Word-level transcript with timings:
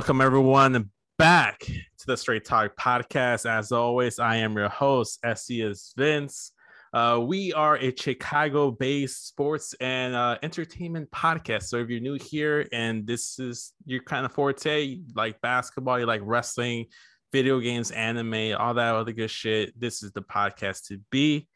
Welcome 0.00 0.22
everyone 0.22 0.90
back 1.18 1.58
to 1.58 2.06
the 2.06 2.16
Straight 2.16 2.46
Talk 2.46 2.74
podcast. 2.74 3.44
As 3.44 3.70
always, 3.70 4.18
I 4.18 4.36
am 4.36 4.56
your 4.56 4.70
host, 4.70 5.18
SCS 5.22 5.92
Vince. 5.94 6.52
Uh, 6.94 7.20
we 7.22 7.52
are 7.52 7.76
a 7.76 7.94
Chicago-based 7.94 9.28
sports 9.28 9.74
and 9.78 10.14
uh, 10.14 10.38
entertainment 10.42 11.10
podcast. 11.10 11.64
So 11.64 11.76
if 11.76 11.90
you're 11.90 12.00
new 12.00 12.14
here 12.14 12.66
and 12.72 13.06
this 13.06 13.38
is 13.38 13.74
your 13.84 14.02
kind 14.02 14.24
of 14.24 14.32
forte, 14.32 14.80
you 14.80 15.02
like 15.14 15.38
basketball, 15.42 16.00
you 16.00 16.06
like 16.06 16.22
wrestling, 16.24 16.86
video 17.30 17.60
games, 17.60 17.90
anime, 17.90 18.56
all 18.58 18.72
that 18.72 18.94
other 18.94 19.12
good 19.12 19.30
shit, 19.30 19.78
this 19.78 20.02
is 20.02 20.12
the 20.12 20.22
podcast 20.22 20.86
to 20.86 20.98
be. 21.10 21.46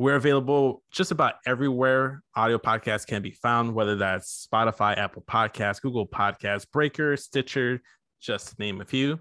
We're 0.00 0.16
available 0.16 0.82
just 0.90 1.10
about 1.10 1.34
everywhere 1.44 2.22
audio 2.34 2.56
podcasts 2.56 3.06
can 3.06 3.20
be 3.20 3.32
found, 3.32 3.74
whether 3.74 3.96
that's 3.96 4.48
Spotify, 4.50 4.96
Apple 4.96 5.22
Podcasts, 5.28 5.82
Google 5.82 6.06
Podcasts, 6.06 6.64
Breaker, 6.72 7.18
Stitcher, 7.18 7.82
just 8.18 8.48
to 8.48 8.54
name 8.58 8.80
a 8.80 8.86
few. 8.86 9.20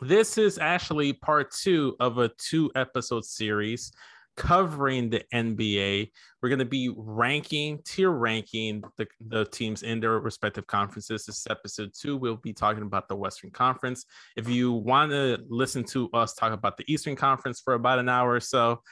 This 0.00 0.38
is 0.38 0.58
actually 0.58 1.12
part 1.12 1.50
two 1.50 1.96
of 1.98 2.18
a 2.18 2.30
two 2.38 2.70
episode 2.76 3.24
series 3.24 3.90
covering 4.36 5.10
the 5.10 5.24
NBA. 5.34 6.12
We're 6.40 6.48
going 6.50 6.60
to 6.60 6.64
be 6.64 6.94
ranking, 6.96 7.80
tier 7.84 8.10
ranking 8.10 8.84
the, 8.96 9.08
the 9.26 9.46
teams 9.46 9.82
in 9.82 9.98
their 9.98 10.20
respective 10.20 10.68
conferences. 10.68 11.26
This 11.26 11.38
is 11.38 11.46
episode 11.50 11.90
two. 12.00 12.16
We'll 12.16 12.36
be 12.36 12.52
talking 12.52 12.84
about 12.84 13.08
the 13.08 13.16
Western 13.16 13.50
Conference. 13.50 14.04
If 14.36 14.48
you 14.48 14.72
want 14.72 15.10
to 15.10 15.38
listen 15.48 15.82
to 15.84 16.08
us 16.12 16.34
talk 16.34 16.52
about 16.52 16.76
the 16.76 16.84
Eastern 16.86 17.16
Conference 17.16 17.60
for 17.60 17.74
about 17.74 17.98
an 17.98 18.08
hour 18.08 18.30
or 18.30 18.40
so, 18.40 18.82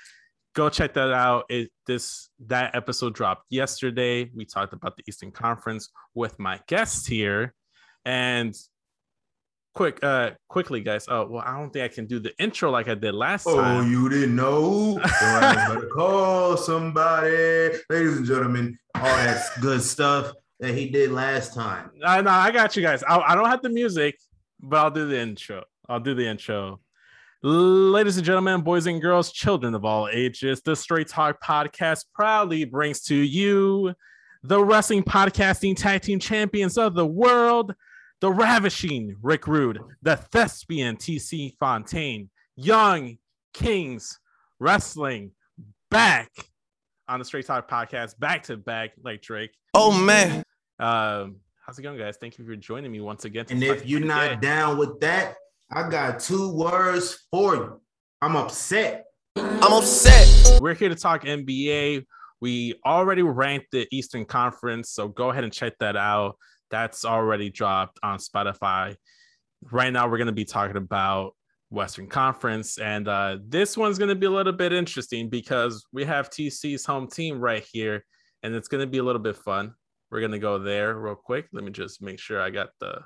go 0.55 0.69
check 0.69 0.95
that 0.95 1.13
out. 1.13 1.45
It 1.49 1.71
this 1.87 2.31
that 2.47 2.75
episode 2.75 3.15
dropped 3.15 3.47
yesterday. 3.51 4.31
We 4.35 4.45
talked 4.45 4.73
about 4.73 4.97
the 4.97 5.03
Eastern 5.07 5.33
Conference 5.33 5.91
with 6.15 6.39
my 6.39 6.61
guest 6.67 7.09
here. 7.09 7.55
And 8.05 8.55
quick, 9.75 10.03
uh, 10.03 10.33
quickly, 10.49 10.81
guys. 10.81 11.07
Oh, 11.09 11.27
well, 11.27 11.43
I 11.45 11.59
don't 11.59 11.73
think 11.73 11.85
I 11.85 11.95
can 11.95 12.07
do 12.07 12.19
the 12.19 12.33
intro 12.39 12.71
like 12.71 12.89
I 12.89 12.95
did 12.95 13.15
last 13.15 13.47
oh, 13.47 13.61
time. 13.61 13.85
Oh, 13.85 13.89
you 13.89 14.09
didn't 14.09 14.37
know? 14.37 14.99
better 15.21 15.87
call 15.95 16.57
somebody, 16.57 17.79
ladies 17.91 18.17
and 18.17 18.27
gentlemen. 18.27 18.79
All 18.95 19.03
that 19.03 19.43
good 19.61 19.83
stuff 19.83 20.33
that 20.61 20.75
he 20.75 20.89
did 20.89 21.11
last 21.11 21.55
time. 21.55 21.91
I 22.05 22.23
know, 22.23 22.31
I 22.31 22.51
got 22.51 22.77
you 22.77 22.83
guys. 22.83 23.03
I, 23.03 23.19
I 23.19 23.35
don't 23.35 23.51
have 23.51 23.63
the 23.63 23.71
music, 23.71 24.17
but 24.61 24.77
I'll 24.77 24.91
do 24.91 25.09
the 25.09 25.19
intro. 25.19 25.65
I'll 25.89 26.01
do 26.01 26.15
the 26.15 26.27
intro. 26.27 26.81
Ladies 27.47 28.17
and 28.17 28.25
gentlemen, 28.25 28.62
boys 28.62 28.87
and 28.87 29.03
girls, 29.03 29.31
children 29.31 29.75
of 29.75 29.84
all 29.84 30.09
ages, 30.11 30.62
the 30.62 30.75
Straight 30.75 31.09
Talk 31.09 31.45
podcast 31.45 32.06
proudly 32.14 32.64
brings 32.64 33.03
to 33.03 33.14
you 33.14 33.92
the 34.42 34.64
wrestling 34.64 35.03
podcasting 35.03 35.77
tag 35.77 36.01
team 36.01 36.19
champions 36.19 36.78
of 36.78 36.95
the 36.95 37.05
world, 37.05 37.75
the 38.23 38.33
ravishing 38.33 39.14
Rick 39.20 39.47
Rude, 39.47 39.78
the 40.01 40.17
thespian 40.17 40.97
TC 40.97 41.55
Fontaine, 41.61 42.31
Young 42.56 43.19
Kings 43.53 44.19
Wrestling 44.58 45.33
back 45.91 46.30
on 47.08 47.19
the 47.19 47.27
Straight 47.27 47.45
Talk 47.45 47.69
podcast, 47.70 48.19
back 48.19 48.45
to 48.45 48.57
back 48.57 48.92
like 49.05 49.20
Drake. 49.20 49.51
Oh 49.74 49.92
man. 49.92 50.42
Um, 50.79 51.40
how's 51.67 51.79
it 51.79 51.83
going, 51.83 51.98
guys? 51.98 52.17
Thank 52.19 52.39
you 52.39 52.46
for 52.46 52.57
joining 52.57 52.90
me 52.90 53.02
once 53.02 53.27
again. 53.27 53.45
And 53.51 53.63
if 53.63 53.86
you're 53.86 54.01
not 54.01 54.40
down 54.40 54.79
with 54.79 54.98
that, 55.01 55.36
I 55.70 55.89
got 55.89 56.20
two 56.20 56.55
words 56.55 57.27
for 57.30 57.55
you. 57.57 57.80
I'm 58.20 58.36
upset. 58.36 59.07
I'm 59.36 59.73
upset. 59.73 60.61
We're 60.61 60.75
here 60.75 60.89
to 60.89 60.95
talk 60.95 61.25
NBA. 61.25 62.05
We 62.41 62.75
already 62.85 63.23
ranked 63.23 63.69
the 63.73 63.89
Eastern 63.91 64.25
Conference, 64.25 64.91
so 64.91 65.08
go 65.08 65.30
ahead 65.30 65.45
and 65.45 65.52
check 65.52 65.75
that 65.80 65.97
out. 65.97 66.36
That's 66.70 67.05
already 67.05 67.51
dropped 67.51 67.98
on 68.02 68.19
Spotify. 68.19 68.97
Right 69.73 69.92
now, 69.92 70.08
we're 70.08 70.19
going 70.19 70.27
to 70.27 70.33
be 70.33 70.45
talking 70.45 70.77
about 70.77 71.35
Western 71.70 72.08
Conference, 72.08 72.79
and 72.79 73.08
uh, 73.08 73.39
this 73.46 73.77
one's 73.77 73.98
going 73.98 74.11
to 74.11 74.14
be 74.14 74.27
a 74.27 74.31
little 74.31 74.52
bit 74.52 74.73
interesting 74.73 75.31
because 75.31 75.85
we 75.92 76.05
have 76.05 76.31
TC's 76.31 76.85
home 76.85 77.08
team 77.08 77.41
right 77.41 77.64
here, 77.73 78.05
and 78.42 78.55
it's 78.55 78.69
going 78.69 78.83
to 78.83 78.91
be 78.91 78.98
a 78.98 79.02
little 79.02 79.23
bit 79.23 79.36
fun. 79.36 79.75
We're 80.11 80.20
going 80.20 80.33
to 80.33 80.39
go 80.39 80.58
there 80.58 80.95
real 80.95 81.14
quick. 81.14 81.48
Let 81.52 81.64
me 81.64 81.73
just 81.73 82.02
make 82.02 82.20
sure 82.20 82.41
I 82.41 82.51
got 82.51 82.69
the 82.79 83.01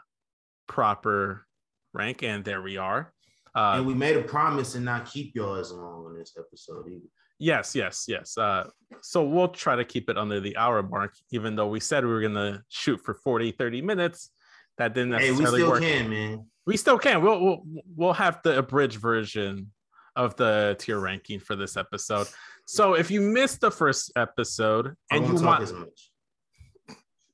proper 0.66 1.46
rank, 1.92 2.22
and 2.22 2.44
there 2.44 2.62
we 2.62 2.76
are. 2.76 3.12
Uh, 3.54 3.74
and 3.76 3.86
we 3.86 3.94
made 3.94 4.16
a 4.16 4.22
promise 4.22 4.72
to 4.72 4.80
not 4.80 5.06
keep 5.06 5.34
y'all 5.34 5.54
as 5.54 5.72
long 5.72 6.06
on 6.06 6.16
this 6.16 6.34
episode 6.38 6.86
either. 6.88 7.06
Yes, 7.38 7.74
yes, 7.74 8.04
yes. 8.08 8.36
Uh, 8.36 8.68
so 9.00 9.24
we'll 9.24 9.48
try 9.48 9.76
to 9.76 9.84
keep 9.84 10.10
it 10.10 10.18
under 10.18 10.40
the 10.40 10.56
hour 10.56 10.82
mark, 10.82 11.14
even 11.30 11.54
though 11.54 11.68
we 11.68 11.80
said 11.80 12.04
we 12.04 12.10
were 12.10 12.20
gonna 12.20 12.62
shoot 12.68 13.00
for 13.04 13.14
40, 13.14 13.52
30 13.52 13.82
minutes. 13.82 14.30
That 14.78 14.94
didn't 14.94 15.10
necessarily 15.10 15.44
hey, 15.44 15.44
we 15.44 15.58
still 15.58 15.70
work. 15.70 15.82
can, 15.82 16.10
man. 16.10 16.46
We 16.66 16.76
still 16.76 16.98
can. 16.98 17.22
We'll, 17.22 17.40
we'll 17.40 17.62
we'll 17.96 18.12
have 18.12 18.40
the 18.44 18.58
abridged 18.58 18.98
version 18.98 19.72
of 20.14 20.36
the 20.36 20.76
tier 20.78 20.98
ranking 20.98 21.38
for 21.38 21.56
this 21.56 21.76
episode. 21.76 22.26
So 22.66 22.94
if 22.94 23.10
you 23.10 23.20
missed 23.20 23.60
the 23.60 23.70
first 23.70 24.12
episode 24.16 24.94
and 25.10 25.26
you 25.26 25.34
want 25.34 25.72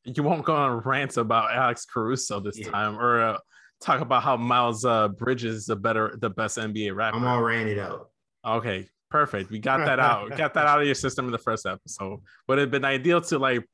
you 0.05 0.23
won't 0.23 0.45
go 0.45 0.55
on 0.55 0.81
rants 0.81 1.17
about 1.17 1.55
Alex 1.55 1.87
Caruso 1.87 2.41
this 2.41 2.59
yeah. 2.59 2.71
time 2.71 2.99
or 2.99 3.21
uh, 3.23 3.39
talk 3.85 4.01
about 4.01 4.23
how 4.23 4.37
Miles 4.37 4.85
uh, 4.85 5.09
Bridges 5.09 5.57
is 5.57 5.67
the 5.67 5.77
better, 5.77 6.17
the 6.21 6.31
best 6.31 6.59
NBA 6.59 6.95
rapper. 6.95 7.17
I'm 7.17 7.27
all 7.27 7.43
ranted 7.43 7.79
out. 7.79 8.11
Okay, 8.47 8.89
perfect. 9.11 9.51
We 9.51 9.59
got 9.59 9.85
that 9.85 10.01
out. 10.01 10.37
got 10.37 10.55
that 10.55 10.67
out 10.67 10.81
of 10.81 10.87
your 10.87 10.95
system 10.95 11.27
in 11.27 11.33
the 11.33 11.39
first 11.39 11.67
episode. 11.67 12.21
Would 12.49 12.59
have 12.59 12.71
been 12.71 12.85
ideal 12.85 13.21
to 13.23 13.39
like 13.39 13.65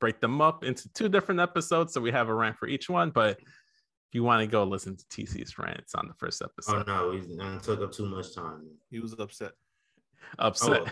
break 0.00 0.20
them 0.20 0.40
up 0.40 0.64
into 0.64 0.92
two 0.92 1.08
different 1.08 1.40
episodes 1.40 1.94
so 1.94 2.00
we 2.00 2.10
have 2.10 2.28
a 2.28 2.34
rant 2.34 2.56
for 2.56 2.68
each 2.68 2.88
one. 2.90 3.10
But 3.10 3.38
if 3.38 4.14
you 4.14 4.24
want 4.24 4.40
to 4.40 4.46
go 4.46 4.64
listen 4.64 4.96
to 4.96 5.04
TC's 5.04 5.58
rants 5.58 5.94
on 5.94 6.08
the 6.08 6.14
first 6.14 6.42
episode. 6.42 6.88
Oh 6.88 7.10
no, 7.10 7.12
he 7.12 7.58
took 7.60 7.80
up 7.80 7.92
too 7.92 8.06
much 8.06 8.34
time. 8.34 8.66
He 8.90 9.00
was 9.00 9.14
upset. 9.18 9.52
Upset. 10.38 10.82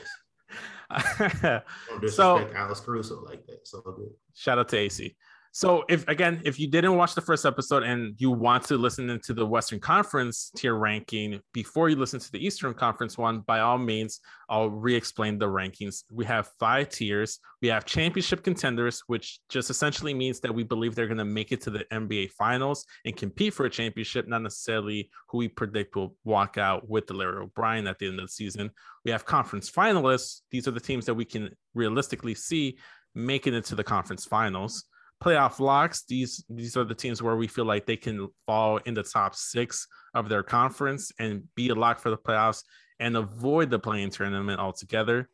Oh. 0.90 1.60
so 2.08 2.48
Alex 2.54 2.80
Caruso 2.80 3.22
like 3.22 3.44
that. 3.46 3.66
So 3.66 3.80
good. 3.80 4.10
Shout 4.34 4.58
out 4.58 4.68
to 4.68 4.76
AC. 4.76 5.16
So 5.56 5.86
if 5.88 6.06
again, 6.06 6.42
if 6.44 6.60
you 6.60 6.68
didn't 6.68 6.96
watch 6.96 7.14
the 7.14 7.22
first 7.22 7.46
episode 7.46 7.82
and 7.82 8.14
you 8.18 8.30
want 8.30 8.64
to 8.64 8.76
listen 8.76 9.08
into 9.08 9.32
the 9.32 9.46
Western 9.46 9.80
Conference 9.80 10.50
tier 10.54 10.74
ranking 10.74 11.40
before 11.54 11.88
you 11.88 11.96
listen 11.96 12.20
to 12.20 12.30
the 12.30 12.44
Eastern 12.46 12.74
Conference 12.74 13.16
one, 13.16 13.40
by 13.40 13.60
all 13.60 13.78
means, 13.78 14.20
I'll 14.50 14.68
re-explain 14.68 15.38
the 15.38 15.46
rankings. 15.46 16.04
We 16.12 16.26
have 16.26 16.50
five 16.60 16.90
tiers. 16.90 17.38
We 17.62 17.68
have 17.68 17.86
championship 17.86 18.44
contenders, 18.44 19.02
which 19.06 19.40
just 19.48 19.70
essentially 19.70 20.12
means 20.12 20.40
that 20.40 20.54
we 20.54 20.62
believe 20.62 20.94
they're 20.94 21.06
going 21.06 21.16
to 21.16 21.24
make 21.24 21.52
it 21.52 21.62
to 21.62 21.70
the 21.70 21.86
NBA 21.90 22.32
finals 22.32 22.84
and 23.06 23.16
compete 23.16 23.54
for 23.54 23.64
a 23.64 23.70
championship, 23.70 24.28
not 24.28 24.42
necessarily 24.42 25.08
who 25.30 25.38
we 25.38 25.48
predict 25.48 25.96
will 25.96 26.14
walk 26.24 26.58
out 26.58 26.86
with 26.86 27.06
the 27.06 27.14
Larry 27.14 27.38
O'Brien 27.38 27.86
at 27.86 27.98
the 27.98 28.08
end 28.08 28.20
of 28.20 28.26
the 28.26 28.30
season. 28.30 28.70
We 29.06 29.10
have 29.10 29.24
conference 29.24 29.70
finalists. 29.70 30.42
These 30.50 30.68
are 30.68 30.72
the 30.72 30.80
teams 30.80 31.06
that 31.06 31.14
we 31.14 31.24
can 31.24 31.56
realistically 31.72 32.34
see 32.34 32.76
making 33.14 33.54
it 33.54 33.64
to 33.64 33.74
the 33.74 33.82
conference 33.82 34.26
finals 34.26 34.84
playoff 35.22 35.60
locks. 35.60 36.04
These 36.08 36.44
these 36.48 36.76
are 36.76 36.84
the 36.84 36.94
teams 36.94 37.22
where 37.22 37.36
we 37.36 37.46
feel 37.46 37.64
like 37.64 37.86
they 37.86 37.96
can 37.96 38.28
fall 38.46 38.78
in 38.78 38.94
the 38.94 39.02
top 39.02 39.34
six 39.34 39.86
of 40.14 40.28
their 40.28 40.42
conference 40.42 41.12
and 41.18 41.42
be 41.54 41.68
a 41.68 41.74
lock 41.74 41.98
for 41.98 42.10
the 42.10 42.18
playoffs 42.18 42.62
and 43.00 43.16
avoid 43.16 43.70
the 43.70 43.78
play-in 43.78 44.10
tournament 44.10 44.60
altogether. 44.60 45.28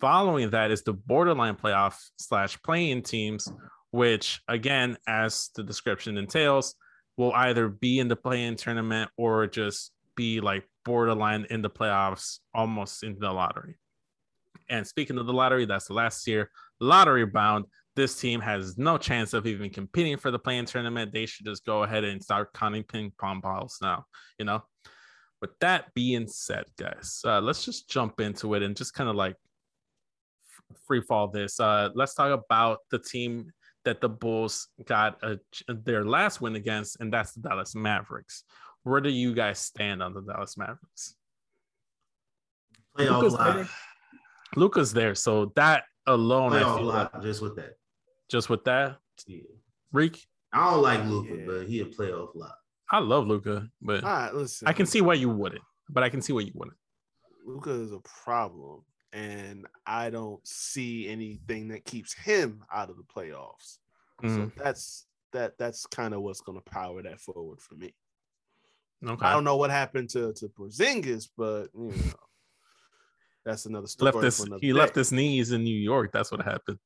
Following 0.00 0.50
that 0.50 0.70
is 0.70 0.82
the 0.82 0.92
borderline 0.92 1.54
playoff 1.54 1.96
slash 2.18 2.60
play-in 2.62 3.02
teams, 3.02 3.52
which 3.90 4.40
again, 4.48 4.96
as 5.06 5.50
the 5.54 5.62
description 5.62 6.16
entails, 6.18 6.74
will 7.16 7.32
either 7.32 7.68
be 7.68 7.98
in 8.00 8.08
the 8.08 8.16
play-in 8.16 8.56
tournament 8.56 9.10
or 9.16 9.46
just 9.46 9.92
be 10.16 10.40
like 10.40 10.66
borderline 10.84 11.46
in 11.50 11.62
the 11.62 11.70
playoffs, 11.70 12.38
almost 12.54 13.02
in 13.02 13.18
the 13.18 13.30
lottery. 13.30 13.78
And 14.68 14.86
speaking 14.86 15.18
of 15.18 15.26
the 15.26 15.32
lottery, 15.32 15.66
that's 15.66 15.86
the 15.86 15.94
last 15.94 16.26
year 16.26 16.50
lottery 16.80 17.26
bound 17.26 17.66
this 17.94 18.18
team 18.18 18.40
has 18.40 18.78
no 18.78 18.96
chance 18.96 19.32
of 19.34 19.46
even 19.46 19.70
competing 19.70 20.16
for 20.16 20.30
the 20.30 20.38
play-in 20.38 20.64
tournament. 20.64 21.12
They 21.12 21.26
should 21.26 21.46
just 21.46 21.64
go 21.66 21.82
ahead 21.82 22.04
and 22.04 22.22
start 22.22 22.52
counting 22.54 22.84
ping 22.84 23.12
pong 23.18 23.40
balls 23.40 23.78
now, 23.82 24.06
you 24.38 24.44
know. 24.44 24.62
With 25.40 25.58
that 25.60 25.92
being 25.92 26.28
said, 26.28 26.64
guys, 26.78 27.20
uh, 27.24 27.40
let's 27.40 27.64
just 27.64 27.90
jump 27.90 28.20
into 28.20 28.54
it 28.54 28.62
and 28.62 28.76
just 28.76 28.94
kind 28.94 29.10
of 29.10 29.16
like 29.16 29.36
free 30.86 31.00
fall 31.00 31.28
this. 31.28 31.58
Uh, 31.58 31.90
let's 31.94 32.14
talk 32.14 32.30
about 32.30 32.78
the 32.90 32.98
team 32.98 33.50
that 33.84 34.00
the 34.00 34.08
Bulls 34.08 34.68
got 34.84 35.18
a, 35.22 35.38
their 35.68 36.04
last 36.04 36.40
win 36.40 36.54
against, 36.54 37.00
and 37.00 37.12
that's 37.12 37.32
the 37.32 37.40
Dallas 37.40 37.74
Mavericks. 37.74 38.44
Where 38.84 39.00
do 39.00 39.10
you 39.10 39.34
guys 39.34 39.58
stand 39.58 40.02
on 40.02 40.14
the 40.14 40.22
Dallas 40.22 40.56
Mavericks? 40.56 41.16
Luka's 42.96 43.36
there. 43.36 43.68
Luka's 44.54 44.92
there, 44.92 45.14
so 45.14 45.52
that 45.56 45.84
alone, 46.06 46.52
I 46.52 46.60
feel 46.60 46.84
like 46.84 47.22
just 47.22 47.42
with 47.42 47.56
that. 47.56 47.74
Just 48.32 48.48
with 48.48 48.64
that, 48.64 48.96
yeah. 49.26 49.40
Reek. 49.92 50.26
I 50.54 50.70
don't 50.70 50.82
like 50.82 51.04
Luka, 51.04 51.36
yeah. 51.36 51.44
but 51.46 51.66
he 51.66 51.80
a 51.80 51.84
playoff 51.84 52.34
lot. 52.34 52.54
I 52.90 52.98
love 52.98 53.26
Luka, 53.26 53.68
but 53.82 54.02
right, 54.02 54.34
listen, 54.34 54.66
I 54.66 54.72
can 54.72 54.86
see 54.86 55.02
why 55.02 55.14
you 55.14 55.28
wouldn't. 55.28 55.60
But 55.90 56.02
I 56.02 56.08
can 56.08 56.22
see 56.22 56.32
why 56.32 56.40
you 56.40 56.52
wouldn't. 56.54 56.76
Luka 57.46 57.70
is 57.70 57.92
a 57.92 58.00
problem, 58.24 58.84
and 59.12 59.66
I 59.86 60.08
don't 60.08 60.40
see 60.46 61.10
anything 61.10 61.68
that 61.68 61.84
keeps 61.84 62.14
him 62.14 62.64
out 62.72 62.88
of 62.88 62.96
the 62.96 63.02
playoffs. 63.02 63.76
Mm. 64.22 64.34
So 64.34 64.52
that's 64.56 65.04
that 65.34 65.58
that's 65.58 65.84
kind 65.84 66.14
of 66.14 66.22
what's 66.22 66.40
going 66.40 66.58
to 66.58 66.70
power 66.70 67.02
that 67.02 67.20
forward 67.20 67.60
for 67.60 67.74
me. 67.74 67.94
Okay. 69.06 69.26
I 69.26 69.34
don't 69.34 69.44
know 69.44 69.58
what 69.58 69.70
happened 69.70 70.08
to 70.10 70.32
to 70.32 70.48
Porzingis, 70.48 71.28
but 71.36 71.66
you 71.74 71.88
know, 71.88 72.14
that's 73.44 73.66
another 73.66 73.88
story. 73.88 74.12
left 74.12 74.24
his 74.24 74.38
for 74.38 74.46
another 74.46 74.60
he 74.62 74.68
day. 74.68 74.72
left 74.72 74.94
his 74.94 75.12
knees 75.12 75.52
in 75.52 75.64
New 75.64 75.78
York. 75.78 76.12
That's 76.12 76.32
what 76.32 76.40
happened. 76.42 76.78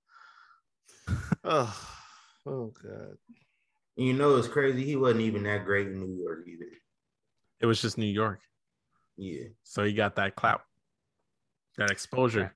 Oh, 1.45 1.89
oh 2.47 2.73
god. 2.83 3.17
You 3.97 4.13
know, 4.13 4.37
it's 4.37 4.49
crazy. 4.49 4.85
He 4.85 4.97
wasn't 4.97 5.23
even 5.23 5.45
that 5.45 5.65
great 5.65 5.87
in 5.87 6.01
New 6.01 6.23
York 6.23 6.45
either. 6.47 6.67
It 7.61 7.67
was 7.67 7.81
just 7.81 7.99
New 7.99 8.07
York. 8.07 8.41
Yeah. 9.17 9.45
So 9.63 9.85
he 9.85 9.93
got 9.93 10.17
that 10.17 10.35
clout. 10.37 10.63
That 11.79 11.91
exposure. 11.91 12.55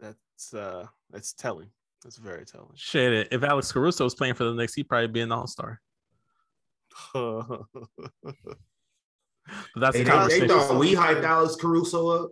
That's 0.00 0.54
uh 0.54 0.86
that's 1.10 1.32
telling. 1.32 1.68
That's 2.02 2.16
very 2.16 2.44
telling. 2.44 2.72
Shit. 2.76 3.28
If 3.32 3.42
Alex 3.42 3.72
Caruso 3.72 4.04
was 4.04 4.14
playing 4.14 4.34
for 4.34 4.44
the 4.44 4.54
Knicks, 4.54 4.74
he'd 4.74 4.88
probably 4.88 5.08
be 5.08 5.20
an 5.20 5.32
all-star. 5.32 5.80
But 9.74 9.80
that's 9.80 9.96
Hey, 9.96 10.04
the 10.04 10.26
they, 10.28 10.40
they 10.40 10.48
thought 10.48 10.78
we 10.78 10.94
hyped 10.94 11.22
Alex 11.22 11.56
Caruso 11.56 12.08
up. 12.08 12.30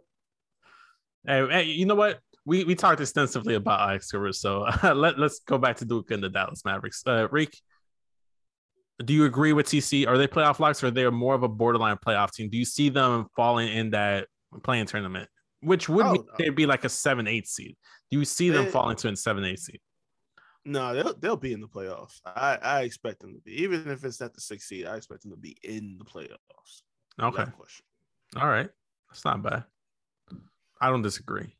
Hey, 1.27 1.47
hey, 1.49 1.63
you 1.65 1.87
know 1.87 1.95
what? 1.95 2.21
We 2.45 2.65
we 2.65 2.75
talked 2.75 3.01
extensively 3.01 3.55
about 3.55 3.81
Alex 3.81 4.11
Caruso. 4.11 4.67
Let 4.95 5.19
let's 5.19 5.41
go 5.41 5.59
back 5.59 5.77
to 5.77 5.85
Duke 5.85 6.11
and 6.11 6.23
the 6.23 6.29
Dallas 6.29 6.65
Mavericks. 6.65 7.03
Uh, 7.07 7.29
Reek, 7.31 7.57
do 9.05 9.13
you 9.15 9.25
agree 9.27 9.53
with 9.53 9.67
TC? 9.67 10.07
Are 10.09 10.19
they 10.19 10.27
playoff 10.27 10.59
locks 10.59 10.83
or 10.83 10.89
are 10.89 10.91
they 10.91 11.09
more 11.09 11.35
of 11.35 11.43
a 11.45 11.49
borderline 11.49 11.99
playoff 12.05 12.33
team? 12.33 12.51
Do 12.51 12.59
you 12.59 12.65
see 12.65 12.89
them 12.89 13.27
falling 13.37 13.69
in 13.69 13.91
that 13.91 14.27
play-in 14.65 14.87
tournament, 14.87 15.29
which 15.61 15.89
would 15.89 16.05
Oh, 16.05 16.13
mean 16.13 16.25
they'd 16.39 16.57
be 16.57 16.67
like 16.67 16.85
a 16.85 16.89
seven 16.89 17.27
eight 17.29 17.47
seed? 17.47 17.77
Do 18.11 18.19
you 18.19 18.25
see 18.25 18.51
them 18.51 18.65
They- 18.67 18.71
falling 18.73 18.97
to 18.97 19.09
a 19.09 19.17
seven 19.17 19.45
eight 19.45 19.61
seed? 19.61 19.81
no, 20.65 20.95
they'll 20.95 21.15
they'll 21.15 21.37
be 21.37 21.53
in 21.53 21.61
the 21.61 21.69
playoffs. 21.69 22.21
I, 22.27 22.59
I 22.61 22.81
expect 22.83 23.21
them 23.21 23.35
to 23.35 23.41
be. 23.41 23.63
Even 23.63 23.89
if 23.89 24.05
it's 24.05 24.21
not 24.21 24.35
the 24.35 24.41
sixth 24.41 24.67
seed, 24.67 24.87
I 24.87 24.97
expect 24.97 25.23
them 25.23 25.31
to 25.31 25.37
be 25.37 25.57
in 25.63 25.97
the 25.99 26.05
playoffs. 26.05 26.83
Okay, 27.21 27.45
all 28.37 28.49
right, 28.49 28.69
that's 29.09 29.25
not 29.25 29.43
bad. 29.43 29.65
I 30.81 30.89
don't 30.91 31.03
disagree. 31.03 31.55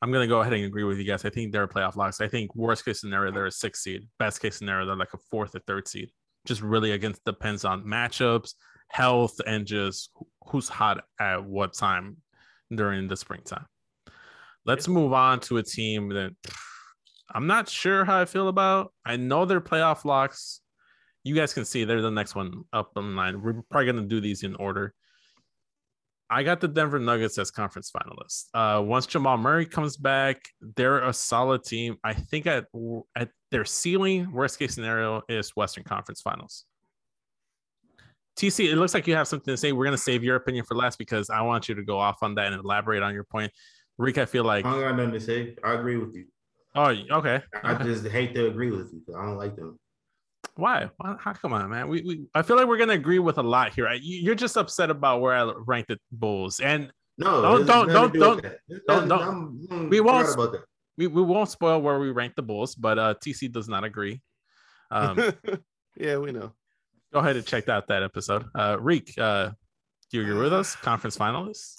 I'm 0.00 0.12
gonna 0.12 0.28
go 0.28 0.40
ahead 0.40 0.52
and 0.52 0.64
agree 0.64 0.84
with 0.84 0.98
you 0.98 1.04
guys. 1.04 1.24
I 1.24 1.30
think 1.30 1.52
they're 1.52 1.66
playoff 1.66 1.96
locks. 1.96 2.20
I 2.20 2.28
think 2.28 2.54
worst 2.54 2.84
case 2.84 3.00
scenario 3.00 3.32
they're 3.32 3.46
a 3.46 3.50
six 3.50 3.82
seed. 3.82 4.06
Best 4.18 4.40
case 4.40 4.56
scenario 4.56 4.86
they're 4.86 4.96
like 4.96 5.14
a 5.14 5.18
fourth 5.30 5.54
or 5.54 5.60
third 5.60 5.88
seed. 5.88 6.10
Just 6.46 6.62
really 6.62 6.92
against 6.92 7.24
depends 7.24 7.64
on 7.64 7.84
matchups, 7.84 8.54
health, 8.88 9.40
and 9.46 9.66
just 9.66 10.10
who's 10.46 10.68
hot 10.68 11.04
at 11.18 11.44
what 11.44 11.74
time 11.74 12.18
during 12.74 13.08
the 13.08 13.16
springtime. 13.16 13.66
Let's 14.64 14.86
move 14.86 15.12
on 15.12 15.40
to 15.40 15.56
a 15.56 15.62
team 15.62 16.10
that 16.10 16.34
I'm 17.34 17.46
not 17.46 17.68
sure 17.68 18.04
how 18.04 18.20
I 18.20 18.24
feel 18.24 18.48
about. 18.48 18.92
I 19.04 19.16
know 19.16 19.44
they're 19.44 19.60
playoff 19.60 20.04
locks. 20.04 20.60
You 21.24 21.34
guys 21.34 21.52
can 21.52 21.64
see 21.64 21.84
they're 21.84 22.02
the 22.02 22.10
next 22.10 22.34
one 22.34 22.64
up 22.72 22.92
on 22.96 23.16
line. 23.16 23.42
We're 23.42 23.62
probably 23.70 23.86
gonna 23.86 24.06
do 24.06 24.20
these 24.20 24.44
in 24.44 24.54
order. 24.54 24.94
I 26.30 26.42
got 26.42 26.60
the 26.60 26.68
Denver 26.68 26.98
Nuggets 26.98 27.38
as 27.38 27.50
conference 27.50 27.90
finalists. 27.90 28.46
Uh, 28.52 28.82
once 28.82 29.06
Jamal 29.06 29.38
Murray 29.38 29.64
comes 29.64 29.96
back, 29.96 30.42
they're 30.76 30.98
a 31.06 31.12
solid 31.12 31.64
team. 31.64 31.96
I 32.04 32.12
think 32.12 32.46
at 32.46 32.66
at 33.16 33.30
their 33.50 33.64
ceiling, 33.64 34.30
worst 34.32 34.58
case 34.58 34.74
scenario 34.74 35.22
is 35.28 35.50
Western 35.56 35.84
Conference 35.84 36.20
Finals. 36.20 36.64
TC, 38.38 38.70
it 38.70 38.76
looks 38.76 38.94
like 38.94 39.06
you 39.06 39.14
have 39.14 39.26
something 39.26 39.52
to 39.52 39.56
say. 39.56 39.72
We're 39.72 39.86
gonna 39.86 39.96
save 39.98 40.22
your 40.22 40.36
opinion 40.36 40.64
for 40.64 40.74
last 40.74 40.98
because 40.98 41.30
I 41.30 41.40
want 41.42 41.68
you 41.68 41.74
to 41.76 41.82
go 41.82 41.98
off 41.98 42.22
on 42.22 42.34
that 42.36 42.52
and 42.52 42.62
elaborate 42.62 43.02
on 43.02 43.14
your 43.14 43.24
point. 43.24 43.50
Rick, 43.96 44.18
I 44.18 44.26
feel 44.26 44.44
like, 44.44 44.64
I 44.64 44.70
don't 44.72 44.80
got 44.80 44.96
nothing 44.96 45.12
to 45.14 45.20
say. 45.20 45.56
I 45.64 45.72
agree 45.74 45.96
with 45.96 46.14
you. 46.14 46.26
oh, 46.76 46.94
okay. 47.10 47.42
I 47.64 47.74
just 47.82 48.06
hate 48.06 48.34
to 48.34 48.46
agree 48.46 48.70
with 48.70 48.92
you 48.92 49.00
'cause 49.04 49.16
I 49.16 49.24
don't 49.24 49.38
like 49.38 49.56
them. 49.56 49.78
Why? 50.58 50.90
Why? 50.96 51.14
How 51.20 51.32
come 51.34 51.52
on, 51.52 51.70
man? 51.70 51.86
We, 51.86 52.02
we 52.02 52.26
I 52.34 52.42
feel 52.42 52.56
like 52.56 52.66
we're 52.66 52.78
gonna 52.78 52.94
agree 52.94 53.20
with 53.20 53.38
a 53.38 53.42
lot 53.44 53.72
here. 53.74 53.84
right? 53.84 54.02
You- 54.02 54.18
You're 54.22 54.34
just 54.34 54.56
upset 54.56 54.90
about 54.90 55.20
where 55.20 55.32
I 55.32 55.52
ranked 55.66 55.88
the 55.88 55.98
Bulls, 56.10 56.58
and 56.58 56.90
No, 57.16 57.40
Don't- 57.42 57.66
don't- 57.66 57.88
don't- 57.88 58.12
do 58.12 58.18
don't- 58.18 58.36
with 58.36 58.44
that. 58.44 58.58
Don't- 58.68 58.86
doesn't- 58.88 59.08
don't. 59.08 59.22
I'm- 59.22 59.68
I'm 59.70 59.88
We 59.88 60.00
won't- 60.00 60.26
forgot 60.26 60.34
about 60.46 60.52
that. 60.52 60.64
we, 60.96 61.06
we 61.06 61.22
won't 61.22 61.48
spoil 61.48 61.80
where 61.80 62.00
we 62.00 62.10
rank 62.10 62.34
the 62.34 62.42
Bulls, 62.42 62.74
but 62.74 62.98
uh, 62.98 63.14
TC 63.24 63.52
does 63.52 63.68
not 63.68 63.84
agree. 63.84 64.20
Um, 64.90 65.16
yeah, 65.96 66.16
we 66.18 66.32
know. 66.32 66.52
go 67.12 67.20
ahead 67.20 67.36
and 67.36 67.46
check 67.46 67.68
out 67.68 67.86
that 67.88 68.02
episode. 68.02 68.44
Uh, 68.54 68.78
Reek, 68.80 69.14
uh, 69.16 69.50
do 70.10 70.16
you 70.18 70.22
agree 70.22 70.40
with 70.42 70.52
us? 70.52 70.74
Conference 70.74 71.16
finalists? 71.16 71.74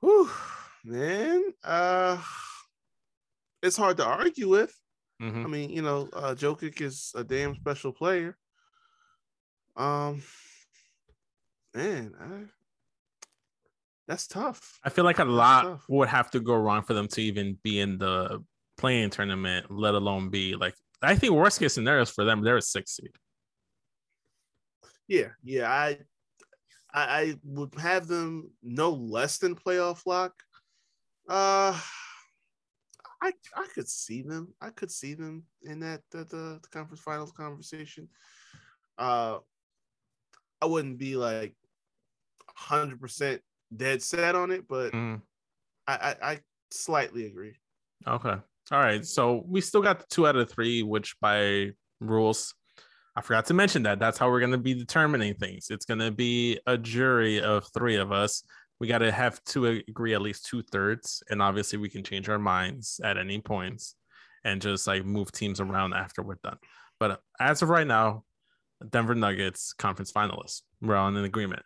Whew, 0.00 0.30
man. 0.84 1.42
Uh 1.64 2.22
it's 3.62 3.76
hard 3.78 3.96
to 3.96 4.04
argue 4.04 4.48
with. 4.50 4.74
Mhm. 5.20 5.44
I 5.44 5.48
mean, 5.48 5.70
you 5.70 5.82
know, 5.82 6.08
uh 6.12 6.34
Jokic 6.34 6.80
is 6.80 7.12
a 7.14 7.24
damn 7.24 7.54
special 7.56 7.92
player. 7.92 8.36
Um 9.76 10.22
man, 11.74 12.14
I, 12.20 12.44
that's 14.08 14.26
tough. 14.26 14.78
I 14.84 14.90
feel 14.90 15.04
like 15.04 15.18
a 15.18 15.24
lot 15.24 15.80
would 15.88 16.08
have 16.08 16.30
to 16.30 16.40
go 16.40 16.54
wrong 16.54 16.82
for 16.82 16.94
them 16.94 17.08
to 17.08 17.20
even 17.22 17.58
be 17.62 17.80
in 17.80 17.98
the 17.98 18.44
play-in 18.76 19.10
tournament, 19.10 19.70
let 19.70 19.94
alone 19.94 20.30
be 20.30 20.54
like. 20.54 20.74
I 21.02 21.14
think 21.14 21.34
worst 21.34 21.58
case 21.58 21.74
scenarios 21.74 22.10
for 22.10 22.24
them, 22.24 22.42
they're 22.42 22.56
a 22.56 22.62
six 22.62 22.96
seed. 22.96 23.10
Yeah, 25.08 25.28
yeah. 25.42 25.70
I 25.70 25.98
I, 26.92 27.20
I 27.20 27.34
would 27.44 27.74
have 27.78 28.06
them 28.06 28.52
no 28.62 28.90
less 28.90 29.38
than 29.38 29.54
playoff 29.54 30.06
lock. 30.06 30.32
Uh 31.28 31.78
I 33.26 33.32
I 33.60 33.66
could 33.74 33.88
see 33.88 34.22
them. 34.22 34.54
I 34.60 34.70
could 34.70 34.90
see 34.90 35.14
them 35.14 35.44
in 35.62 35.80
that 35.80 36.02
the, 36.10 36.18
the, 36.18 36.60
the 36.62 36.68
conference 36.70 37.00
finals 37.00 37.32
conversation. 37.32 38.08
Uh 38.98 39.38
I 40.62 40.66
wouldn't 40.66 40.98
be 40.98 41.16
like 41.16 41.54
hundred 42.54 43.00
percent 43.00 43.42
dead 43.74 44.02
set 44.02 44.34
on 44.34 44.50
it, 44.50 44.66
but 44.68 44.92
Mm, 44.92 45.20
I, 45.86 46.14
I 46.22 46.30
I 46.32 46.40
slightly 46.70 47.26
agree. 47.26 47.56
okay. 48.06 48.36
All 48.72 48.80
right. 48.80 49.04
So 49.04 49.44
we 49.46 49.60
still 49.60 49.82
got 49.82 50.00
the 50.00 50.06
two 50.08 50.26
out 50.26 50.36
of 50.36 50.50
three, 50.50 50.82
which 50.82 51.14
by 51.20 51.70
rules, 52.00 52.54
I 53.14 53.20
forgot 53.22 53.46
to 53.46 53.54
mention 53.54 53.82
that. 53.84 53.98
That's 53.98 54.18
how 54.18 54.28
we're 54.30 54.40
going 54.40 54.52
to 54.52 54.58
be 54.58 54.74
determining 54.74 55.34
things. 55.34 55.68
It's 55.70 55.84
going 55.84 56.00
to 56.00 56.10
be 56.10 56.58
a 56.66 56.76
jury 56.76 57.40
of 57.40 57.68
three 57.74 57.96
of 57.96 58.10
us. 58.12 58.42
We 58.80 58.86
got 58.88 58.98
to 58.98 59.10
have 59.10 59.42
to 59.44 59.66
agree 59.66 60.14
at 60.14 60.20
least 60.20 60.46
two 60.46 60.62
thirds. 60.62 61.22
And 61.30 61.40
obviously, 61.40 61.78
we 61.78 61.88
can 61.88 62.04
change 62.04 62.28
our 62.28 62.38
minds 62.38 63.00
at 63.02 63.16
any 63.16 63.40
points 63.40 63.94
and 64.44 64.60
just 64.60 64.86
like 64.86 65.04
move 65.04 65.32
teams 65.32 65.60
around 65.60 65.94
after 65.94 66.22
we're 66.22 66.38
done. 66.44 66.58
But 67.00 67.20
as 67.40 67.62
of 67.62 67.68
right 67.68 67.86
now, 67.86 68.24
Denver 68.88 69.14
Nuggets 69.14 69.72
conference 69.72 70.12
finalists. 70.12 70.62
We're 70.80 70.96
all 70.96 71.08
in 71.08 71.16
agreement. 71.16 71.62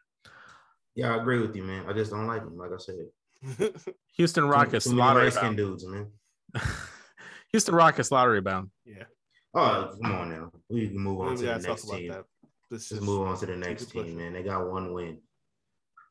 Yeah, 0.94 1.14
I 1.14 1.20
agree 1.20 1.40
with 1.40 1.54
you, 1.56 1.62
man. 1.64 1.84
I 1.88 1.92
just 1.92 2.10
don't 2.10 2.26
like 2.26 2.44
them. 2.44 2.56
Like 2.56 2.70
I 2.72 2.78
said, 2.78 3.74
Houston 4.16 4.44
Rockets 4.44 4.84
too, 4.84 4.90
too 4.90 4.96
many 4.96 5.08
lottery 5.08 5.24
light 5.24 5.32
skinned 5.32 5.56
bound. 5.56 5.56
dudes, 5.56 5.86
man. 5.86 6.06
Houston 7.52 7.74
Rockets 7.74 8.10
lottery 8.10 8.40
bound. 8.40 8.70
yeah. 8.84 9.04
Oh, 9.52 9.92
come 10.00 10.12
on 10.12 10.30
now. 10.30 10.52
We 10.68 10.88
can 10.88 10.98
move 10.98 11.20
on 11.20 11.30
We 11.30 11.36
to 11.38 11.42
the 11.42 11.58
next 11.58 11.90
team. 11.90 12.14
Let's 12.70 12.92
is 12.92 13.00
move 13.00 13.26
on 13.26 13.36
to 13.38 13.46
the 13.46 13.56
next 13.56 13.86
team, 13.86 14.16
man. 14.16 14.32
They 14.32 14.44
got 14.44 14.70
one 14.70 14.92
win. 14.92 15.18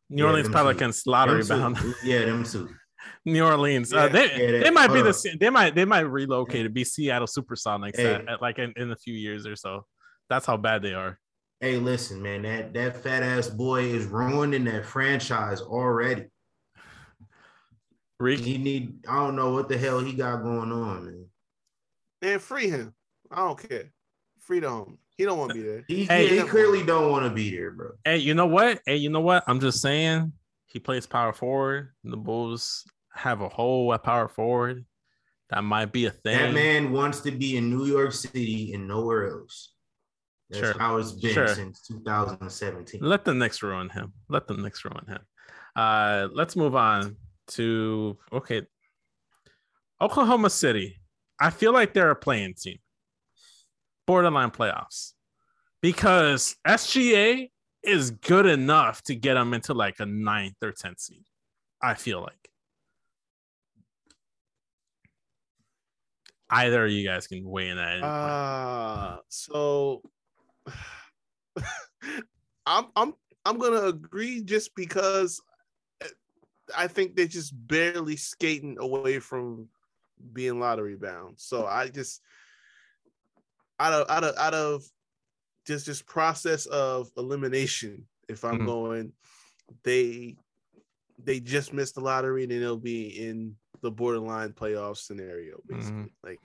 New 0.09 0.23
Yeah, 0.23 0.27
Orleans 0.29 0.45
them 0.47 0.51
two. 0.53 0.57
Pelicans 0.57 1.03
lottery 1.07 1.43
Them 1.43 1.75
two. 1.75 1.81
bound. 1.83 1.95
Yeah, 2.03 2.25
them 2.25 2.43
two. 2.43 2.69
New 3.25 3.45
Orleans. 3.45 3.93
Uh, 3.93 4.07
they 4.07 4.25
Yeah, 4.53 4.59
they 4.63 4.69
might 4.71 4.87
be 4.91 5.01
the 5.01 5.09
on. 5.31 5.37
they 5.39 5.49
might 5.49 5.75
they 5.75 5.85
might 5.85 6.01
relocate 6.01 6.63
to 6.63 6.69
be 6.69 6.83
Seattle 6.83 7.27
Supersonics 7.27 7.95
Hey. 7.95 8.15
at, 8.15 8.27
at, 8.27 8.41
like 8.41 8.59
in, 8.59 8.73
in 8.75 8.91
a 8.91 8.95
few 8.95 9.13
years 9.13 9.45
or 9.45 9.55
so. 9.55 9.85
That's 10.29 10.45
how 10.45 10.57
bad 10.57 10.81
they 10.81 10.93
are. 10.93 11.19
Hey, 11.59 11.77
listen, 11.77 12.21
man. 12.21 12.41
That 12.43 12.73
that 12.73 13.03
fat 13.03 13.23
ass 13.23 13.49
boy 13.49 13.83
is 13.83 14.05
ruining 14.05 14.63
that 14.65 14.85
franchise 14.85 15.61
already. 15.61 16.25
Reek, 18.19 18.39
He 18.39 18.57
need. 18.57 19.05
I 19.07 19.15
don't 19.15 19.35
know 19.35 19.51
what 19.53 19.69
the 19.69 19.77
hell 19.77 19.99
he 19.99 20.13
got 20.13 20.43
going 20.43 20.71
on, 20.71 21.05
man. 21.05 21.25
And 22.21 22.41
free 22.41 22.69
him. 22.69 22.93
I 23.31 23.37
don't 23.47 23.69
care. 23.69 23.91
Free 24.41 24.59
the 24.59 24.69
home. 24.69 24.97
He 25.19 25.25
don't 25.25 25.37
want 25.37 25.49
to 25.51 25.55
be 25.55 25.61
there. 25.63 25.83
He, 25.85 26.05
Hey, 26.05 26.29
he 26.29 26.37
he- 26.39 26.43
clearly 26.47 26.81
don't 26.81 27.11
want 27.11 27.25
to 27.25 27.29
be 27.29 27.51
there, 27.51 27.71
bro. 27.71 27.91
hey, 28.05 28.17
you 28.19 28.33
know 28.33 28.45
what? 28.47 28.79
Hey, 28.85 28.95
you 28.95 29.09
know 29.09 29.19
what? 29.19 29.43
I'm 29.47 29.59
just 29.59 29.81
saying 29.81 30.31
he 30.65 30.79
plays 30.79 31.05
power 31.05 31.33
forward. 31.33 31.89
The 32.05 32.15
Bulls 32.15 32.85
have 33.13 33.41
a 33.41 33.49
hole 33.49 33.93
at 33.93 34.01
power 34.03 34.29
forward. 34.29 34.85
That 35.49 35.65
might 35.65 35.91
be 35.91 36.05
a 36.05 36.11
thing. 36.11 36.37
That 36.37 36.53
man 36.53 36.93
wants 36.93 37.19
to 37.21 37.31
be 37.31 37.57
in 37.57 37.69
New 37.69 37.85
York 37.85 38.13
City 38.13 38.73
and 38.73 38.87
nowhere 38.87 39.27
else. 39.27 39.73
That's 40.49 40.63
Sure. 40.71 40.79
how 40.79 40.95
it's 40.97 41.11
been 41.11 41.33
Sure. 41.33 41.47
since 41.53 41.81
2017. 41.85 43.01
Let 43.03 43.25
the 43.25 43.33
Knicks 43.33 43.61
ruin 43.61 43.89
him. 43.89 44.13
Let 44.29 44.47
the 44.47 44.53
Knicks 44.55 44.85
ruin 44.85 45.05
him. 45.05 45.19
Uh, 45.75 46.29
let's 46.31 46.55
move 46.55 46.75
on 46.77 47.17
to 47.47 48.17
okay. 48.31 48.61
Oklahoma 50.01 50.49
City. 50.49 51.01
I 51.41 51.49
feel 51.49 51.73
like 51.73 51.93
they're 51.93 52.11
a 52.11 52.15
playing 52.15 52.53
team, 52.53 52.77
borderline 54.09 54.49
playoffs, 54.49 55.13
because 55.81 56.55
SGA 56.67 57.51
is 57.83 58.09
good 58.09 58.47
enough 58.47 59.03
to 59.03 59.13
get 59.13 59.35
them 59.35 59.53
into 59.53 59.75
like 59.75 59.99
a 59.99 60.05
ninth 60.07 60.55
or 60.63 60.71
tenth 60.71 60.99
seed. 60.99 61.23
I 61.79 61.93
feel 61.93 62.21
like 62.21 62.49
Either 66.49 66.85
of 66.85 66.91
you 66.91 67.07
guys 67.07 67.27
can 67.27 67.47
weigh 67.47 67.69
in 67.69 67.77
at 67.77 67.97
any. 67.97 68.01
Uh 68.03 69.17
so 69.27 70.01
I'm 72.65 72.85
I'm 72.95 73.13
I'm 73.45 73.59
gonna 73.59 73.83
agree 73.83 74.41
just 74.41 74.73
because 74.75 75.39
uh, 76.03 76.07
I 76.75 76.87
think 76.87 77.15
they're 77.15 77.27
just 77.27 77.53
barely 77.67 78.15
skating 78.15 78.77
away 78.79 79.19
from 79.19 79.69
being 80.33 80.59
lottery 80.59 80.95
bound. 80.95 81.35
So 81.37 81.67
I 81.67 81.89
just 81.89 82.21
out 83.79 83.93
of 83.93 84.09
out 84.09 84.23
of 84.23 84.35
out 84.37 84.53
of 84.53 84.83
just 85.65 85.85
this 85.85 86.01
process 86.01 86.65
of 86.67 87.09
elimination, 87.17 88.07
if 88.27 88.43
I'm 88.43 88.59
Mhm. 88.59 88.65
going, 88.65 89.13
they 89.83 90.35
they 91.23 91.39
just 91.39 91.73
missed 91.73 91.95
the 91.95 92.01
lottery 92.01 92.43
and 92.43 92.51
then 92.51 92.61
they'll 92.61 92.77
be 92.77 93.09
in 93.09 93.55
the 93.81 93.91
borderline 93.91 94.53
playoff 94.53 94.97
scenario, 94.97 95.59
basically. 95.67 96.13
Like 96.23 96.39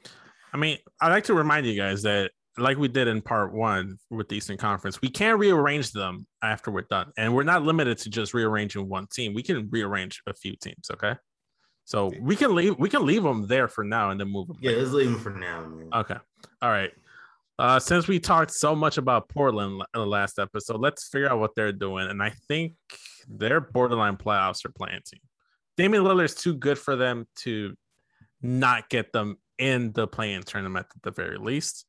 I 0.53 0.57
mean, 0.57 0.79
I 1.01 1.09
like 1.11 1.25
to 1.25 1.35
remind 1.35 1.67
you 1.67 1.75
guys 1.77 2.03
that, 2.03 2.31
like 2.59 2.77
we 2.79 2.87
did 2.89 3.09
in 3.09 3.23
part 3.23 3.53
one 3.53 3.99
with 4.11 4.29
the 4.29 4.37
Eastern 4.37 4.57
Conference, 4.57 5.01
we 5.01 5.09
can 5.11 5.39
rearrange 5.39 5.91
them 5.93 6.27
after 6.43 6.71
we're 6.71 6.83
done, 6.83 7.13
and 7.17 7.35
we're 7.35 7.43
not 7.43 7.63
limited 7.63 7.99
to 7.99 8.11
just 8.11 8.35
rearranging 8.35 8.89
one 8.89 9.07
team. 9.13 9.33
We 9.35 9.43
can 9.43 9.69
rearrange 9.71 10.23
a 10.27 10.35
few 10.35 10.55
teams. 10.57 10.91
Okay, 10.93 11.15
so 11.85 12.13
we 12.21 12.37
can 12.37 12.55
leave 12.55 12.77
we 12.79 12.89
can 12.89 13.05
leave 13.07 13.23
them 13.23 13.47
there 13.47 13.69
for 13.69 13.83
now 13.85 14.11
and 14.11 14.21
then 14.21 14.29
move 14.31 14.49
them. 14.49 14.59
Yeah, 14.61 14.73
let's 14.73 14.91
leave 14.93 15.11
them 15.11 15.19
for 15.21 15.31
now, 15.31 15.67
man. 15.67 15.89
Okay. 15.93 16.17
All 16.63 16.71
right. 16.71 16.93
Uh, 17.59 17.79
since 17.79 18.09
we 18.09 18.19
talked 18.19 18.51
so 18.51 18.75
much 18.75 18.99
about 18.99 19.29
Portland 19.29 19.73
in 19.95 20.01
the 20.01 20.07
last 20.07 20.39
episode, 20.39 20.81
let's 20.81 21.09
figure 21.09 21.31
out 21.31 21.39
what 21.39 21.55
they're 21.55 21.73
doing. 21.73 22.09
And 22.09 22.23
I 22.23 22.31
think 22.49 22.75
their 23.29 23.61
borderline 23.61 24.17
playoffs 24.17 24.65
are 24.65 24.71
play-in 24.73 25.01
team. 25.07 25.21
Damian 25.77 26.05
Lillard's 26.05 26.35
too 26.35 26.55
good 26.55 26.79
for 26.79 26.97
them 26.97 27.27
to 27.37 27.75
not 28.43 28.89
get 28.89 29.13
them 29.13 29.37
in 29.59 29.93
the 29.93 30.07
play-in 30.07 30.43
tournament 30.43 30.87
at 30.95 31.03
the 31.03 31.11
very 31.13 31.39
least. 31.39 31.87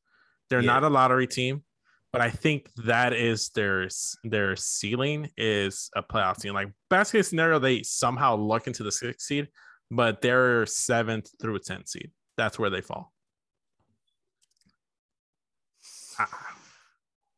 They're 0.50 0.60
Yeah. 0.60 0.66
not 0.74 0.84
a 0.84 0.88
lottery 0.88 1.26
team, 1.26 1.64
but 2.12 2.20
I 2.20 2.30
think 2.30 2.70
that 2.84 3.12
is 3.12 3.48
their 3.50 3.88
their 4.22 4.54
ceiling 4.54 5.30
is 5.36 5.90
a 5.96 6.02
playoff 6.02 6.40
team. 6.40 6.54
Like 6.54 6.68
best 6.88 7.10
case 7.10 7.28
scenario, 7.28 7.58
they 7.58 7.82
somehow 7.82 8.36
look 8.36 8.68
into 8.68 8.84
the 8.84 8.92
sixth 8.92 9.26
seed, 9.26 9.48
but 9.90 10.20
they're 10.22 10.64
seventh 10.66 11.28
through 11.40 11.58
10th 11.58 11.88
seed. 11.88 12.12
That's 12.36 12.56
where 12.58 12.70
they 12.70 12.80
fall. 12.80 13.12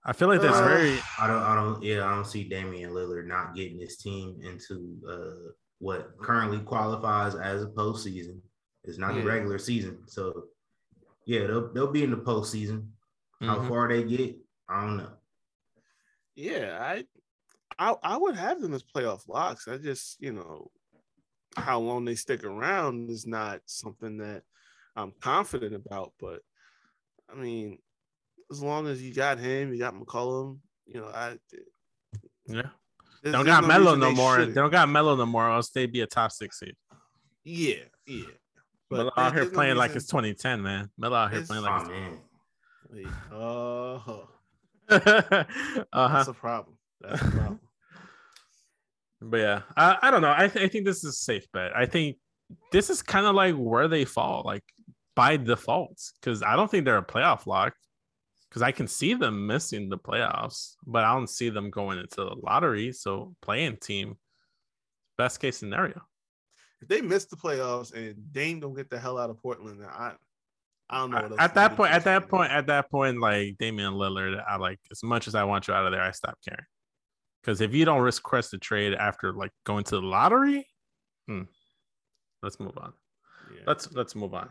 I 0.09 0.15
feel 0.15 0.29
like 0.29 0.41
that's 0.41 0.57
Uh, 0.57 0.65
very 0.67 0.99
I 1.21 1.27
don't, 1.27 1.43
I 1.43 1.55
don't, 1.55 1.83
yeah, 1.83 2.07
I 2.07 2.15
don't 2.15 2.25
see 2.25 2.49
Damian 2.49 2.93
Lillard 2.93 3.27
not 3.27 3.55
getting 3.55 3.79
his 3.79 3.99
team 3.99 4.41
into 4.43 4.97
uh, 5.07 5.53
what 5.81 6.17
currently 6.19 6.61
qualifies 6.61 7.35
as 7.35 7.63
a 7.63 7.67
postseason. 7.67 8.41
It's 8.85 8.97
not 8.97 9.15
the 9.15 9.23
regular 9.23 9.59
season, 9.59 9.99
so 10.07 10.45
yeah, 11.27 11.47
they'll 11.47 11.71
they'll 11.75 11.93
be 11.93 12.05
in 12.05 12.11
the 12.11 12.17
postseason. 12.17 12.89
How 13.43 13.59
Mhm. 13.59 13.69
far 13.69 13.87
they 13.89 14.03
get, 14.03 14.37
I 14.67 14.81
don't 14.87 14.97
know. 14.97 15.13
Yeah, 16.35 16.79
I, 16.81 17.05
I, 17.79 17.95
I 18.03 18.17
would 18.17 18.35
have 18.35 18.63
them 18.63 18.73
as 18.73 18.83
playoff 18.83 19.29
locks. 19.29 19.69
I 19.69 19.77
just, 19.77 20.21
you 20.23 20.33
know, 20.33 20.71
how 21.55 21.81
long 21.81 22.07
they 22.07 22.15
stick 22.15 22.45
around 22.45 23.11
is 23.11 23.27
not 23.27 23.61
something 23.67 24.17
that 24.19 24.43
I'm 24.97 25.13
confident 25.21 25.75
about. 25.75 26.15
But 26.19 26.41
I 27.31 27.35
mean, 27.35 27.79
as 28.51 28.63
long 28.63 28.87
as 28.87 29.03
you 29.03 29.13
got 29.13 29.39
him, 29.39 29.73
you 29.73 29.79
got 29.79 29.95
McCollum, 29.95 30.59
you 30.87 31.01
know, 31.01 31.07
I 31.09 31.37
yeah. 32.47 32.63
They 33.23 33.33
don't 33.33 33.45
got 33.45 33.63
no 33.63 33.69
Melo 33.69 33.95
no 33.97 34.13
more. 34.13 34.37
They 34.37 34.43
shouldn't. 34.43 34.55
don't 34.55 34.71
got 34.71 34.89
Melo 34.89 35.17
no 35.17 35.27
more, 35.27 35.51
else 35.51 35.71
they'd 35.71 35.93
be 35.93 36.01
a 36.03 36.07
top 36.07 36.33
six 36.33 36.61
seed. 36.61 36.75
Yeah, 37.45 37.75
yeah. 38.07 38.25
Melo 38.91 39.05
there- 39.05 39.25
out 39.25 39.33
here 39.33 39.43
there's 39.43 39.53
no 39.53 39.57
playing 39.57 39.77
like 39.77 39.95
it's 39.95 40.07
2010, 40.07 40.63
man. 40.63 40.91
Melo 40.97 41.17
out 41.17 41.31
here 41.31 41.41
It's 41.41 41.49
playing 41.49 41.65
like 41.65 41.87
man, 41.89 42.19
Wait, 42.91 43.07
oh, 43.33 44.29
it's 44.89 45.07
uh-huh. 45.07 45.45
that's 45.93 46.29
a 46.29 46.33
problem. 46.33 46.77
That's 47.01 47.21
a 47.23 47.25
problem. 47.31 47.61
But 49.21 49.39
yeah, 49.39 49.63
I, 49.77 49.99
I 50.01 50.11
don't 50.13 50.23
know. 50.23 50.33
I, 50.37 50.47
th- 50.47 50.65
I 50.65 50.69
think 50.69 50.85
this 50.85 50.99
is 50.99 51.05
a 51.07 51.13
safe 51.13 51.45
bet. 51.53 51.77
I 51.77 51.87
think 51.87 52.19
this 52.71 52.89
is 52.89 53.03
kind 53.03 53.27
of 53.27 53.35
like 53.35 53.57
where 53.57 53.89
they 53.89 54.05
fall, 54.05 54.43
like 54.47 54.63
by 55.17 55.37
default, 55.37 56.01
because 56.21 56.41
I 56.41 56.55
don't 56.55 56.71
think 56.71 56.85
they're 56.85 56.99
a 56.99 57.05
playoff 57.05 57.45
lock. 57.45 57.75
Because 58.49 58.63
I 58.63 58.73
can 58.73 58.87
see 58.89 59.15
them 59.15 59.47
missing 59.47 59.89
the 59.89 59.99
playoffs, 59.99 60.75
but 60.87 61.05
I 61.05 61.13
don't 61.15 61.29
see 61.29 61.51
them 61.51 61.71
going 61.71 61.99
into 61.99 62.17
the 62.17 62.35
lottery. 62.43 62.93
So 62.93 63.35
play-in 63.43 63.77
team, 63.77 64.17
best 65.19 65.41
case 65.41 65.59
scenario. 65.59 66.01
if 66.81 66.89
they 66.89 67.01
miss 67.03 67.27
the 67.27 67.37
playoffs 67.37 67.93
and 67.93 68.15
Dame 68.33 68.61
don't 68.61 68.75
get 68.75 68.89
the 68.89 68.99
hell 68.99 69.19
out 69.19 69.31
of 69.31 69.41
Portland, 69.43 69.81
then 69.81 69.89
I, 69.89 70.13
I 70.89 71.01
don't 71.01 71.11
know. 71.11 71.23
What 71.23 71.33
else 71.33 71.41
At 71.41 71.55
that 71.57 71.77
point, 71.77 71.93
at 71.93 72.05
that 72.05 72.29
point, 72.31 72.51
at 72.51 72.67
that 72.69 72.91
point, 72.91 73.21
like 73.21 73.57
Damian 73.59 73.93
Lillard, 73.95 74.43
I 74.49 74.57
like 74.57 74.81
as 74.91 75.03
much 75.03 75.29
as 75.29 75.35
I 75.35 75.45
want 75.45 75.69
you 75.69 75.75
out 75.75 75.85
of 75.85 75.93
there, 75.93 76.01
I 76.03 76.13
stop 76.13 76.39
caring. 76.49 76.65
Because 77.43 77.61
if 77.61 77.75
you 77.75 77.85
don't 77.85 78.01
risk 78.01 78.23
Crest 78.23 78.51
the 78.53 78.59
trade 78.59 78.95
after 78.95 79.33
like 79.35 79.53
going 79.65 79.85
to 79.85 79.97
the 79.97 80.07
lottery, 80.07 80.67
hmm, 81.27 81.43
let's 82.43 82.59
move 82.59 82.79
on. 82.79 82.95
Yeah. 83.55 83.63
Let's 83.67 83.93
let's 83.93 84.15
move 84.15 84.33
on. 84.33 84.49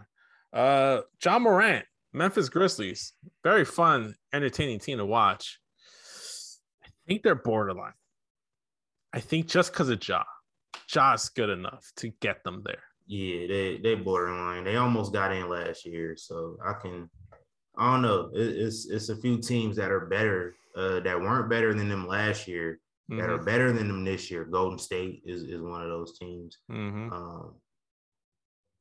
Uh 0.53 1.01
Ja 1.23 1.39
Morant, 1.39 1.85
Memphis 2.17 2.49
Grizzlies. 2.49 3.13
Very 3.43 3.65
fun, 3.65 4.15
entertaining 4.33 4.79
team 4.79 4.97
to 4.97 5.05
watch. 5.05 5.59
I 6.83 6.87
think 7.07 7.23
they're 7.23 7.35
borderline. 7.35 7.93
I 9.13 9.19
think 9.19 9.47
just 9.47 9.71
because 9.71 9.89
of 9.89 10.05
Ja. 10.07 10.23
Ja's 10.87 11.29
good 11.29 11.49
enough 11.49 11.91
to 11.97 12.09
get 12.21 12.43
them 12.43 12.61
there. 12.65 12.83
yeah, 13.07 13.47
they 13.47 13.77
they 13.77 13.95
borderline. 13.95 14.63
They 14.63 14.75
almost 14.77 15.13
got 15.13 15.33
in 15.33 15.49
last 15.49 15.85
year, 15.85 16.15
so 16.17 16.57
I 16.65 16.73
can. 16.81 17.09
I 17.77 17.91
don't 17.91 18.01
know. 18.01 18.31
It, 18.33 18.57
it's 18.57 18.87
it's 18.89 19.09
a 19.09 19.15
few 19.15 19.37
teams 19.37 19.75
that 19.77 19.91
are 19.91 20.07
better, 20.07 20.55
uh, 20.75 20.99
that 21.01 21.19
weren't 21.19 21.49
better 21.49 21.73
than 21.73 21.87
them 21.89 22.07
last 22.07 22.47
year, 22.47 22.79
that 23.09 23.29
are 23.29 23.37
Mhm, 23.39 23.45
better 23.45 23.71
than 23.71 23.87
them 23.87 24.03
this 24.03 24.29
year. 24.31 24.45
Golden 24.45 24.79
State 24.79 25.21
is 25.25 25.43
is 25.43 25.61
one 25.61 25.83
of 25.83 25.89
those 25.89 26.17
teams. 26.17 26.57
mhm. 26.71 27.11
Um, 27.11 27.55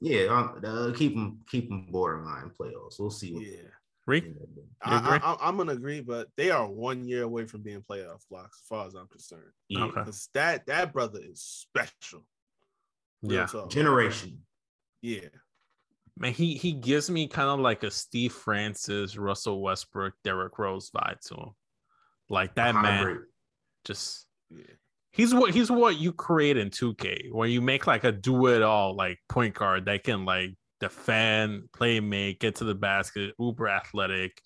yeah, 0.00 0.26
um, 0.26 0.60
uh, 0.64 0.92
keep 0.96 1.14
them 1.14 1.40
keep 1.50 1.68
them 1.68 1.86
borderline 1.90 2.50
playoffs. 2.58 2.98
We'll 2.98 3.10
see. 3.10 3.32
What 3.32 3.46
yeah. 3.46 3.58
Reek? 4.06 4.24
they 4.24 4.30
end 4.30 4.38
up 4.40 4.54
doing. 4.54 4.66
I, 4.82 4.98
agree? 4.98 5.18
I, 5.22 5.36
I'm 5.40 5.56
gonna 5.56 5.72
agree, 5.72 6.00
but 6.00 6.28
they 6.36 6.50
are 6.50 6.68
one 6.70 7.04
year 7.06 7.22
away 7.22 7.46
from 7.46 7.62
being 7.62 7.82
playoff 7.88 8.22
blocks, 8.30 8.60
as 8.62 8.68
far 8.68 8.86
as 8.86 8.94
I'm 8.94 9.08
concerned. 9.08 9.52
Yeah. 9.68 9.84
Okay. 9.84 10.00
Because 10.00 10.28
that 10.34 10.66
that 10.66 10.92
brother 10.92 11.20
is 11.22 11.42
special. 11.42 12.24
Yeah. 13.22 13.48
Generation. 13.68 14.42
Yeah. 15.02 15.28
Man, 16.18 16.32
he 16.32 16.54
he 16.54 16.72
gives 16.72 17.10
me 17.10 17.26
kind 17.26 17.48
of 17.48 17.60
like 17.60 17.82
a 17.82 17.90
Steve 17.90 18.32
Francis, 18.32 19.16
Russell 19.16 19.60
Westbrook, 19.60 20.14
Derrick 20.24 20.58
Rose 20.58 20.90
vibe 20.90 21.20
to 21.26 21.34
him. 21.34 21.50
Like 22.28 22.54
that 22.56 22.74
man 22.74 23.24
just 23.84 24.26
Yeah. 24.50 24.64
He's 25.16 25.34
what 25.34 25.54
he's 25.54 25.70
what 25.70 25.98
you 25.98 26.12
create 26.12 26.58
in 26.58 26.68
2K, 26.68 27.32
where 27.32 27.48
you 27.48 27.62
make 27.62 27.86
like 27.86 28.04
a 28.04 28.12
do 28.12 28.46
it 28.48 28.62
all 28.62 28.94
like 28.94 29.18
point 29.28 29.54
guard 29.54 29.86
that 29.86 30.04
can 30.04 30.26
like 30.26 30.50
defend, 30.78 31.72
play 31.72 32.00
make, 32.00 32.40
get 32.40 32.56
to 32.56 32.64
the 32.64 32.74
basket, 32.74 33.34
uber 33.40 33.66
athletic. 33.66 34.40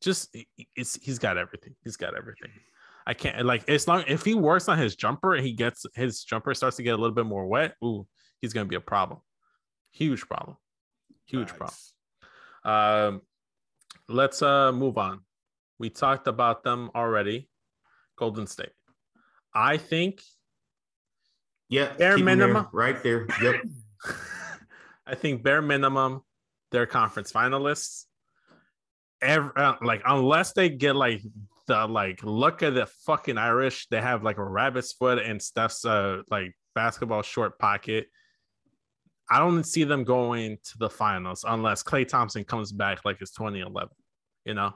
Just 0.00 0.34
it's 0.76 0.94
he's 1.02 1.18
got 1.18 1.36
everything. 1.36 1.74
He's 1.84 1.96
got 1.96 2.16
everything. 2.16 2.50
I 3.06 3.14
can't 3.14 3.44
like 3.44 3.68
as 3.68 3.88
long 3.88 4.04
if 4.06 4.24
he 4.24 4.34
works 4.34 4.68
on 4.68 4.78
his 4.78 4.94
jumper 4.94 5.34
and 5.34 5.44
he 5.44 5.52
gets 5.52 5.84
his 5.94 6.22
jumper 6.22 6.54
starts 6.54 6.76
to 6.76 6.82
get 6.82 6.90
a 6.90 6.96
little 6.96 7.14
bit 7.14 7.26
more 7.26 7.46
wet. 7.46 7.74
Ooh, 7.84 8.06
he's 8.40 8.52
gonna 8.52 8.66
be 8.66 8.76
a 8.76 8.80
problem. 8.80 9.20
Huge 9.90 10.20
problem. 10.28 10.56
Huge 11.26 11.48
problem. 11.48 11.78
Um, 12.64 13.22
let's 14.08 14.40
uh 14.40 14.70
move 14.70 14.98
on. 14.98 15.20
We 15.78 15.90
talked 15.90 16.28
about 16.28 16.62
them 16.62 16.90
already. 16.94 17.48
Golden 18.16 18.46
State. 18.46 18.70
I 19.58 19.76
think 19.76 20.22
Yeah, 21.68 21.92
Bare 21.96 22.12
'em 22.12 22.24
there, 22.24 22.36
minimum. 22.36 22.68
right 22.72 23.02
there. 23.02 23.26
Yep. 23.42 23.62
I 25.06 25.14
think 25.14 25.42
bare 25.42 25.60
minimum 25.62 26.22
they're 26.70 26.86
conference 26.86 27.32
finalists. 27.32 28.04
Every, 29.20 29.50
uh, 29.56 29.74
like 29.82 30.02
unless 30.06 30.52
they 30.52 30.68
get 30.68 30.94
like 30.94 31.22
the 31.66 31.86
like 31.86 32.22
look 32.22 32.62
at 32.62 32.74
the 32.74 32.86
fucking 33.04 33.36
Irish, 33.36 33.88
they 33.88 34.00
have 34.00 34.22
like 34.22 34.38
a 34.38 34.44
rabbit's 34.44 34.92
foot 34.92 35.18
and 35.18 35.42
Steph's 35.42 35.84
uh 35.84 36.22
like 36.30 36.54
basketball 36.74 37.22
short 37.22 37.58
pocket. 37.58 38.06
I 39.30 39.40
don't 39.40 39.64
see 39.64 39.84
them 39.84 40.04
going 40.04 40.56
to 40.62 40.78
the 40.78 40.88
finals 40.88 41.44
unless 41.46 41.82
Klay 41.82 42.06
Thompson 42.06 42.44
comes 42.44 42.70
back 42.72 43.04
like 43.04 43.18
it's 43.20 43.32
2011. 43.32 43.88
You 44.44 44.54
know, 44.54 44.72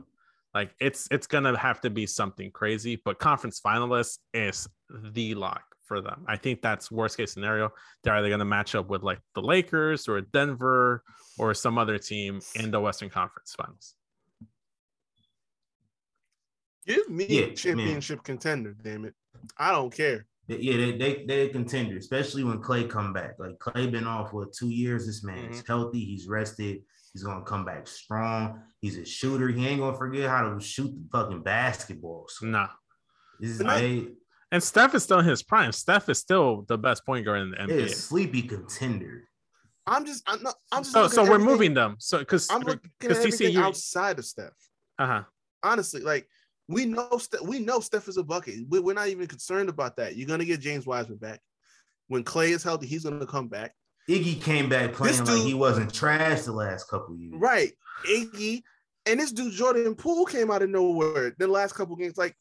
like 0.54 0.75
it's 0.80 1.09
it's 1.11 1.26
gonna 1.26 1.56
have 1.59 1.80
to 1.82 1.90
be 1.90 2.06
something 2.06 2.50
crazy. 2.50 3.00
But 3.04 3.18
conference 3.18 3.61
finalists 3.64 4.18
is 4.35 4.68
the 5.12 5.35
lock 5.35 5.62
for 5.87 6.00
them. 6.00 6.25
I 6.28 6.37
think 6.37 6.62
that's 6.62 6.90
worst 6.90 7.16
case 7.16 7.32
scenario. 7.32 7.71
They're 8.04 8.14
either 8.14 8.28
gonna 8.30 8.44
match 8.44 8.75
up 8.75 8.88
with 8.88 9.02
like 9.02 9.21
the 9.35 9.42
Lakers 9.42 10.09
or 10.09 10.21
Denver 10.21 11.02
or 11.38 11.54
some 11.54 11.78
other 11.78 11.99
team 11.99 12.40
in 12.54 12.71
the 12.71 12.80
Western 12.80 13.11
Conference 13.11 13.54
Finals. 13.56 13.94
Give 16.87 17.09
me 17.09 17.26
Yeah, 17.28 17.42
a 17.42 17.47
man. 17.49 17.56
championship 17.56 18.23
contender, 18.25 18.75
damn 18.82 19.04
it. 19.04 19.14
I 19.56 19.71
don't 19.71 19.94
care. 19.94 20.26
Yeah, 20.49 20.76
they 20.76 20.92
they 20.99 21.25
they 21.26 21.40
a 21.42 21.49
contender, 21.49 21.97
especially 21.97 22.44
when 22.44 22.59
Klay 22.61 22.88
come 22.90 23.12
back. 23.12 23.37
Like 23.38 23.59
Klay 23.59 23.90
been 23.90 24.06
off 24.06 24.32
for 24.32 24.47
two 24.47 24.68
years. 24.68 25.06
This 25.06 25.23
man 25.25 25.38
is 25.47 25.59
Mm-hmm. 25.62 25.66
healthy. 25.73 26.00
He's 26.04 26.26
rested. 26.26 26.82
He's 27.12 27.23
gonna 27.23 27.45
come 27.45 27.64
back 27.64 27.87
strong. 27.87 28.62
He's 28.81 28.97
a 28.97 29.04
shooter. 29.04 29.49
He 29.49 29.66
ain't 29.66 29.81
gonna 29.81 29.97
forget 29.97 30.28
how 30.31 30.52
to 30.52 30.61
shoot 30.61 30.88
the 30.95 31.09
fucking 31.12 31.42
basketball. 31.42 32.26
So 32.28 32.47
Nah. 32.47 32.69
this 33.38 33.50
is 33.50 33.62
But 33.62 33.83
And 34.50 34.62
Steph 34.62 34.95
is 34.95 35.02
still 35.02 35.19
in 35.19 35.26
his 35.26 35.42
prime. 35.42 35.73
Steph 35.73 36.09
is 36.09 36.19
still 36.19 36.62
the 36.69 36.78
best 36.78 37.04
point 37.04 37.25
guard 37.26 37.40
in 37.42 37.50
the 37.50 37.57
they 37.66 37.83
a 37.83 37.87
NBA. 37.87 37.95
sleepy 37.95 38.42
contender. 38.42 39.28
I'm 39.87 40.07
just, 40.07 40.23
I'm 40.26 40.42
not, 40.42 40.54
I'm 40.71 40.83
just. 40.85 40.92
So, 40.92 41.09
so 41.09 41.28
we're 41.28 41.38
moving 41.38 41.75
them. 41.75 41.97
So 41.99 42.19
because 42.19 42.49
I'm 42.50 42.61
looking 42.61 42.81
at 42.85 42.90
because 43.00 43.19
TC, 43.19 43.26
everything 43.26 43.52
you 43.54 43.61
outside 43.62 44.19
of 44.19 44.25
Steph. 44.25 44.52
uh 44.99 45.07
huh. 45.07 45.23
Honestly, 45.62 46.00
like 46.02 46.28
we 46.69 46.87
know, 46.87 47.09
Steph, 47.19 47.42
we 47.42 47.59
know 47.59 47.81
Steph 47.81 48.09
is 48.09 48.16
a 48.16 48.23
bucket. 48.23 48.61
We, 48.69 48.78
we're 48.81 48.95
not 48.95 49.09
even 49.09 49.26
concerned 49.26 49.69
about 49.69 49.97
that. 49.97 50.16
You're 50.16 50.28
gonna 50.28 50.45
get 50.45 50.61
James 50.61 50.87
Wiseman 50.87 51.19
back. 51.19 51.40
When 52.09 52.25
Klay 52.25 52.50
is 52.50 52.62
healthy, 52.62 52.87
he's 52.87 53.04
gonna 53.04 53.26
come 53.26 53.49
back. 53.49 53.75
Iggy 54.09 54.40
came 54.42 54.68
back 54.68 54.92
playing 54.92 55.25
like 55.25 55.42
he 55.42 55.54
wasn't 55.54 55.92
trash 55.92 56.42
the 56.42 56.52
last 56.52 56.88
couple 56.88 57.16
years. 57.16 57.35
Right, 57.37 57.73
Iggy, 58.09 58.62
and 59.06 59.21
this 59.21 59.32
dude 59.32 59.52
Jordan 59.52 59.94
Poole 59.94 60.26
came 60.26 60.50
out 60.50 60.62
of 60.62 60.71
nowhere. 60.71 61.35
The 61.38 61.47
last 61.47 61.75
couple 61.75 61.97
games, 61.97 62.16
like 62.16 62.37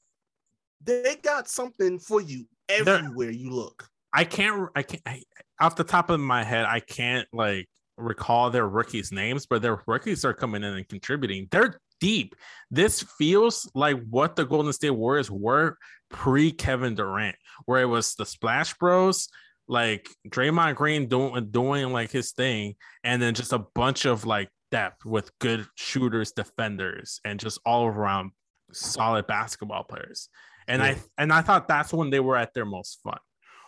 they 0.83 1.17
got 1.21 1.47
something 1.47 1.99
for 1.99 2.21
you 2.21 2.45
everywhere 2.69 3.29
you 3.29 3.51
look. 3.51 3.87
I 4.13 4.23
can't. 4.23 4.69
I 4.75 4.83
can't. 4.83 5.03
I, 5.05 5.23
off 5.59 5.75
the 5.75 5.83
top 5.83 6.09
of 6.09 6.19
my 6.19 6.43
head, 6.43 6.65
I 6.65 6.79
can't 6.79 7.27
like 7.31 7.69
recall 7.97 8.49
their 8.49 8.67
rookies' 8.67 9.11
names, 9.11 9.45
but 9.45 9.61
their 9.61 9.81
rookies 9.85 10.25
are 10.25 10.33
coming 10.33 10.63
in 10.63 10.73
and 10.73 10.87
contributing. 10.87 11.47
They're 11.51 11.79
deep. 11.99 12.35
This 12.69 13.03
feels 13.17 13.69
like 13.75 13.97
what 14.09 14.35
the 14.35 14.45
Golden 14.45 14.73
State 14.73 14.89
Warriors 14.89 15.31
were 15.31 15.77
pre 16.09 16.51
Kevin 16.51 16.95
Durant, 16.95 17.35
where 17.65 17.81
it 17.81 17.85
was 17.85 18.15
the 18.15 18.25
Splash 18.25 18.73
Bros, 18.75 19.29
like 19.71 20.09
Draymond 20.27 20.75
Green 20.75 21.07
doing 21.07 21.49
doing 21.49 21.93
like 21.93 22.11
his 22.11 22.33
thing, 22.33 22.75
and 23.05 23.21
then 23.21 23.33
just 23.33 23.53
a 23.53 23.65
bunch 23.73 24.05
of 24.05 24.25
like 24.25 24.49
depth 24.69 25.05
with 25.05 25.31
good 25.39 25.65
shooters, 25.75 26.33
defenders, 26.33 27.21
and 27.23 27.39
just 27.39 27.57
all 27.65 27.87
around 27.87 28.31
solid 28.73 29.27
basketball 29.27 29.85
players. 29.85 30.27
And 30.67 30.81
Yeah. 30.81 30.89
I 30.89 30.97
and 31.17 31.31
I 31.31 31.41
thought 31.41 31.69
that's 31.69 31.93
when 31.93 32.09
they 32.09 32.19
were 32.19 32.35
at 32.35 32.53
their 32.53 32.65
most 32.65 32.99
fun. 33.01 33.17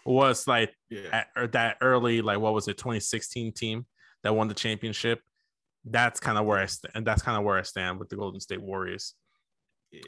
Was 0.05 0.45
like 0.45 0.75
Yeah, 0.89 1.24
at, 1.38 1.53
that 1.53 1.77
early, 1.79 2.22
like 2.22 2.39
what 2.39 2.53
was 2.53 2.67
it, 2.67 2.77
2016 2.77 3.53
team 3.53 3.86
that 4.24 4.36
won 4.36 4.50
the 4.50 4.53
championship. 4.53 5.22
That's 5.86 6.19
kind 6.19 6.38
of 6.38 6.45
where 6.45 6.60
I 6.60 6.65
stand, 6.65 6.91
and 6.95 7.07
that's 7.07 7.22
kind 7.22 7.38
of 7.38 7.45
where 7.45 7.57
I 7.57 7.62
stand 7.62 7.98
with 7.98 8.10
the 8.10 8.17
Golden 8.17 8.41
State 8.41 8.62
Warriors. 8.62 9.15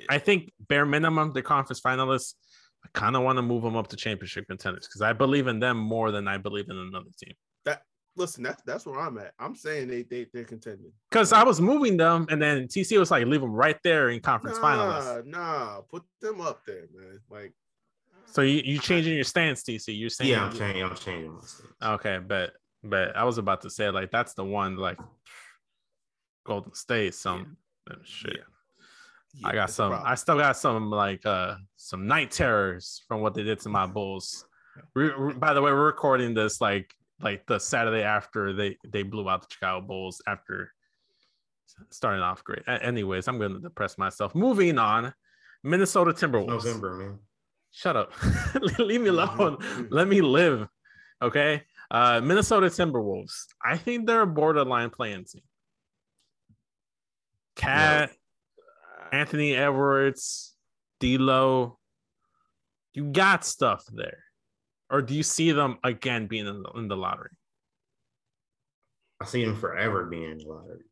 I 0.09 0.17
think 0.17 0.51
bare 0.59 0.85
minimum, 0.85 1.31
the 1.31 1.41
conference 1.41 1.79
finalists. 1.79 2.33
I 2.85 2.87
kind 2.97 3.15
of 3.15 3.23
want 3.23 3.37
to 3.37 3.41
move 3.41 3.63
them 3.63 3.75
up 3.75 3.87
to 3.87 3.95
championship 3.95 4.47
contenders 4.47 4.87
because 4.87 5.01
I 5.01 5.13
believe 5.13 5.47
in 5.47 5.59
them 5.59 5.77
more 5.77 6.11
than 6.11 6.27
I 6.27 6.37
believe 6.37 6.69
in 6.69 6.77
another 6.77 7.09
team. 7.17 7.33
That 7.65 7.81
listen, 8.15 8.43
that's 8.43 8.61
that's 8.63 8.85
where 8.85 8.99
I'm 8.99 9.17
at. 9.17 9.33
I'm 9.39 9.55
saying 9.55 9.87
they 9.87 10.03
they 10.03 10.27
they're 10.31 10.43
contending. 10.43 10.91
Because 11.09 11.33
I 11.33 11.43
was 11.43 11.59
moving 11.59 11.97
them, 11.97 12.27
and 12.29 12.41
then 12.41 12.67
TC 12.67 12.99
was 12.99 13.09
like, 13.09 13.25
leave 13.25 13.41
them 13.41 13.51
right 13.51 13.77
there 13.83 14.09
in 14.09 14.19
conference 14.19 14.59
finalists. 14.59 15.25
Nah, 15.25 15.39
nah, 15.39 15.81
put 15.81 16.03
them 16.21 16.41
up 16.41 16.61
there, 16.67 16.85
man. 16.93 17.19
Like 17.29 17.53
So 18.27 18.41
you 18.41 18.61
you 18.63 18.79
changing 18.79 19.15
your 19.15 19.23
stance, 19.23 19.63
TC? 19.63 19.97
You're 19.97 20.09
saying 20.09 20.29
Yeah, 20.29 20.45
I'm 20.45 20.55
changing. 20.55 20.83
I'm 20.83 20.95
changing 20.95 21.33
my 21.33 21.41
stance. 21.41 21.73
Okay, 21.83 22.19
but 22.19 22.53
but 22.83 23.15
I 23.15 23.23
was 23.23 23.39
about 23.39 23.61
to 23.61 23.69
say 23.71 23.89
like 23.89 24.11
that's 24.11 24.35
the 24.35 24.45
one 24.45 24.77
like 24.77 24.99
Golden 26.45 26.75
State. 26.75 27.15
Some 27.15 27.57
uh, 27.89 27.95
shit. 28.03 28.37
yeah, 28.37 28.43
I 29.43 29.53
got 29.53 29.69
some. 29.69 29.93
I 29.93 30.15
still 30.15 30.37
got 30.37 30.57
some 30.57 30.89
like 30.89 31.25
uh 31.25 31.55
some 31.75 32.07
night 32.07 32.31
terrors 32.31 33.03
from 33.07 33.21
what 33.21 33.33
they 33.33 33.43
did 33.43 33.59
to 33.61 33.69
my 33.69 33.85
Bulls. 33.85 34.45
By 34.93 35.53
the 35.53 35.61
way, 35.61 35.71
we're 35.71 35.85
recording 35.85 36.33
this 36.33 36.61
like 36.61 36.93
like 37.21 37.45
the 37.45 37.59
Saturday 37.59 38.03
after 38.03 38.53
they 38.53 38.77
they 38.87 39.03
blew 39.03 39.29
out 39.29 39.41
the 39.41 39.47
Chicago 39.51 39.85
Bulls 39.85 40.21
after 40.27 40.71
starting 41.89 42.21
off 42.21 42.43
great. 42.43 42.63
Anyways, 42.67 43.27
I'm 43.27 43.37
going 43.37 43.53
to 43.53 43.59
depress 43.59 43.97
myself. 43.97 44.35
Moving 44.35 44.77
on, 44.77 45.13
Minnesota 45.63 46.11
Timberwolves. 46.11 46.47
November, 46.47 46.95
man. 46.95 47.19
Shut 47.71 47.97
up. 47.97 48.13
Leave 48.79 49.01
me 49.01 49.09
alone. 49.09 49.57
Let 49.89 50.07
me 50.07 50.21
live. 50.21 50.67
Okay. 51.21 51.63
Uh, 51.91 52.21
Minnesota 52.23 52.67
Timberwolves. 52.67 53.47
I 53.63 53.77
think 53.77 54.07
they're 54.07 54.21
a 54.21 54.27
borderline 54.27 54.89
play-in 54.89 55.25
team. 55.25 55.41
Cat, 57.55 58.11
Anthony 59.15 59.55
Edwards, 59.55 60.53
D'Lo. 60.99 61.77
You 62.93 63.05
got 63.05 63.43
stuff 63.45 63.83
there, 63.91 64.23
or 64.89 65.01
do 65.01 65.13
you 65.13 65.23
see 65.23 65.51
them 65.51 65.77
again 65.83 66.27
being 66.27 66.47
in 66.47 66.63
the, 66.63 66.69
in 66.71 66.87
the 66.87 66.95
lottery? 66.97 67.31
I 69.21 69.25
see 69.25 69.43
them 69.43 69.55
forever 69.55 70.05
being 70.05 70.31
in 70.31 70.37
the 70.37 70.45
lottery. 70.47 70.83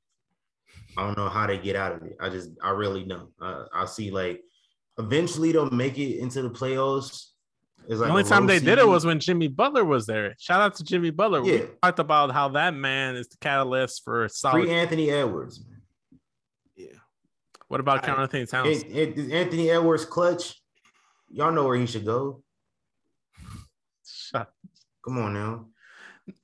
I 0.97 1.05
don't 1.05 1.17
know 1.17 1.29
how 1.29 1.47
they 1.47 1.57
get 1.57 1.75
out 1.75 1.93
of 1.95 2.03
it. 2.03 2.15
I 2.19 2.29
just, 2.29 2.49
I 2.61 2.71
really 2.71 3.03
don't. 3.03 3.29
Uh, 3.41 3.65
I 3.73 3.85
see 3.85 4.11
like 4.11 4.41
eventually 4.97 5.51
they'll 5.51 5.69
make 5.69 5.97
it 5.97 6.19
into 6.19 6.41
the 6.41 6.49
playoffs. 6.49 7.29
It's 7.87 7.99
like 7.99 8.07
the 8.07 8.11
only 8.11 8.23
time 8.23 8.47
they 8.47 8.59
did 8.59 8.79
it 8.79 8.87
was 8.87 9.05
when 9.05 9.19
Jimmy 9.19 9.47
Butler 9.49 9.83
was 9.83 10.05
there. 10.05 10.35
Shout 10.39 10.61
out 10.61 10.75
to 10.75 10.83
Jimmy 10.85 11.09
Butler. 11.09 11.41
We 11.41 11.59
Yeah. 11.59 11.65
talked 11.81 11.99
about 11.99 12.31
how 12.31 12.47
that 12.49 12.73
man 12.73 13.15
is 13.15 13.27
the 13.27 13.37
catalyst 13.37 14.03
for 14.05 14.27
solid. 14.29 14.63
free 14.63 14.71
Anthony 14.71 15.09
Edwards. 15.09 15.65
What 17.73 17.79
about 17.79 18.07
Anthony 18.07 18.45
Towns? 18.45 18.83
An- 18.83 19.31
Anthony 19.31 19.71
Edwards 19.71 20.05
clutch. 20.05 20.61
Y'all 21.31 21.51
know 21.51 21.65
where 21.65 21.75
he 21.75 21.87
should 21.87 22.05
go. 22.05 22.43
Shut 24.05 24.51
Come 25.03 25.17
on 25.17 25.33
now. 25.33 25.65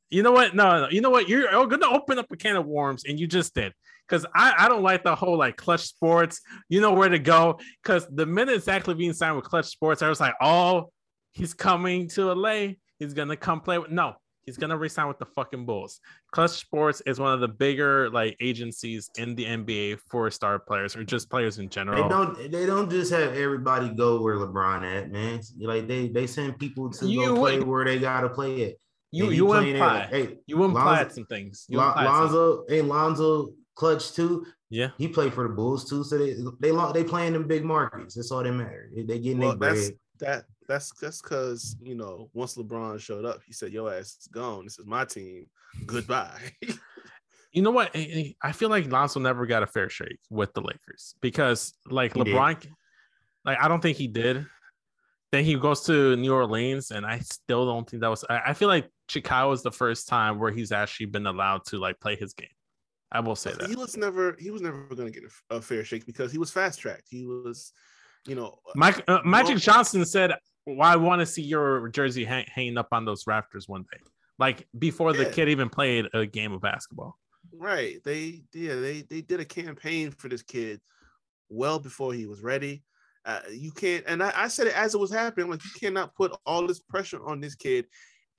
You 0.09 0.23
know 0.23 0.31
what? 0.31 0.55
No, 0.55 0.85
no. 0.85 0.89
You 0.89 1.01
know 1.01 1.11
what? 1.11 1.29
You're 1.29 1.53
oh, 1.53 1.67
going 1.67 1.81
to 1.81 1.87
open 1.87 2.17
up 2.17 2.31
a 2.31 2.35
can 2.35 2.55
of 2.55 2.65
worms, 2.65 3.03
and 3.07 3.19
you 3.19 3.27
just 3.27 3.53
did. 3.53 3.73
Because 4.07 4.25
I, 4.33 4.55
I 4.57 4.67
don't 4.67 4.81
like 4.81 5.03
the 5.03 5.13
whole 5.13 5.37
like 5.37 5.55
clutch 5.55 5.81
sports. 5.81 6.41
You 6.67 6.81
know 6.81 6.93
where 6.93 7.09
to 7.09 7.19
go. 7.19 7.59
Because 7.83 8.07
the 8.09 8.25
minute 8.25 8.63
Zach 8.63 8.85
LaVine 8.85 9.13
signed 9.13 9.35
with 9.35 9.45
Clutch 9.45 9.67
Sports, 9.67 10.01
I 10.01 10.09
was 10.09 10.19
like, 10.19 10.33
oh, 10.41 10.91
he's 11.33 11.53
coming 11.53 12.09
to 12.09 12.33
LA. 12.33 12.69
He's 12.97 13.13
gonna 13.13 13.37
come 13.37 13.61
play 13.61 13.77
with. 13.77 13.91
No, 13.91 14.15
he's 14.49 14.57
gonna 14.57 14.77
resign 14.77 15.07
with 15.07 15.19
the 15.19 15.25
fucking 15.27 15.65
Bulls. 15.65 15.99
Clutch 16.31 16.51
Sports 16.51 17.01
is 17.05 17.19
one 17.19 17.31
of 17.33 17.39
the 17.39 17.47
bigger 17.47 18.09
like 18.09 18.35
agencies 18.41 19.09
in 19.17 19.35
the 19.35 19.45
NBA 19.45 19.99
for 20.09 20.29
star 20.31 20.57
players 20.59 20.95
or 20.95 21.03
just 21.03 21.29
players 21.29 21.59
in 21.59 21.69
general. 21.69 22.01
They 22.03 22.09
general. 22.09 22.33
don't. 22.33 22.51
They 22.51 22.65
don't 22.65 22.89
just 22.89 23.11
have 23.11 23.33
everybody 23.35 23.89
go 23.89 24.21
where 24.21 24.35
LeBron 24.37 24.83
at, 24.83 25.11
man. 25.11 25.39
Like 25.59 25.87
they 25.87 26.07
they 26.07 26.25
send 26.27 26.57
people 26.57 26.89
to 26.89 27.05
You 27.07 27.27
go 27.27 27.35
play 27.35 27.59
where 27.59 27.85
they 27.85 27.99
gotta 27.99 28.29
play 28.29 28.61
it. 28.61 28.79
you 29.11 29.25
And 29.27 29.35
you 29.35 29.45
playing 29.45 29.73
there, 29.73 29.83
imply 29.83 30.07
Hey, 30.09 30.37
you 30.47 30.63
imply 30.63 30.97
Lonzo- 31.01 31.15
some 31.15 31.25
things. 31.25 31.65
You 31.69 31.77
Lon- 31.77 31.89
imply 31.89 32.03
some- 32.05 32.13
Lonzo, 32.13 32.65
hey 32.67 32.81
Lonzo, 32.81 33.49
clutch 33.75 34.13
too. 34.13 34.45
yeah. 34.71 34.89
He 34.97 35.07
played 35.07 35.33
for 35.33 35.47
the 35.47 35.53
Bulls 35.53 35.87
too, 35.89 36.03
so 36.03 36.17
they 36.17 36.35
they 36.59 36.71
lo- 36.71 36.91
they 36.91 37.03
playing 37.03 37.35
in 37.35 37.47
big 37.47 37.63
markets. 37.63 38.15
That's 38.15 38.31
all 38.31 38.43
that 38.43 38.51
matter. 38.51 38.89
They, 38.95 39.03
they 39.03 39.19
getting 39.19 39.39
Well, 39.39 39.55
their 39.55 39.73
that's 39.73 39.89
bread. 39.89 39.99
that 40.19 40.45
that's 40.69 40.93
that's 41.01 41.21
because 41.21 41.75
you 41.81 41.95
know 41.95 42.29
once 42.33 42.55
LeBron 42.55 42.99
showed 42.99 43.25
up, 43.25 43.41
he 43.45 43.51
said, 43.51 43.73
"Your 43.73 43.93
ass 43.93 44.15
is 44.21 44.29
gone. 44.31 44.63
This 44.63 44.79
is 44.79 44.85
my 44.85 45.03
team. 45.03 45.47
Goodbye." 45.85 46.39
You 47.51 47.63
know 47.63 47.71
what? 47.71 47.89
I- 47.95 48.35
I 48.43 48.49
I 48.49 48.51
feel 48.51 48.69
like 48.69 48.91
Lonzo 48.91 49.19
never 49.19 49.47
got 49.47 49.63
a 49.63 49.67
fair 49.67 49.89
shake 49.89 50.19
with 50.29 50.53
the 50.53 50.61
Lakers 50.61 51.15
because, 51.19 51.73
like, 51.87 52.13
He 52.13 52.23
did. 52.23 52.35
LeBron, 52.35 52.63
like, 53.43 53.57
I 53.59 53.67
don't 53.67 53.81
think 53.81 53.97
he 53.97 54.07
did. 54.07 54.45
Then 55.31 55.43
he 55.43 55.55
goes 55.55 55.81
to 55.85 56.15
New 56.15 56.33
Orleans, 56.33 56.91
and 56.91 57.05
I 57.05 57.19
still 57.19 57.65
don't 57.65 57.89
think 57.89 58.01
that 58.01 58.09
was. 58.09 58.23
I, 58.29 58.53
feel 58.53 58.67
like 58.67 58.89
Chicago 59.09 59.51
is 59.51 59.61
the 59.61 59.71
first 59.71 60.07
time 60.07 60.39
where 60.39 60.51
he's 60.51 60.71
actually 60.71 61.07
been 61.07 61.27
allowed 61.27 61.65
to 61.65 61.77
like 61.77 61.99
play 61.99 62.15
his 62.15 62.33
game. 62.33 62.49
I 63.11 63.19
will 63.19 63.35
say 63.35 63.53
that 63.53 63.67
he 63.67 63.75
was 63.75 63.97
never 63.97 64.35
he 64.39 64.51
was 64.51 64.61
never 64.61 64.83
going 64.95 65.11
to 65.11 65.19
get 65.19 65.29
a, 65.49 65.55
a 65.55 65.61
fair 65.61 65.83
shake 65.83 66.05
because 66.05 66.31
he 66.31 66.37
was 66.37 66.51
fast 66.51 66.79
tracked. 66.79 67.07
He 67.09 67.25
was, 67.25 67.73
you 68.27 68.35
know, 68.35 68.59
Mike 68.75 69.03
uh, 69.07 69.21
Magic 69.25 69.57
Johnson 69.57 70.05
said, 70.05 70.33
well, 70.65 70.81
"I 70.81 70.95
want 70.95 71.19
to 71.21 71.25
see 71.25 71.41
your 71.41 71.89
jersey 71.89 72.25
hang, 72.25 72.45
hanging 72.53 72.77
up 72.77 72.89
on 72.91 73.05
those 73.05 73.25
rafters 73.27 73.67
one 73.67 73.83
day." 73.91 73.99
Like 74.37 74.67
before 74.77 75.11
the 75.13 75.25
kid 75.25 75.49
even 75.49 75.69
played 75.69 76.07
a 76.13 76.25
game 76.25 76.53
of 76.53 76.61
basketball. 76.61 77.17
right. 77.53 78.01
They 78.03 78.43
yeah 78.53 78.75
they 78.75 79.01
they 79.01 79.21
did 79.21 79.39
a 79.39 79.45
campaign 79.45 80.11
for 80.11 80.29
this 80.29 80.43
kid 80.43 80.79
well 81.49 81.79
before 81.79 82.13
he 82.13 82.25
was 82.25 82.41
ready. 82.41 82.83
Uh, 83.25 83.41
you 83.51 83.71
can't, 83.71 84.05
and 84.07 84.23
I, 84.23 84.31
I 84.33 84.47
said 84.47 84.67
it 84.67 84.75
as 84.75 84.95
it 84.95 84.97
was 84.99 85.11
happening. 85.11 85.49
Like 85.49 85.63
you 85.63 85.71
cannot 85.77 86.15
put 86.15 86.31
all 86.45 86.65
this 86.65 86.79
pressure 86.79 87.23
on 87.25 87.41
this 87.41 87.53
kid, 87.55 87.85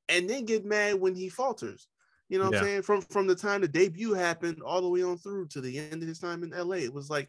and 0.09 0.29
then 0.29 0.47
get 0.47 0.65
mad 0.65 0.95
when 0.99 1.15
he 1.15 1.29
falters. 1.29 1.87
You 2.31 2.39
know 2.39 2.47
what 2.47 2.55
Yeah. 2.55 2.59
I'm 2.61 2.65
saying? 2.65 2.83
From 2.83 3.03
from 3.03 3.27
the 3.27 3.35
time 3.35 3.61
the 3.61 3.69
debut 3.69 4.15
happened 4.15 4.63
all 4.65 4.81
the 4.81 4.89
way 4.89 5.03
on 5.03 5.19
through 5.19 5.49
to 5.49 5.61
the 5.61 5.79
end 5.79 6.03
of 6.03 6.09
his 6.09 6.19
time 6.19 6.43
in 6.43 6.51
LA, 6.51 6.77
it 6.77 6.95
was 6.95 7.11
like 7.11 7.29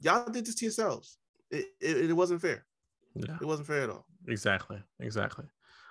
y'all 0.00 0.28
did 0.30 0.46
this 0.46 0.54
to 0.56 0.64
yourselves. 0.64 1.18
It, 1.50 1.66
it, 1.80 2.10
it 2.10 2.12
wasn't 2.14 2.40
fair. 2.40 2.64
Yeah. 3.14 3.36
It 3.40 3.46
wasn't 3.46 3.66
fair 3.68 3.82
at 3.82 3.90
all. 3.90 4.06
exactly 4.28 4.78
exactly 5.00 5.46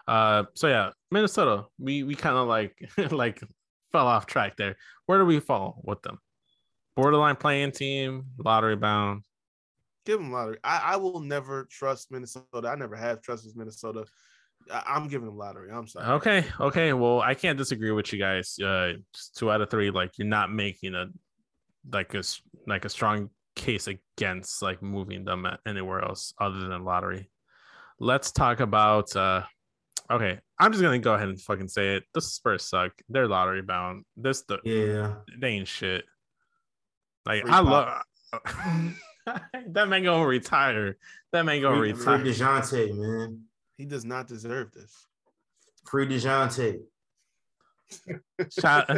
uh 0.08 0.44
so 0.56 0.68
yeah 0.68 0.92
minnesota 1.12 1.66
we 1.78 2.04
we 2.04 2.16
kind 2.16 2.38
of 2.38 2.48
like 2.48 2.74
like 3.12 3.42
fell 3.92 4.08
off 4.08 4.26
track 4.26 4.56
there 4.58 4.76
where 5.06 5.20
do 5.20 5.26
we 5.26 5.40
fall 5.40 5.82
with 5.84 6.02
them 6.04 6.18
borderline 6.96 7.36
play-in 7.36 7.72
team 7.72 8.26
lottery 8.38 8.76
bound 8.76 9.24
Give 10.06 10.18
them 10.18 10.32
lottery. 10.32 10.58
I, 10.64 10.94
I 10.94 10.96
will 10.96 11.20
never 11.20 11.66
trust 11.70 12.10
Minnesota. 12.10 12.68
I 12.68 12.76
never 12.76 12.96
have 12.96 13.22
trusted 13.22 13.56
Minnesota. 13.56 14.06
I, 14.72 14.82
I'm 14.88 15.08
giving 15.08 15.28
them 15.28 15.38
lottery. 15.38 15.70
I'm 15.72 15.88
sorry. 15.88 16.08
Okay, 16.14 16.46
okay. 16.60 16.94
Well, 16.94 17.20
I 17.22 17.36
can't 17.36 17.58
disagree 17.58 17.92
with 17.92 18.12
you 18.12 18.18
guys. 18.18 18.58
Uh, 18.58 18.94
two 19.36 19.52
out 19.52 19.62
of 19.62 19.70
three. 19.70 19.92
Like 19.92 20.18
you're 20.18 20.28
not 20.28 20.52
making 20.52 20.96
a 20.96 21.08
like 21.92 22.16
a 22.16 22.24
like 22.66 22.86
a 22.86 22.90
strong 22.90 23.30
case 23.56 23.88
against 23.88 24.62
like 24.62 24.82
moving 24.82 25.26
them 25.26 25.46
anywhere 25.66 26.04
else 26.04 26.34
other 26.40 26.68
than 26.68 26.84
lottery. 26.86 27.30
Let's 28.00 28.32
talk 28.32 28.60
about. 28.60 29.16
uh 29.16 29.44
Okay, 30.12 30.40
I'm 30.60 30.72
just 30.72 30.82
gonna 30.82 30.98
go 31.00 31.14
ahead 31.14 31.30
and 31.30 31.40
fucking 31.40 31.68
say 31.68 31.96
it. 31.98 32.04
The 32.14 32.22
Spurs 32.22 32.64
suck. 32.66 32.94
They're 33.10 33.28
lottery 33.28 33.62
bound. 33.62 34.06
This 34.18 34.42
the 34.44 34.60
Yeah. 34.64 35.16
they 35.40 35.50
ain't 35.50 35.68
shit. 35.68 36.04
Like 37.26 37.44
Free 37.44 37.52
I 37.52 37.62
pop. 37.62 38.06
love 38.46 38.96
that 39.68 39.88
man 39.88 40.04
gonna 40.04 40.26
retire. 40.26 40.98
That 41.32 41.46
man 41.46 41.62
gonna 41.62 41.78
Free, 41.78 41.94
free 41.94 42.14
retire. 42.14 42.26
DeJounte, 42.26 42.98
man. 42.98 43.44
He 43.78 43.86
does 43.86 44.04
not 44.04 44.28
deserve 44.28 44.72
this. 44.72 45.06
Free 45.88 46.08
DeJounte. 46.08 46.80
shout, 48.60 48.90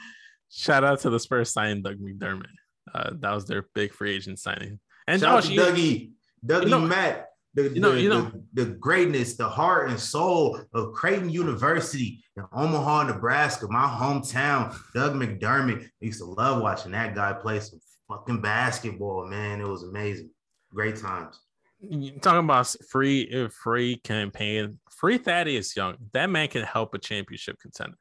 shout 0.50 0.84
out 0.84 1.00
to 1.00 1.10
the 1.10 1.18
Spurs 1.20 1.50
signing 1.52 1.82
Doug 1.82 1.98
McDermott. 1.98 2.46
Uh, 2.94 3.10
that 3.18 3.32
was 3.32 3.46
their 3.46 3.66
big 3.74 3.92
free 3.92 4.14
agent 4.14 4.38
signing. 4.38 4.78
And 5.06 5.20
Shout 5.20 5.44
oh, 5.44 5.48
Dougie. 5.48 6.12
Dougie 6.44 6.64
You 6.64 6.68
know- 6.70 6.80
Matt. 6.80 7.26
The, 7.54 7.62
you 7.70 7.80
know- 7.80 7.92
the, 7.92 8.00
you 8.00 8.08
know- 8.08 8.30
the, 8.52 8.64
the 8.64 8.70
greatness, 8.72 9.36
the 9.36 9.48
heart 9.48 9.90
and 9.90 9.98
soul 9.98 10.60
of 10.74 10.92
Creighton 10.92 11.30
University 11.30 12.22
in 12.36 12.44
Omaha, 12.52 13.04
Nebraska, 13.04 13.66
my 13.68 13.86
hometown. 13.86 14.76
Doug 14.94 15.14
McDermott. 15.14 15.84
I 15.84 15.88
used 16.00 16.20
to 16.20 16.26
love 16.26 16.62
watching 16.62 16.92
that 16.92 17.14
guy 17.14 17.32
play 17.32 17.60
some 17.60 17.80
fucking 18.08 18.40
basketball, 18.40 19.26
man. 19.26 19.60
It 19.60 19.66
was 19.66 19.82
amazing. 19.82 20.30
Great 20.74 20.96
times. 20.96 21.40
you 21.80 22.18
talking 22.20 22.40
about 22.40 22.74
free 22.90 23.30
uh, 23.32 23.48
free 23.48 23.96
campaign. 23.96 24.78
Free 24.90 25.18
Thaddeus 25.18 25.74
Young. 25.76 25.96
That 26.12 26.28
man 26.28 26.48
can 26.48 26.62
help 26.62 26.94
a 26.94 26.98
championship 26.98 27.58
contender. 27.60 27.96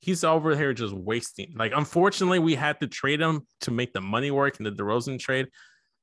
He's 0.00 0.24
over 0.24 0.56
here 0.56 0.72
just 0.72 0.94
wasting. 0.94 1.52
Like, 1.56 1.72
unfortunately, 1.76 2.38
we 2.38 2.54
had 2.54 2.80
to 2.80 2.86
trade 2.86 3.20
him 3.20 3.46
to 3.62 3.70
make 3.70 3.92
the 3.92 4.00
money 4.00 4.30
work 4.30 4.58
in 4.58 4.64
the 4.64 4.70
DeRozan 4.70 5.18
trade. 5.18 5.48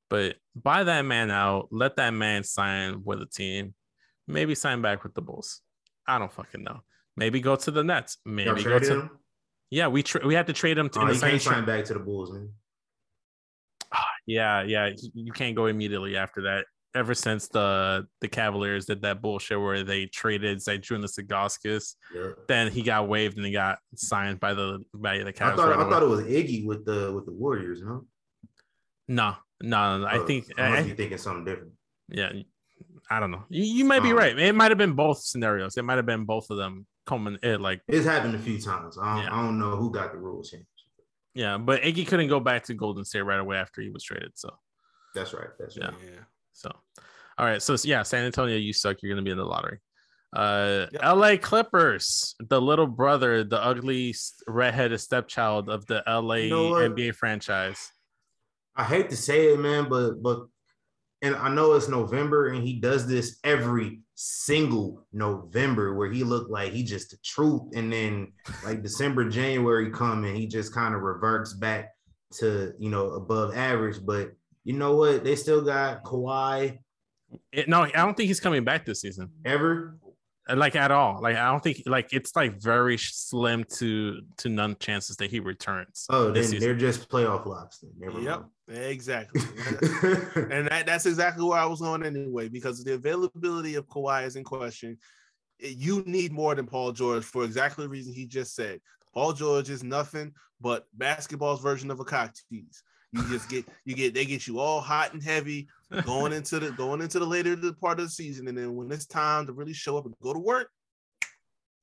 But 0.10 0.36
buy 0.56 0.84
that 0.84 1.02
man 1.02 1.32
out. 1.32 1.68
Let 1.72 1.96
that 1.98 2.12
man 2.12 2.44
sign 2.44 3.04
with 3.04 3.22
a 3.22 3.26
team. 3.26 3.74
Maybe 4.28 4.56
sign 4.56 4.82
back 4.82 5.04
with 5.04 5.14
the 5.14 5.22
Bulls. 5.22 5.62
I 6.08 6.20
don't 6.20 6.32
fucking 6.32 6.64
know. 6.64 6.82
Maybe 7.16 7.40
go 7.42 7.56
to 7.56 7.72
the 7.72 7.84
Nets. 7.84 8.18
Maybe 8.24 8.64
go 8.64 8.80
to. 8.80 8.94
him? 9.02 9.10
Yeah, 9.70 9.88
we 9.88 10.04
tra- 10.04 10.26
we 10.26 10.34
had 10.36 10.48
to 10.48 10.54
trade 10.54 10.78
him 10.78 10.90
to 10.90 11.00
Oh, 11.02 11.08
he 11.08 11.20
can't 11.20 11.42
sign 11.42 11.66
back 11.66 11.86
to 11.86 11.94
the 11.94 12.00
Bulls, 12.00 12.32
man. 12.32 12.50
Yeah, 14.26 14.62
yeah. 14.64 14.92
You 15.14 15.32
can't 15.32 15.56
go 15.56 15.68
immediately 15.68 16.18
after 16.18 16.44
that. 16.44 16.66
Ever 16.98 17.14
since 17.14 17.48
the 17.48 18.08
the 18.22 18.28
Cavaliers 18.28 18.86
did 18.86 19.02
that 19.04 19.22
bullshit 19.22 19.60
where 19.60 19.84
they 19.84 20.08
traded 20.08 20.58
Zydrunas 20.58 21.20
Ilgauskas, 21.20 21.96
Yeah. 22.14 22.32
then 22.48 22.72
he 22.72 22.82
got 22.82 23.08
waived 23.08 23.38
and 23.38 23.46
he 23.46 23.52
got 23.52 23.78
signed 23.96 24.40
by 24.40 24.54
the 24.56 24.80
by 24.94 25.20
the 25.20 25.32
Cavs. 25.32 25.54
I 25.54 25.56
thought 25.56 25.70
right 25.70 25.80
I 25.86 25.90
thought 25.90 26.02
it 26.04 26.10
was 26.10 26.22
Iggy 26.22 26.66
with 26.66 26.86
the 26.86 27.12
with 27.14 27.26
the 27.26 27.34
Warriors, 27.34 27.82
no? 27.82 28.06
no, 29.08 29.36
no, 29.62 30.00
no, 30.00 30.06
I 30.06 30.18
Oh, 30.18 30.26
think 30.26 30.46
I 30.58 30.70
must 30.70 30.82
I- 30.82 30.88
be 30.88 30.94
thinking 30.94 31.18
something 31.18 31.46
different. 31.46 31.74
yeah, 32.10 32.32
I 33.10 33.20
don't 33.20 33.32
know. 33.32 33.46
You, 33.50 33.64
you 33.64 33.86
might 33.86 34.02
be 34.04 34.12
Um, 34.12 34.18
right. 34.18 34.38
It 34.38 34.54
might 34.56 34.72
have 34.72 34.78
been 34.78 34.94
both 34.94 35.20
scenarios. 35.20 35.78
It 35.78 35.84
might 35.86 35.96
have 35.98 36.06
been 36.06 36.26
both 36.26 36.50
of 36.50 36.58
them 36.58 36.86
coming 37.06 37.38
it 37.44 37.62
like 37.62 37.82
It's 37.88 38.06
happened 38.06 38.36
a 38.36 38.40
few 38.40 38.60
times. 38.60 38.98
I 38.98 39.16
don't, 39.16 39.24
Yeah. 39.24 39.36
I 39.38 39.42
don't 39.44 39.60
know 39.60 39.76
who 39.76 39.92
got 39.92 40.12
the 40.12 40.18
rules 40.18 40.50
change. 40.50 40.66
yeah, 41.34 41.58
but 41.58 41.82
Iggy 41.84 42.08
couldn't 42.08 42.28
go 42.30 42.40
back 42.40 42.64
to 42.66 42.74
Golden 42.74 43.06
State 43.06 43.22
right 43.22 43.40
away 43.40 43.58
after 43.58 43.82
he 43.82 43.90
was 43.90 44.04
traded. 44.04 44.32
So 44.36 44.50
That's 45.16 45.34
right. 45.34 45.50
That's 45.60 45.78
right. 45.78 45.94
Yeah. 46.04 46.24
So, 46.54 46.72
all 47.38 47.45
right. 47.45 47.62
So, 47.62 47.76
yeah, 47.84 48.04
San 48.04 48.26
Antonio, 48.26 48.58
you 48.58 48.73
suck. 48.73 48.97
You're 49.02 49.13
going 49.13 49.23
to 49.23 49.28
be 49.28 49.32
in 49.32 49.38
the 49.38 49.45
lottery. 49.45 49.80
Uh, 50.36 50.88
Yep. 50.91 51.02
LA 51.04 51.38
Clippers, 51.38 52.36
the 52.39 52.60
little 52.60 52.88
brother, 52.88 53.43
the 53.43 53.63
ugly 53.63 54.13
redheaded 54.47 55.00
stepchild 55.00 55.69
of 55.69 55.86
the 55.86 56.04
LA 56.08 56.36
You 56.36 56.50
know? 56.50 56.73
NBA 56.73 57.15
franchise. 57.15 57.91
I 58.76 58.84
hate 58.84 59.10
to 59.10 59.17
say 59.17 59.54
it, 59.54 59.60
man, 59.60 59.89
but 59.89 60.21
but 60.21 60.45
and 61.23 61.36
I 61.36 61.50
know 61.50 61.73
it's 61.73 61.88
November 61.88 62.50
and 62.50 62.63
he 62.63 62.73
does 62.80 63.08
this 63.08 63.39
every 63.43 64.02
single 64.13 65.08
November 65.12 65.95
where 65.95 66.12
he 66.12 66.23
looked 66.23 66.52
like 66.52 66.71
he 66.71 66.84
just 66.84 67.10
the 67.10 67.17
truth. 67.23 67.63
And 67.73 67.91
then 67.91 68.34
like 68.63 68.84
December, 68.84 69.28
January 69.30 69.89
come 69.89 70.26
and 70.26 70.38
he 70.38 70.45
just 70.45 70.73
kind 70.76 70.93
of 70.93 71.02
reverts 71.02 71.54
back 71.54 71.89
to 72.34 72.73
you 72.78 72.89
know 72.89 73.12
above 73.12 73.56
average. 73.56 74.06
But 74.06 74.34
you 74.63 74.73
know 74.73 74.95
what? 74.95 75.23
They 75.23 75.36
still 75.36 75.62
got 75.62 76.04
Kawhi 76.04 76.78
It- 77.52 77.68
no, 77.68 77.82
I 77.84 77.90
don't 77.92 78.16
think 78.16 78.28
he's 78.28 78.40
coming 78.40 78.63
back 78.63 78.86
this 78.86 79.02
season, 79.02 79.30
ever. 79.46 79.98
Like 80.50 80.78
at 80.78 80.92
all. 80.92 81.20
Like, 81.22 81.36
I 81.36 81.52
don't 81.52 81.62
think, 81.62 81.84
like, 81.86 82.13
it's 82.13 82.34
like 82.34 82.62
very 82.62 82.98
slim 82.98 83.66
to 83.80 84.22
to 84.38 84.48
none 84.48 84.78
chances 84.80 85.18
that 85.18 85.30
he 85.30 85.42
returns. 85.42 86.06
Oh, 86.10 86.32
this 86.32 86.46
then 86.46 86.52
season. 86.54 86.60
they're 86.70 86.78
just 86.78 87.10
playoff 87.10 87.46
locks. 87.46 87.80
Then. 87.80 87.92
Never 88.00 88.22
Yep, 88.22 88.46
mind. 88.70 88.82
exactly. 88.86 89.42
and 90.52 90.68
that, 90.70 90.84
that's 90.86 91.06
exactly 91.06 91.44
where 91.44 91.60
I 91.60 91.66
was 91.66 91.82
going 91.82 92.04
anyway, 92.06 92.48
because 92.48 92.82
the 92.82 92.94
availability 92.94 93.76
of 93.76 93.88
Kawhi 93.90 94.26
is 94.26 94.38
in 94.38 94.46
question. 94.46 94.98
You 95.60 96.02
need 96.06 96.32
more 96.32 96.56
than 96.56 96.66
Paul 96.66 96.94
George 96.94 97.26
for 97.26 97.44
exactly 97.44 97.84
the 97.84 97.90
reason 97.90 98.13
he 98.13 98.26
just 98.26 98.56
said. 98.56 98.80
Paul 99.13 99.34
George 99.34 99.70
is 99.70 99.84
nothing 99.84 100.32
but 100.62 100.86
basketball's 100.94 101.62
version 101.62 101.92
of 101.92 102.00
a 102.00 102.06
cock 102.06 102.34
tease. 102.50 102.84
You 103.12 103.24
just 103.28 103.50
get 103.50 103.66
you 103.84 103.96
get 103.96 104.13
they 104.13 104.24
get 104.26 104.48
you 104.48 104.60
all 104.60 104.80
hot 104.80 105.12
and 105.13 105.22
heavy 105.22 105.68
going 106.06 106.34
into 106.34 106.60
the 106.60 106.71
going 106.71 107.02
into 107.02 107.19
the 107.19 107.26
later 107.26 107.56
part 107.82 108.00
of 108.00 108.06
the 108.06 108.12
season, 108.12 108.47
and 108.47 108.58
then 108.58 108.76
when 108.76 108.91
it's 108.91 109.06
time 109.06 109.45
to 109.47 109.54
really 109.54 109.73
show 109.73 109.97
up 109.97 110.06
and 110.06 110.13
go 110.21 110.34
to 110.34 110.39
work, 110.39 110.69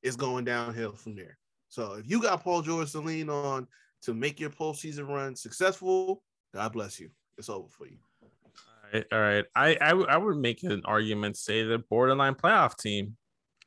it's 0.03 0.17
going 0.17 0.45
downhill 0.45 0.93
from 0.93 1.17
there. 1.17 1.39
So 1.69 1.95
if 1.95 2.09
you 2.09 2.21
got 2.21 2.43
Paul 2.43 2.63
George 2.63 2.93
to 2.93 3.01
lean 3.01 3.31
on 3.31 3.67
to 4.03 4.15
make 4.15 4.39
your 4.39 4.51
postseason 4.51 5.09
run 5.09 5.35
successful, 5.35 6.23
God 6.53 6.73
bless 6.73 7.01
you. 7.01 7.11
It's 7.39 7.49
over 7.49 7.69
for 7.69 7.87
you. 7.87 7.97
All 8.23 8.91
right, 8.93 9.07
all 9.13 9.21
right. 9.21 9.45
I, 9.57 9.77
I 9.81 9.91
I 9.91 10.17
would 10.17 10.37
make 10.37 10.63
an 10.63 10.83
argument 10.85 11.37
say 11.37 11.65
the 11.65 11.79
borderline 11.79 12.35
playoff 12.35 12.79
team. 12.79 13.17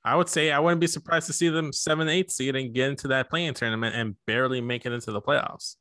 I 0.05 0.15
would 0.15 0.29
say 0.29 0.51
I 0.51 0.59
wouldn't 0.59 0.79
be 0.79 0.87
surprised 0.87 1.27
to 1.27 1.33
see 1.33 1.49
them 1.49 1.73
seven, 1.73 2.07
eight 2.07 2.31
seed 2.31 2.55
and 2.55 2.73
get 2.73 2.91
into 2.91 3.09
that 3.09 3.29
play-in 3.29 3.53
tournament 3.53 3.93
and 3.93 4.15
barely 4.25 4.61
make 4.61 4.85
it 4.85 4.93
into 4.93 5.11
the 5.11 5.21
playoffs. 5.21 5.75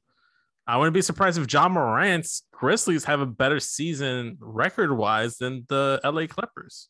I 0.66 0.76
wouldn't 0.76 0.94
be 0.94 1.02
surprised 1.02 1.38
if 1.38 1.52
Ja 1.52 1.68
Morant's 1.68 2.42
Grizzlies 2.52 3.04
have 3.04 3.20
a 3.20 3.26
better 3.26 3.60
season 3.60 4.36
record 4.40 4.96
wise 4.96 5.36
than 5.36 5.64
the 5.68 6.00
LA 6.02 6.26
Clippers. 6.26 6.88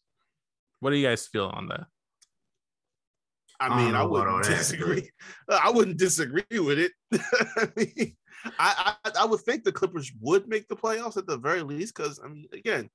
What 0.80 0.90
do 0.90 0.96
you 0.96 1.06
guys 1.06 1.26
feel 1.26 1.46
on 1.46 1.68
that? 1.68 1.84
I 3.60 3.68
I 3.68 3.76
mean, 3.76 3.86
don't 3.92 3.94
I 3.96 3.98
know 4.00 4.14
about 4.14 4.28
all 4.28 4.36
wouldn't 4.38 4.56
disagree. 4.56 5.10
I 5.50 5.70
wouldn't 5.70 5.98
disagree 5.98 6.42
with 6.58 6.78
it. 6.78 6.92
I, 7.12 7.68
mean, 7.76 8.16
I, 8.58 8.94
I 9.04 9.10
I 9.20 9.24
would 9.24 9.40
think 9.40 9.64
the 9.64 9.72
Clippers 9.72 10.12
would 10.20 10.48
make 10.48 10.68
the 10.68 10.76
playoffs 10.76 11.16
at 11.16 11.26
the 11.26 11.38
very 11.38 11.62
least, 11.62 11.94
because 11.96 12.20
I 12.22 12.28
mean, 12.28 12.46
again, 12.52 12.90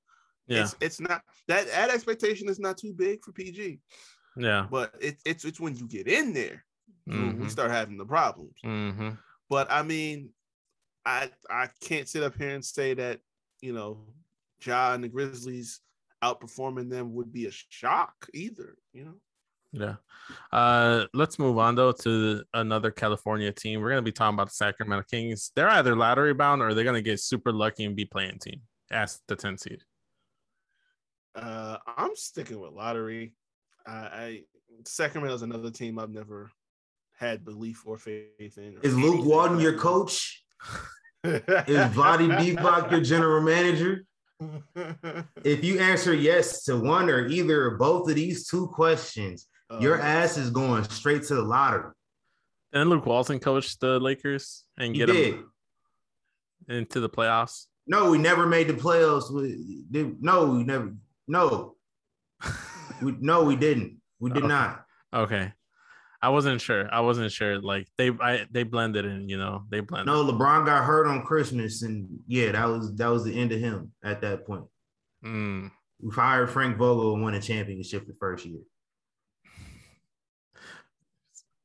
Yeah, 0.46 0.62
it's 0.62 0.76
it's 0.80 1.00
not 1.00 1.22
that 1.48 1.66
that 1.68 1.90
expectation 1.90 2.48
is 2.48 2.60
not 2.60 2.76
too 2.78 2.92
big 2.92 3.24
for 3.24 3.32
PG, 3.32 3.80
yeah. 4.36 4.66
but 4.70 4.94
it's 5.00 5.22
it's 5.24 5.44
it's 5.44 5.60
when 5.60 5.76
you 5.76 5.86
get 5.88 6.06
in 6.06 6.32
there 6.32 6.64
when 7.06 7.38
we 7.40 7.48
start 7.48 7.70
having 7.72 7.98
the 7.98 8.06
problems. 8.06 8.54
mhm. 8.64 9.18
But 9.50 9.70
I 9.70 9.82
mean, 9.82 10.30
I 11.04 11.30
I 11.50 11.68
can't 11.80 12.08
sit 12.08 12.22
up 12.22 12.36
here 12.36 12.50
and 12.50 12.64
say 12.64 12.94
that 12.94 13.20
you 13.60 13.72
know, 13.72 13.98
Ja 14.64 14.94
and 14.94 15.04
the 15.04 15.08
Grizzlies 15.08 15.80
outperforming 16.22 16.90
them 16.90 17.14
would 17.14 17.32
be 17.32 17.46
a 17.46 17.50
shock 17.50 18.14
either. 18.34 18.76
You 18.92 19.04
know. 19.04 19.14
Yeah. 19.72 19.94
Uh, 20.52 21.06
let's 21.14 21.38
move 21.38 21.58
on 21.58 21.74
though 21.74 21.92
to 21.92 22.42
another 22.52 22.90
California 22.90 23.50
team. 23.52 23.80
We're 23.80 23.88
gonna 23.88 24.02
be 24.02 24.12
talking 24.12 24.34
about 24.34 24.48
the 24.48 24.54
Sacramento 24.54 25.04
Kings. 25.10 25.50
They're 25.56 25.70
either 25.70 25.96
lottery 25.96 26.34
bound 26.34 26.62
or 26.62 26.74
they're 26.74 26.84
gonna 26.84 27.02
get 27.02 27.20
super 27.20 27.52
lucky 27.52 27.84
and 27.84 27.96
be 27.96 28.04
play-in 28.04 28.38
team 28.38 28.60
as 28.90 29.20
the 29.28 29.36
10 29.36 29.56
seed. 29.56 29.82
Uh, 31.34 31.78
I'm 31.96 32.14
sticking 32.14 32.60
with 32.60 32.72
lottery. 32.72 33.34
I, 33.86 33.92
I 33.92 34.42
Sacramento's 34.84 35.42
another 35.42 35.70
team 35.70 35.98
I've 35.98 36.10
never 36.10 36.50
had 37.18 37.44
belief 37.44 37.82
or 37.86 37.96
faith 37.96 38.58
in. 38.58 38.76
Is 38.82 38.94
Luke 38.94 39.14
anything. 39.14 39.30
Walton 39.30 39.60
your 39.60 39.78
coach? 39.78 40.41
Is 41.24 41.40
Vlade 41.94 42.36
Divac 42.38 42.90
your 42.90 43.00
general 43.00 43.42
manager? 43.42 44.04
If 45.44 45.62
you 45.62 45.78
answer 45.78 46.12
yes 46.14 46.64
to 46.64 46.76
one 46.78 47.08
or 47.08 47.26
either 47.28 47.66
or 47.66 47.76
both 47.78 48.08
of 48.08 48.16
these 48.16 48.48
two 48.48 48.66
questions, 48.68 49.46
your 49.80 50.00
Uh, 50.00 50.04
ass 50.04 50.36
is 50.36 50.50
going 50.50 50.82
straight 50.84 51.22
to 51.24 51.36
the 51.36 51.42
lottery. 51.42 51.92
And 52.72 52.90
Luke 52.90 53.06
Walton 53.06 53.38
coached 53.38 53.80
the 53.80 54.00
Lakers 54.00 54.64
and 54.78 54.94
He 54.94 54.98
get 54.98 55.06
did. 55.06 55.34
them 55.34 55.52
into 56.68 56.98
the 57.00 57.08
playoffs. 57.08 57.66
No, 57.86 58.10
we 58.10 58.18
never 58.18 58.46
made 58.46 58.66
the 58.68 58.74
playoffs. 58.74 59.30
We, 59.32 59.84
did- 59.90 60.22
no, 60.22 60.46
we 60.46 60.64
never. 60.64 60.92
No, 61.28 61.76
we, 63.02 63.12
no, 63.20 63.44
we 63.44 63.54
didn't. 63.56 64.00
We 64.18 64.30
did 64.30 64.38
Okay. 64.44 64.48
not. 64.48 64.84
Okay. 65.14 65.52
I 66.22 66.28
wasn't 66.28 66.60
sure. 66.60 66.88
I 66.94 67.00
wasn't 67.00 67.32
sure. 67.32 67.60
Like 67.60 67.88
they 67.98 68.10
I 68.20 68.46
they 68.50 68.62
blended 68.62 69.04
in, 69.04 69.28
you 69.28 69.36
know, 69.36 69.64
they 69.68 69.80
blended. 69.80 70.06
No, 70.06 70.24
LeBron 70.24 70.64
got 70.64 70.84
hurt 70.84 71.08
on 71.08 71.22
Christmas, 71.22 71.82
and 71.82 72.08
yeah, 72.28 72.52
that 72.52 72.66
was 72.66 72.94
that 72.94 73.08
was 73.08 73.24
the 73.24 73.38
end 73.38 73.50
of 73.50 73.58
him 73.58 73.92
at 74.04 74.20
that 74.20 74.46
point. 74.46 74.64
Mm. 75.24 75.72
We 76.00 76.12
fired 76.12 76.50
Frank 76.50 76.76
Vogel 76.76 77.14
and 77.14 77.22
won 77.22 77.34
a 77.34 77.40
championship 77.40 78.06
the 78.06 78.14
first 78.20 78.44
year. 78.44 78.60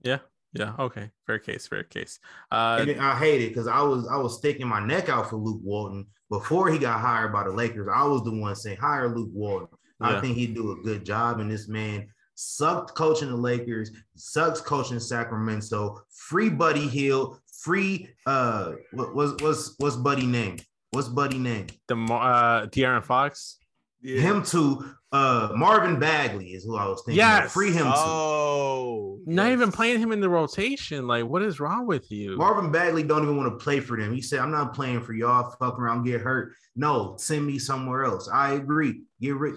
Yeah. 0.02 0.20
Yeah. 0.54 0.74
Okay. 0.80 1.12
Fair 1.28 1.40
case. 1.40 1.68
Fair 1.68 1.84
case. 1.84 2.20
Uh, 2.52 2.86
I 3.00 3.16
hate 3.16 3.42
it 3.42 3.50
because 3.50 3.68
I 3.68 3.82
was 3.82 4.08
I 4.08 4.18
was 4.18 4.38
sticking 4.38 4.68
my 4.68 4.80
neck 4.80 5.10
out 5.10 5.30
for 5.30 5.36
Luke 5.36 5.62
Walton 5.64 6.08
before 6.30 6.72
he 6.72 6.80
got 6.80 7.00
hired 7.00 7.32
by 7.32 7.44
the 7.44 7.52
Lakers. 7.52 7.90
I 7.94 8.06
was 8.06 8.24
the 8.24 8.32
one 8.32 8.56
saying 8.56 8.78
hire 8.78 9.16
Luke 9.16 9.30
Walton. 9.34 9.68
Yeah. 10.02 10.18
I 10.18 10.22
think 10.22 10.38
he'd 10.38 10.56
do 10.56 10.72
a 10.72 10.84
good 10.84 11.06
job. 11.06 11.40
And 11.40 11.52
this 11.52 11.68
man 11.68 12.08
sucked 12.42 12.94
coaching 12.96 13.30
the 13.30 13.36
Lakers, 13.36 13.92
sucks 14.16 14.62
coaching 14.62 15.00
Sacramento. 15.00 16.00
Free 16.12 16.50
Buddy 16.50 16.88
Hield, 16.88 17.40
free 17.62 18.08
uh 18.28 18.74
what 18.94 19.14
was 19.16 19.34
what's 19.42 19.74
what's 19.80 19.96
Buddy 19.96 20.26
name? 20.28 20.58
What's 20.92 21.08
Buddy 21.10 21.40
name? 21.40 21.68
the 21.88 21.96
Mo- 21.96 22.16
uh, 22.16 22.68
De'Aaron 22.68 23.04
Fox. 23.04 23.58
Yeah. 24.02 24.22
Him 24.22 24.44
too. 24.44 24.86
Uh 25.12 25.50
Marvin 25.56 26.00
Bagley 26.00 26.50
is 26.50 26.64
who 26.64 26.78
I 26.78 26.86
was 26.86 27.02
thinking. 27.06 27.24
of. 27.24 27.28
Yes. 27.30 27.52
Free 27.54 27.72
him 27.72 27.86
too. 27.86 27.92
Oh, 27.96 29.20
Not 29.26 29.46
yes. 29.48 29.54
even 29.54 29.72
playing 29.72 30.00
him 30.00 30.12
in 30.12 30.20
the 30.20 30.30
rotation. 30.30 31.08
Like, 31.08 31.26
what 31.26 31.42
is 31.42 31.60
wrong 31.60 31.88
with 31.88 32.12
you? 32.12 32.38
Marvin 32.38 32.72
Bagley 32.72 33.04
don't 33.04 33.24
even 33.24 33.38
want 33.38 33.52
to 33.58 33.64
play 33.64 33.80
for 33.80 33.98
them. 33.98 34.14
He 34.14 34.22
said, 34.22 34.40
"I'm 34.40 34.52
not 34.52 34.74
playing 34.76 35.02
for 35.02 35.14
y'all. 35.14 35.50
Fuck 35.60 35.80
around, 35.80 36.04
get 36.04 36.22
hurt. 36.22 36.54
No, 36.76 37.16
send 37.18 37.46
me 37.48 37.58
somewhere 37.58 38.04
else." 38.04 38.30
I 38.32 38.52
agree. 38.54 39.02
Get 39.20 39.36
rid. 39.36 39.56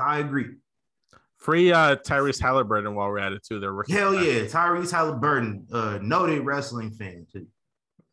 I 0.00 0.18
agree. 0.18 0.46
Free 1.46 1.72
uh, 1.72 1.94
Tyrese 1.94 2.42
Haliburton 2.42 2.92
while 2.94 3.08
we're 3.08 3.20
at 3.20 3.32
it 3.32 3.44
too. 3.44 3.60
They're 3.60 3.72
rookie. 3.72 3.92
Hell 3.92 4.12
yeah, 4.12 4.40
Tyrese 4.46 4.90
Haliburton, 4.92 5.72
uh, 5.72 5.96
noted 6.02 6.44
wrestling 6.44 6.90
fan 6.90 7.24
too. 7.32 7.46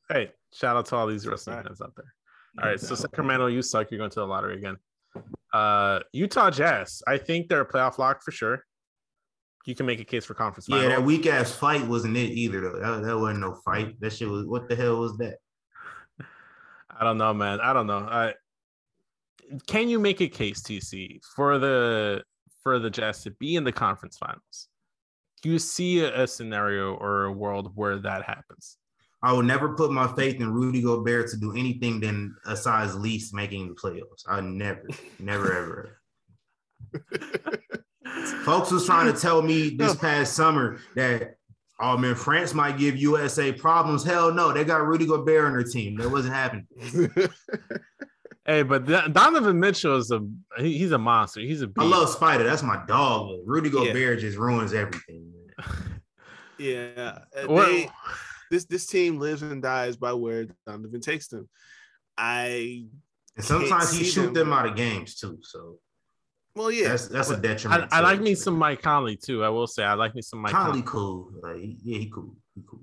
Hey, 0.08 0.30
shout 0.54 0.78
out 0.78 0.86
to 0.86 0.96
all 0.96 1.08
these 1.08 1.26
wrestling 1.26 1.64
fans 1.64 1.82
out 1.82 1.96
there. 1.96 2.14
All 2.62 2.70
right, 2.70 2.80
so 2.80 2.94
Sacramento, 2.94 3.48
you 3.48 3.64
suck. 3.64 3.90
You're 3.90 3.98
going 3.98 4.12
to 4.12 4.20
the 4.20 4.28
lottery 4.28 4.60
again. 4.60 4.78
Uh, 5.52 6.02
Utah 6.12 6.52
Jazz. 6.52 7.02
I 7.08 7.18
think 7.18 7.50
they're 7.50 7.62
a 7.62 7.68
playoff 7.68 7.98
lock 7.98 8.22
for 8.22 8.30
sure. 8.30 8.64
You 9.66 9.74
can 9.74 9.88
make 9.88 10.00
a 10.00 10.06
case 10.06 10.26
for 10.26 10.36
conference 10.36 10.70
Yeah, 10.70 10.90
that 10.90 11.04
weak 11.04 11.26
ass 11.26 11.52
fight 11.56 11.88
wasn't 11.88 12.16
it 12.16 12.30
either 12.34 12.62
though. 12.62 12.80
That, 12.80 13.02
that 13.04 13.18
wasn't 13.18 13.40
no 13.40 13.56
fight. 13.66 14.00
That 14.00 14.14
shit 14.14 14.30
was. 14.30 14.46
What 14.46 14.70
the 14.70 14.76
hell 14.76 15.00
was 15.00 15.18
that? 15.18 15.38
I 16.96 17.04
don't 17.04 17.18
know, 17.18 17.34
man. 17.34 17.62
I 17.62 17.74
don't 17.74 17.88
know. 17.88 17.98
I 17.98 18.36
can 19.66 19.90
you 19.90 19.98
make 19.98 20.22
a 20.22 20.28
case, 20.28 20.62
TC, 20.62 21.20
for 21.36 21.58
the 21.58 22.24
for 22.64 22.80
the 22.80 22.90
Jazz 22.90 23.24
to 23.24 23.32
be 23.32 23.56
in 23.56 23.64
the 23.64 23.72
conference 23.72 24.18
finals? 24.18 24.70
Do 25.42 25.50
you 25.50 25.60
see 25.60 26.00
a, 26.00 26.24
a 26.24 26.28
scenario 26.28 26.96
or 26.96 27.26
a 27.26 27.32
world 27.32 27.74
where 27.76 27.98
that 28.00 28.24
happens? 28.24 28.78
I 29.22 29.32
would 29.32 29.46
never 29.46 29.76
put 29.76 29.92
my 29.92 30.08
faith 30.16 30.36
in 30.42 30.52
Rudy 30.52 30.82
Gobert 30.82 31.30
to 31.30 31.38
do 31.38 31.52
anything 31.56 32.02
than 32.02 32.36
besides 32.46 32.96
least 32.96 33.34
making 33.34 33.70
the 33.70 33.76
playoffs. 33.76 34.24
I 34.28 34.42
never, 34.42 34.88
never 35.20 35.54
ever. 35.54 36.00
Folks 38.44 38.72
was 38.72 38.86
trying 38.86 39.12
to 39.14 39.20
tell 39.20 39.42
me 39.42 39.70
this 39.70 39.96
past 39.96 40.34
summer 40.34 40.80
that, 40.96 41.38
oh 41.80 41.98
man, 41.98 42.16
France 42.16 42.54
might 42.54 42.78
give 42.78 42.98
USA 42.98 43.54
problems. 43.54 44.04
Hell 44.04 44.34
no, 44.34 44.52
they 44.52 44.66
got 44.66 44.86
Rudy 44.86 45.06
Gobert 45.06 45.46
on 45.46 45.54
their 45.54 45.64
team. 45.64 45.96
That 45.98 46.12
wasn't 46.12 46.34
happening. 46.34 46.68
Hey, 48.46 48.64
but 48.64 48.86
Donovan 49.14 49.60
Mitchell 49.60 49.96
is 49.98 50.12
a 50.12 50.20
he- 50.58 50.78
he's 50.78 50.92
a 50.92 50.98
monster. 50.98 51.40
He's 51.40 51.62
a 51.62 51.68
beast. 51.68 51.80
I 51.80 51.86
love 51.86 52.10
Spider. 52.10 52.44
That's 52.44 52.62
my 52.64 52.84
dog. 52.88 53.30
But 53.30 53.40
Rudy 53.46 53.70
Yeah. 53.70 53.86
Gobert 53.94 54.20
just 54.20 54.38
ruins 54.38 54.74
everything. 54.74 55.32
Yeah. 56.60 57.20
They, 57.36 57.90
this 58.52 58.66
this 58.66 58.86
team 58.86 59.20
lives 59.20 59.42
and 59.42 59.62
dies 59.62 59.98
by 59.98 60.14
where 60.14 60.46
Donovan 60.68 61.02
takes 61.02 61.28
them. 61.28 61.50
I 62.18 62.86
And 63.36 63.44
sometimes 63.46 63.92
he 63.92 64.04
see 64.04 64.12
shoot 64.12 64.26
them. 64.26 64.34
them 64.50 64.54
out 64.54 64.68
of 64.68 64.76
games 64.76 65.16
too. 65.16 65.40
So 65.42 65.80
well, 66.56 66.72
yeah. 66.72 66.90
that's 66.90 67.08
that's 67.08 67.30
a 67.32 67.38
detriment. 67.38 67.88
I 67.92 67.98
to 67.98 68.04
like 68.04 68.22
me 68.22 68.36
some 68.36 68.56
Mike 68.58 68.82
Conley 68.82 69.18
too. 69.18 69.44
I 69.44 69.50
will 69.50 69.68
say 69.68 69.84
I 69.84 69.96
like 69.96 70.14
me 70.16 70.22
some 70.22 70.40
Mike 70.40 70.52
Conley 70.52 70.84
Conley. 70.84 70.84
cool. 70.86 71.32
Like, 71.42 71.78
yeah, 71.84 71.98
he 71.98 72.10
cool. 72.14 72.36
He 72.56 72.62
cool. 72.70 72.82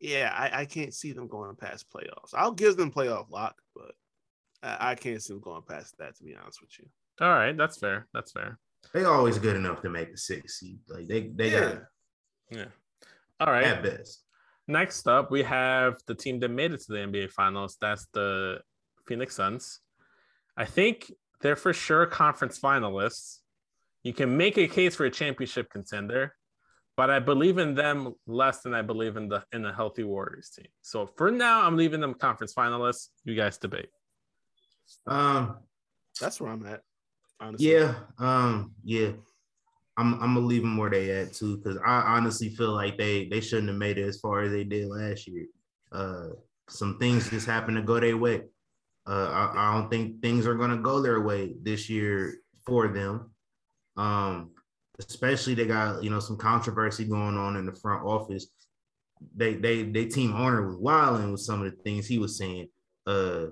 yeah, 0.00 0.34
I, 0.36 0.62
I 0.62 0.64
can't 0.66 0.92
see 0.92 1.12
them 1.12 1.28
going 1.28 1.54
past 1.54 1.86
playoffs. 1.94 2.34
I'll 2.34 2.52
give 2.52 2.76
them 2.76 2.90
playoff 2.90 3.30
lock, 3.30 3.54
but 3.76 3.92
I, 4.62 4.90
I 4.90 4.94
can't 4.94 5.22
see 5.22 5.32
them 5.34 5.40
going 5.42 5.62
past 5.68 5.96
that. 5.98 6.16
To 6.16 6.24
be 6.24 6.34
honest 6.36 6.60
with 6.60 6.70
you. 6.78 6.86
All 7.20 7.28
right, 7.30 7.56
that's 7.56 7.78
fair. 7.78 8.06
That's 8.14 8.32
fair. 8.32 8.58
They 8.92 9.04
always 9.04 9.38
good 9.38 9.56
enough 9.56 9.80
to 9.82 9.90
make 9.90 10.10
the 10.12 10.18
six 10.18 10.58
seed. 10.60 10.78
Like 10.88 11.06
they 11.08 11.28
they 11.28 11.50
Yeah. 11.52 11.60
got 11.60 11.82
Yeah. 12.50 12.64
All 13.40 13.52
right. 13.52 13.64
at 13.64 13.82
best. 13.82 14.24
Next 14.68 15.06
up, 15.08 15.30
we 15.30 15.42
have 15.42 15.96
the 16.06 16.14
team 16.14 16.38
that 16.40 16.48
made 16.50 16.72
it 16.72 16.80
to 16.82 16.92
the 16.92 16.98
NBA 16.98 17.30
Finals. 17.32 17.76
That's 17.80 18.06
the 18.12 18.60
Phoenix 19.06 19.34
Suns. 19.36 19.80
I 20.56 20.64
think 20.64 21.12
they're 21.40 21.56
for 21.56 21.72
sure 21.72 22.06
conference 22.06 22.58
finalists. 22.60 23.38
You 24.04 24.12
can 24.12 24.36
make 24.36 24.58
a 24.58 24.68
case 24.68 24.94
for 24.96 25.04
a 25.04 25.10
championship 25.10 25.70
contender, 25.70 26.34
but 26.96 27.10
I 27.10 27.18
believe 27.18 27.58
in 27.58 27.74
them 27.74 28.14
less 28.26 28.60
than 28.60 28.74
I 28.74 28.82
believe 28.82 29.16
in 29.16 29.28
the 29.28 29.44
in 29.52 29.62
the 29.62 29.72
healthy 29.72 30.04
Warriors 30.04 30.50
team. 30.50 30.66
So 30.82 31.06
for 31.16 31.30
now, 31.30 31.66
I'm 31.66 31.76
leaving 31.76 32.00
them 32.00 32.14
conference 32.14 32.54
finalists. 32.54 33.08
You 33.24 33.34
guys 33.34 33.58
debate. 33.58 33.90
Um, 35.06 35.58
That's 36.20 36.40
where 36.40 36.50
I'm 36.50 36.66
at. 36.66 36.82
Honestly. 37.40 37.72
yeah, 37.72 37.94
um, 38.18 38.72
yeah. 38.84 39.10
I'm 39.96 40.14
I'm 40.14 40.34
gonna 40.34 40.40
leave 40.40 40.62
them 40.62 40.76
where 40.76 40.90
they 40.90 41.10
at 41.10 41.34
too, 41.34 41.58
because 41.58 41.78
I 41.84 42.16
honestly 42.16 42.48
feel 42.50 42.72
like 42.72 42.96
they 42.96 43.26
they 43.28 43.40
shouldn't 43.40 43.68
have 43.68 43.76
made 43.76 43.98
it 43.98 44.06
as 44.06 44.20
far 44.20 44.42
as 44.42 44.52
they 44.52 44.64
did 44.64 44.88
last 44.88 45.26
year. 45.26 45.46
Uh, 45.90 46.28
some 46.68 46.98
things 46.98 47.28
just 47.28 47.46
happened 47.46 47.76
to 47.76 47.82
go 47.82 48.00
their 48.00 48.16
way. 48.16 48.42
Uh, 49.06 49.28
I, 49.30 49.52
I 49.54 49.74
don't 49.74 49.90
think 49.90 50.22
things 50.22 50.46
are 50.46 50.54
gonna 50.54 50.78
go 50.78 51.02
their 51.02 51.20
way 51.20 51.54
this 51.62 51.90
year 51.90 52.38
for 52.64 52.88
them. 52.88 53.30
Um, 53.96 54.52
especially 54.98 55.54
they 55.54 55.66
got 55.66 56.02
you 56.02 56.10
know 56.10 56.20
some 56.20 56.36
controversy 56.36 57.04
going 57.04 57.36
on 57.36 57.56
in 57.56 57.66
the 57.66 57.74
front 57.74 58.04
office. 58.04 58.46
They 59.36 59.54
they 59.54 59.82
they 59.82 60.06
team 60.06 60.34
owner 60.34 60.66
was 60.66 60.76
wilding 60.76 61.32
with 61.32 61.40
some 61.40 61.62
of 61.62 61.70
the 61.70 61.82
things 61.82 62.06
he 62.06 62.18
was 62.18 62.38
saying. 62.38 62.68
Uh, 63.06 63.46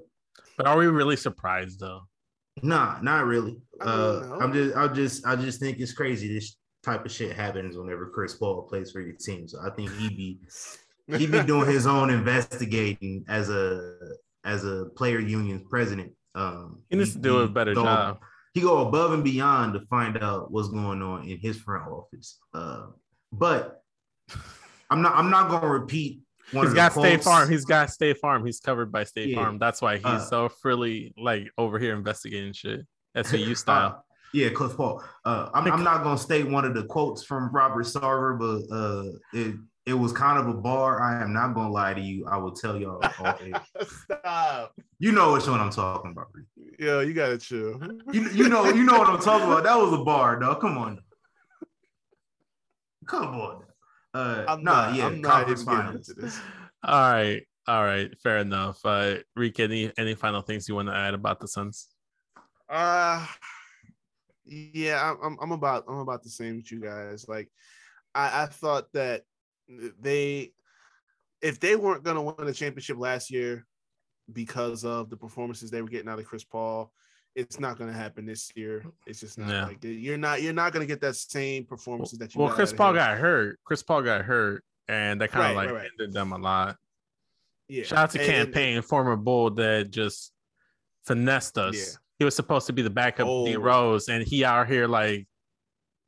But 0.63 0.69
are 0.71 0.77
we 0.79 0.87
really 0.87 1.17
surprised 1.17 1.81
though? 1.81 2.03
Nah, 2.63 3.01
not 3.01 3.25
really. 3.25 3.57
I 3.81 3.85
Uh, 3.85 4.21
don't. 4.21 4.43
I'm 4.43 4.53
just, 4.53 4.77
I 4.77 4.89
just, 4.89 5.27
I 5.27 5.37
just 5.37 5.61
think 5.61 5.79
it's 5.79 5.93
crazy. 5.93 6.29
This 6.33 6.57
type 6.83 7.05
of 7.07 7.11
shit 7.13 7.35
happens 7.35 7.77
whenever 7.77 8.11
Chris 8.11 8.35
Paul 8.35 8.63
plays 8.69 8.91
for 8.91 9.01
your 9.01 9.15
team. 9.17 9.49
So 9.49 9.59
I 9.65 9.71
think 9.71 9.91
he'd 9.97 10.17
be, 10.17 10.41
he'd 11.17 11.31
be 11.33 11.43
doing 11.43 11.67
his 11.67 11.87
own 11.87 12.11
investigating 12.21 13.25
as 13.29 13.49
a, 13.49 13.95
as 14.45 14.65
a 14.67 14.87
player 14.97 15.19
union 15.19 15.65
president. 15.71 16.13
Um, 16.35 16.83
He 16.91 16.97
needs 16.97 17.15
to 17.15 17.19
do 17.21 17.39
a 17.39 17.49
better 17.49 17.73
go- 17.75 17.85
job. 17.85 18.19
He 18.53 18.61
go 18.61 18.87
above 18.87 19.13
and 19.13 19.23
beyond 19.25 19.75
to 19.75 19.81
find 19.87 20.19
out 20.23 20.51
what's 20.51 20.69
going 20.69 21.01
on 21.03 21.27
in 21.27 21.39
his 21.39 21.57
front 21.59 21.87
office. 21.91 22.39
Uh, 22.53 22.89
but 23.33 23.83
I'm 24.91 25.01
not, 25.03 25.15
I'm 25.17 25.31
not 25.31 25.49
gonna 25.49 25.69
repeat. 25.69 26.21
He's 26.53 26.75
got 26.75 26.93
State 26.93 27.01
quotes. 27.23 27.25
Farm. 27.25 27.51
He's 27.51 27.65
got 27.65 27.91
State 27.91 28.19
Farm. 28.19 28.45
He's 28.45 28.61
covered 28.61 28.91
by 28.91 29.05
State 29.05 29.29
Yeah. 29.31 29.37
Farm. 29.37 29.59
That's 29.59 29.81
why 29.81 29.97
he's 29.97 30.05
Uh, 30.05 30.19
so 30.21 30.49
freely 30.49 31.15
like 31.17 31.49
over 31.59 31.79
here 31.79 31.95
investigating 31.95 32.53
shit. 32.53 32.81
SVU 33.17 33.57
style. 33.57 33.87
Uh, 33.89 34.01
yeah, 34.33 34.51
Coach 34.51 34.77
Paul. 34.77 35.03
Uh, 35.25 35.49
I'm, 35.55 35.71
I'm 35.73 35.83
not 35.83 36.05
gonna 36.05 36.17
state 36.19 36.49
one 36.49 36.65
of 36.65 36.73
the 36.75 36.85
quotes 36.85 37.25
from 37.25 37.51
Robert 37.53 37.85
Sarver, 37.85 38.39
but 38.39 38.75
uh, 38.75 39.05
it 39.33 39.57
it 39.87 39.95
was 39.95 40.13
kind 40.13 40.39
of 40.39 40.47
a 40.47 40.55
bar. 40.55 41.01
I 41.03 41.21
am 41.21 41.33
not 41.33 41.53
gonna 41.55 41.73
lie 41.73 41.95
to 41.95 42.01
you. 42.01 42.27
I 42.29 42.37
will 42.37 42.53
tell 42.53 42.77
y'all. 42.79 43.03
all. 43.19 43.39
Stop. 44.05 44.73
you 45.01 45.11
know 45.11 45.33
which 45.33 45.49
one 45.49 45.59
I'm 45.59 45.71
talking 45.71 46.13
about. 46.13 46.29
Yeah, 46.79 47.01
you 47.01 47.13
gotta 47.13 47.39
chill. 47.39 47.81
You 48.13 48.29
you 48.31 48.49
know 48.49 48.67
you 48.67 48.85
know 48.85 48.99
what 48.99 49.09
I'm 49.09 49.19
talking 49.21 49.49
about. 49.49 49.65
That 49.65 49.77
was 49.77 49.93
a 49.93 50.05
bar, 50.05 50.39
though. 50.41 50.55
Come 50.55 50.79
on, 50.79 51.01
come 53.07 53.35
on. 53.35 53.63
Uh, 54.13 54.45
I'm 54.49 54.63
nah, 54.65 54.87
not, 54.87 54.95
yeah, 54.97 55.07
I'm 55.07 55.21
not 55.21 55.31
conference 55.33 55.63
even 55.63 55.73
getting 55.73 55.85
finals. 55.87 56.09
into 56.09 56.21
this. 56.21 56.41
All 56.85 57.13
right. 57.13 57.43
All 57.69 57.85
right. 57.85 58.11
Fair 58.23 58.39
enough. 58.39 58.81
Uh 58.85 59.17
Reek, 59.37 59.61
any 59.61 59.93
any 59.99 60.15
final 60.15 60.41
things 60.43 60.69
you 60.69 60.75
want 60.75 60.89
to 60.89 60.95
add 60.95 61.15
about 61.15 61.41
the 61.41 61.47
Suns? 61.49 61.89
Uh 62.69 63.25
yeah, 64.45 65.01
I'm- 65.03 65.19
I'm 65.23 65.39
I'm 65.41 65.53
about 65.53 65.85
I'm 65.89 65.99
about 65.99 66.23
the 66.23 66.31
same 66.31 66.57
with 66.57 66.73
you 66.73 66.81
guys. 66.81 67.27
Like 67.29 67.49
I, 68.15 68.43
I 68.43 68.47
thought 68.47 68.87
that 68.95 69.23
they 70.01 70.53
if 71.43 71.61
they 71.61 71.77
weren't 71.77 72.03
gonna 72.03 72.23
win 72.23 72.35
the 72.47 72.53
championship 72.53 72.99
last 72.99 73.31
year 73.31 73.67
because 74.33 74.85
of 74.85 75.11
the 75.11 75.17
performances 75.17 75.71
they 75.71 75.83
were 75.83 75.89
getting 75.89 76.09
out 76.09 76.19
of 76.19 76.25
Chris 76.25 76.45
Paul, 76.45 76.93
it's 77.37 77.61
not 77.61 77.79
gonna 77.79 77.93
happen 77.93 78.27
this 78.27 78.51
year. 78.57 78.85
It's 79.07 79.21
just 79.21 79.39
not 79.39 79.49
Yeah. 79.49 79.67
like 79.67 79.79
you're 79.83 80.19
not 80.19 80.43
you're 80.43 80.53
not 80.53 80.73
gonna 80.73 80.87
get 80.87 81.01
that 81.03 81.15
same 81.17 81.65
performances 81.65 82.19
that 82.19 82.35
you 82.35 82.41
Well, 82.41 82.49
got 82.49 82.57
Chris 82.57 82.73
Paul 82.73 82.93
got 82.95 83.19
hurt. 83.19 83.59
Chris 83.65 83.83
Paul 83.83 84.03
got 84.03 84.25
hurt, 84.25 84.65
and 84.89 85.21
that 85.21 85.31
kind 85.31 85.53
of 85.53 85.57
Right, 85.57 85.67
like 85.67 85.75
right, 85.75 85.83
right. 85.83 85.91
ended 85.99 86.13
them 86.13 86.33
a 86.33 86.39
lot. 86.39 86.77
yeah. 87.69 87.85
Shout 87.85 87.99
out 87.99 88.11
to 88.13 88.19
And- 88.21 88.29
Cam 88.29 88.53
Payne, 88.53 88.83
former 88.83 89.17
Bull 89.17 89.51
that 89.53 89.91
just 89.91 90.33
finessed 91.05 91.57
us. 91.57 91.77
Yeah. 91.77 91.99
He 92.19 92.25
was 92.25 92.35
supposed 92.37 92.67
to 92.67 92.73
be 92.73 92.83
the 92.83 92.91
backup 92.91 93.27
D 93.27 93.57
Oh. 93.57 93.61
Rose, 93.61 94.09
and 94.09 94.23
he 94.27 94.45
out 94.45 94.67
here 94.69 94.87
like 94.89 95.27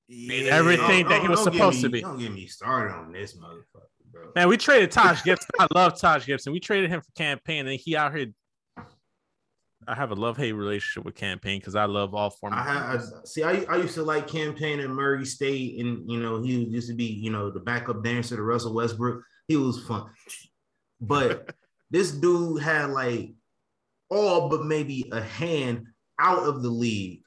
yeah. 0.08 0.50
everything 0.54 1.08
that 1.08 1.22
he 1.22 1.28
was 1.28 1.42
supposed 1.42 1.76
me- 1.78 1.82
to 1.82 1.88
be. 1.88 2.00
Don't 2.02 2.18
get 2.18 2.32
me 2.32 2.46
started 2.46 2.94
on 2.94 3.12
this 3.12 3.34
motherfucker, 3.36 3.86
bro. 4.10 4.32
Man, 4.34 4.48
we 4.48 4.56
traded 4.56 4.90
Taj 4.90 5.22
Gibson. 5.22 5.48
I 5.58 5.66
love 5.74 5.98
Taj 5.98 6.26
Gibson. 6.26 6.52
We 6.52 6.60
traded 6.60 6.90
him 6.90 7.00
for 7.00 7.10
Cam 7.12 7.38
Payne, 7.44 7.66
and 7.66 7.78
he 7.80 7.96
out 7.96 8.14
here 8.14 8.26
I 9.88 9.94
have 9.94 10.10
a 10.10 10.14
love 10.14 10.36
hate 10.36 10.52
relationship 10.52 11.04
with 11.04 11.14
Cam 11.14 11.38
Payne 11.38 11.58
because 11.60 11.74
I 11.74 11.84
love 11.84 12.14
all 12.14 12.30
forms. 12.30 12.56
I, 12.58 12.62
had, 12.62 12.82
I 12.82 13.00
see. 13.24 13.42
I, 13.42 13.64
I 13.68 13.76
used 13.76 13.94
to 13.94 14.02
like 14.02 14.26
Cam 14.28 14.54
Payne 14.54 14.80
at 14.80 14.90
Murray 14.90 15.24
State, 15.24 15.80
and 15.80 16.08
you 16.10 16.20
know 16.20 16.42
he 16.42 16.52
used 16.64 16.88
to 16.88 16.94
be 16.94 17.04
you 17.04 17.30
know 17.30 17.50
the 17.50 17.60
backup 17.60 18.02
dancer 18.04 18.36
to 18.36 18.42
Russell 18.42 18.74
Westbrook. 18.74 19.22
He 19.48 19.56
was 19.56 19.82
fun, 19.84 20.06
but 21.00 21.54
this 21.90 22.12
dude 22.12 22.62
had 22.62 22.90
like 22.90 23.32
all 24.10 24.48
but 24.48 24.64
maybe 24.64 25.08
a 25.12 25.20
hand 25.22 25.86
out 26.18 26.44
of 26.44 26.62
the 26.62 26.68
league 26.68 27.20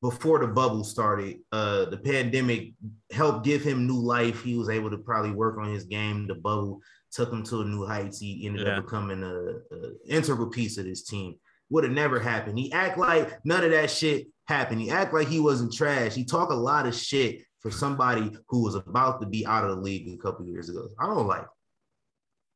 before 0.00 0.40
the 0.40 0.48
bubble 0.48 0.82
started. 0.84 1.38
Uh, 1.52 1.84
the 1.86 1.96
pandemic 1.98 2.72
helped 3.12 3.44
give 3.44 3.62
him 3.62 3.86
new 3.86 4.00
life. 4.00 4.42
He 4.42 4.56
was 4.56 4.68
able 4.68 4.90
to 4.90 4.98
probably 4.98 5.30
work 5.30 5.58
on 5.58 5.72
his 5.72 5.84
game. 5.84 6.26
The 6.26 6.34
bubble 6.34 6.80
took 7.12 7.30
him 7.30 7.44
to 7.44 7.60
a 7.60 7.64
new 7.64 7.86
heights. 7.86 8.18
He 8.18 8.46
ended 8.46 8.66
Yeah. 8.66 8.78
up 8.78 8.84
becoming 8.84 9.22
a, 9.22 9.74
a 9.74 9.92
integral 10.08 10.48
piece 10.50 10.78
of 10.78 10.86
this 10.86 11.04
team. 11.04 11.36
Would 11.72 11.84
have 11.84 11.92
never 11.92 12.20
happened. 12.20 12.58
He 12.58 12.70
act 12.72 12.98
like 12.98 13.44
none 13.44 13.64
of 13.64 13.70
that 13.70 13.90
shit 13.90 14.26
happened. 14.46 14.82
He 14.82 14.90
act 14.90 15.14
like 15.14 15.26
he 15.26 15.40
wasn't 15.40 15.72
trash. 15.72 16.14
He 16.14 16.22
talk 16.22 16.50
a 16.50 16.54
lot 16.54 16.86
of 16.86 16.94
shit 16.94 17.40
for 17.60 17.70
somebody 17.70 18.36
who 18.48 18.62
was 18.62 18.74
about 18.74 19.20
to 19.22 19.26
be 19.26 19.46
out 19.46 19.64
of 19.64 19.70
the 19.70 19.82
league 19.82 20.06
a 20.12 20.18
couple 20.18 20.44
years 20.44 20.68
ago. 20.68 20.86
I 21.00 21.06
don't 21.06 21.26
like. 21.26 21.40
Him. 21.40 21.48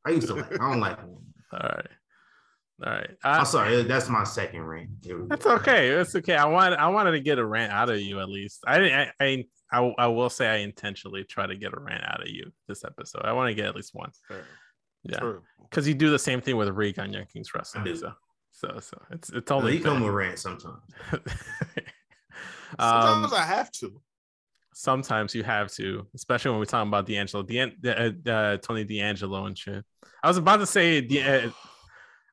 I 0.05 0.09
used 0.11 0.27
to 0.27 0.35
like. 0.35 0.53
I 0.53 0.69
don't 0.69 0.79
like 0.79 0.99
him. 0.99 1.09
all 1.53 1.59
right, 1.59 1.87
all 2.85 2.93
right. 2.93 3.09
I, 3.23 3.37
I'm 3.39 3.45
sorry. 3.45 3.81
That's 3.83 4.07
my 4.07 4.23
second 4.23 4.61
rant. 4.61 4.89
Here 5.03 5.17
go. 5.17 5.25
That's 5.27 5.47
okay. 5.47 5.95
That's 5.95 6.15
okay. 6.17 6.35
I 6.35 6.45
wanted 6.45 6.77
I 6.77 6.87
wanted 6.89 7.11
to 7.11 7.19
get 7.19 7.39
a 7.39 7.45
rant 7.45 7.71
out 7.71 7.89
of 7.89 7.99
you 7.99 8.19
at 8.19 8.29
least. 8.29 8.63
I 8.67 8.79
didn't. 8.79 9.09
I 9.19 9.25
I, 9.25 9.45
I, 9.71 9.93
I 9.97 10.07
will 10.07 10.29
say 10.29 10.47
I 10.47 10.57
intentionally 10.57 11.23
try 11.23 11.47
to 11.47 11.55
get 11.55 11.73
a 11.73 11.79
rant 11.79 12.03
out 12.03 12.21
of 12.21 12.29
you 12.29 12.51
this 12.67 12.83
episode. 12.85 13.23
I 13.25 13.33
want 13.33 13.49
to 13.49 13.55
get 13.55 13.65
at 13.65 13.75
least 13.75 13.95
one. 13.95 14.11
Fair. 14.27 14.43
Yeah, 15.03 15.33
because 15.69 15.87
you 15.87 15.93
do 15.93 16.09
the 16.09 16.19
same 16.19 16.41
thing 16.41 16.57
with 16.57 16.69
Reek 16.69 16.99
on 16.99 17.11
Youngkings 17.11 17.47
I 17.53 17.57
Wrestling. 17.57 17.83
do. 17.85 17.95
So 17.95 18.11
so 18.59 18.79
so 18.79 18.97
it's 19.11 19.29
it's 19.29 19.49
Well, 19.51 19.59
only 19.59 19.77
he 19.77 19.79
come 19.83 19.97
fair. 19.99 20.05
with 20.07 20.15
rant 20.21 20.39
sometimes. 20.39 20.81
um, 21.13 21.19
Sometimes 22.79 23.33
I 23.33 23.43
have 23.43 23.71
to. 23.73 24.01
sometimes 24.73 25.33
you 25.35 25.43
have 25.43 25.71
to, 25.73 26.07
especially 26.15 26.51
when 26.51 26.59
we're 26.59 26.65
talking 26.65 26.87
about 26.89 27.05
D'Angelo, 27.05 27.43
D'An- 27.43 27.75
uh, 27.85 28.29
uh, 28.29 28.57
Tony 28.57 28.83
D'Angelo 28.83 29.45
and 29.45 29.57
shit. 29.57 29.83
I 30.23 30.27
was 30.27 30.37
about 30.37 30.57
to 30.57 30.65
say, 30.65 31.01
D- 31.01 31.21
uh, 31.21 31.49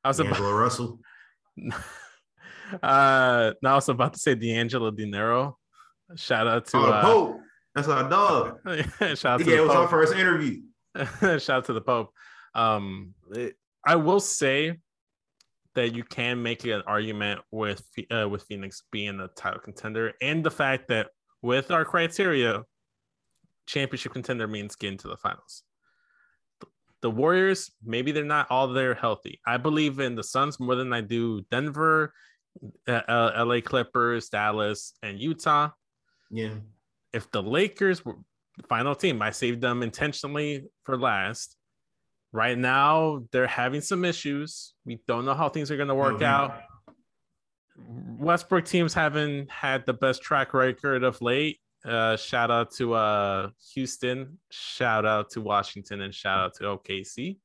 I 0.03 0.09
was 0.09 0.21
about, 0.21 0.31
D'Angelo 0.35 0.53
Russell. 0.57 0.99
uh, 2.83 3.53
no, 3.63 3.71
I 3.71 3.75
was 3.75 3.89
about 3.89 4.13
to 4.15 4.19
say 4.19 4.35
D'Angelo 4.35 4.91
Dinero. 4.91 5.59
Shout 6.17 6.47
out 6.47 6.67
to 6.67 6.77
Oh, 6.79 6.87
the 6.87 6.93
uh, 6.93 7.03
Pope. 7.03 7.41
That's 7.75 7.89
our 7.89 8.09
dog. 8.09 8.59
shout 9.17 9.25
out 9.27 9.41
to 9.41 9.47
Yeah, 9.47 9.55
it 9.55 9.57
the 9.59 9.63
was 9.67 9.71
our 9.77 9.89
first 9.89 10.15
interview. 10.15 10.63
shout 11.21 11.51
out 11.51 11.65
to 11.67 11.73
the 11.73 11.81
Pope. 11.81 12.11
Um, 12.55 13.15
I 13.87 13.97
will 13.97 14.21
say 14.21 14.79
that 15.75 15.95
you 15.95 16.05
can 16.05 16.43
make 16.43 16.65
an 16.65 16.83
argument 16.87 17.41
with 17.51 17.85
uh, 18.11 18.29
with 18.29 18.43
Phoenix 18.45 18.83
being 18.91 19.21
a 19.21 19.29
title 19.29 19.61
contender, 19.61 20.13
and 20.21 20.45
the 20.45 20.51
fact 20.51 20.89
that 20.89 21.09
with 21.43 21.71
our 21.71 21.85
criteria, 21.85 22.63
championship 23.67 24.13
contender 24.13 24.47
means 24.47 24.77
getting 24.77 24.99
to 24.99 25.09
the 25.09 25.17
finals. 25.17 25.63
The 27.03 27.11
Warriors, 27.11 27.71
maybe 27.85 28.13
they're 28.13 28.25
not 28.25 28.51
all 28.51 28.69
there 28.69 28.95
healthy. 28.95 29.41
I 29.47 29.59
believe 29.59 30.01
in 30.01 30.15
the 30.15 30.23
Suns 30.23 30.59
more 30.59 30.75
than 30.75 30.93
I 30.93 31.03
do 31.03 31.43
Denver, 31.51 32.15
uh, 32.89 32.93
uh, 32.93 33.45
LA 33.45 33.61
Clippers, 33.61 34.31
Dallas, 34.31 34.95
and 35.03 35.21
Utah 35.21 35.71
Yeah. 36.31 36.55
if 37.13 37.31
the 37.31 37.43
Lakers 37.43 38.05
were 38.07 38.17
the 38.57 38.63
final 38.69 38.95
team, 38.95 39.21
I 39.21 39.33
saved 39.33 39.61
them 39.61 39.83
intentionally 39.83 40.65
for 40.85 40.97
last. 40.97 41.57
Right 42.35 42.59
now, 42.59 43.23
they're 43.31 43.47
having 43.47 43.81
some 43.81 44.05
issues. 44.05 44.75
We 44.85 44.99
don't 45.07 45.25
know 45.25 45.35
how 45.35 45.49
things 45.49 45.71
are 45.71 45.77
going 45.77 45.89
to 45.89 45.95
work 45.95 46.17
Mhm. 46.19 46.23
out. 46.25 46.63
Westbrook 47.77 48.65
teams 48.65 48.93
haven't 48.93 49.49
had 49.53 49.87
the 49.87 49.93
best 49.93 50.21
track 50.21 50.53
record 50.53 51.05
of 51.05 51.23
late. 51.23 51.61
Uh, 51.85 52.17
shout 52.17 52.51
out 52.51 52.73
to 52.73 52.95
uh, 52.95 53.51
Houston, 53.75 54.41
shout 54.51 55.07
out 55.07 55.31
to 55.31 55.41
Washington, 55.41 56.01
and 56.01 56.13
shout 56.13 56.41
out 56.41 56.55
to 56.55 56.65
OKC. 56.65 57.39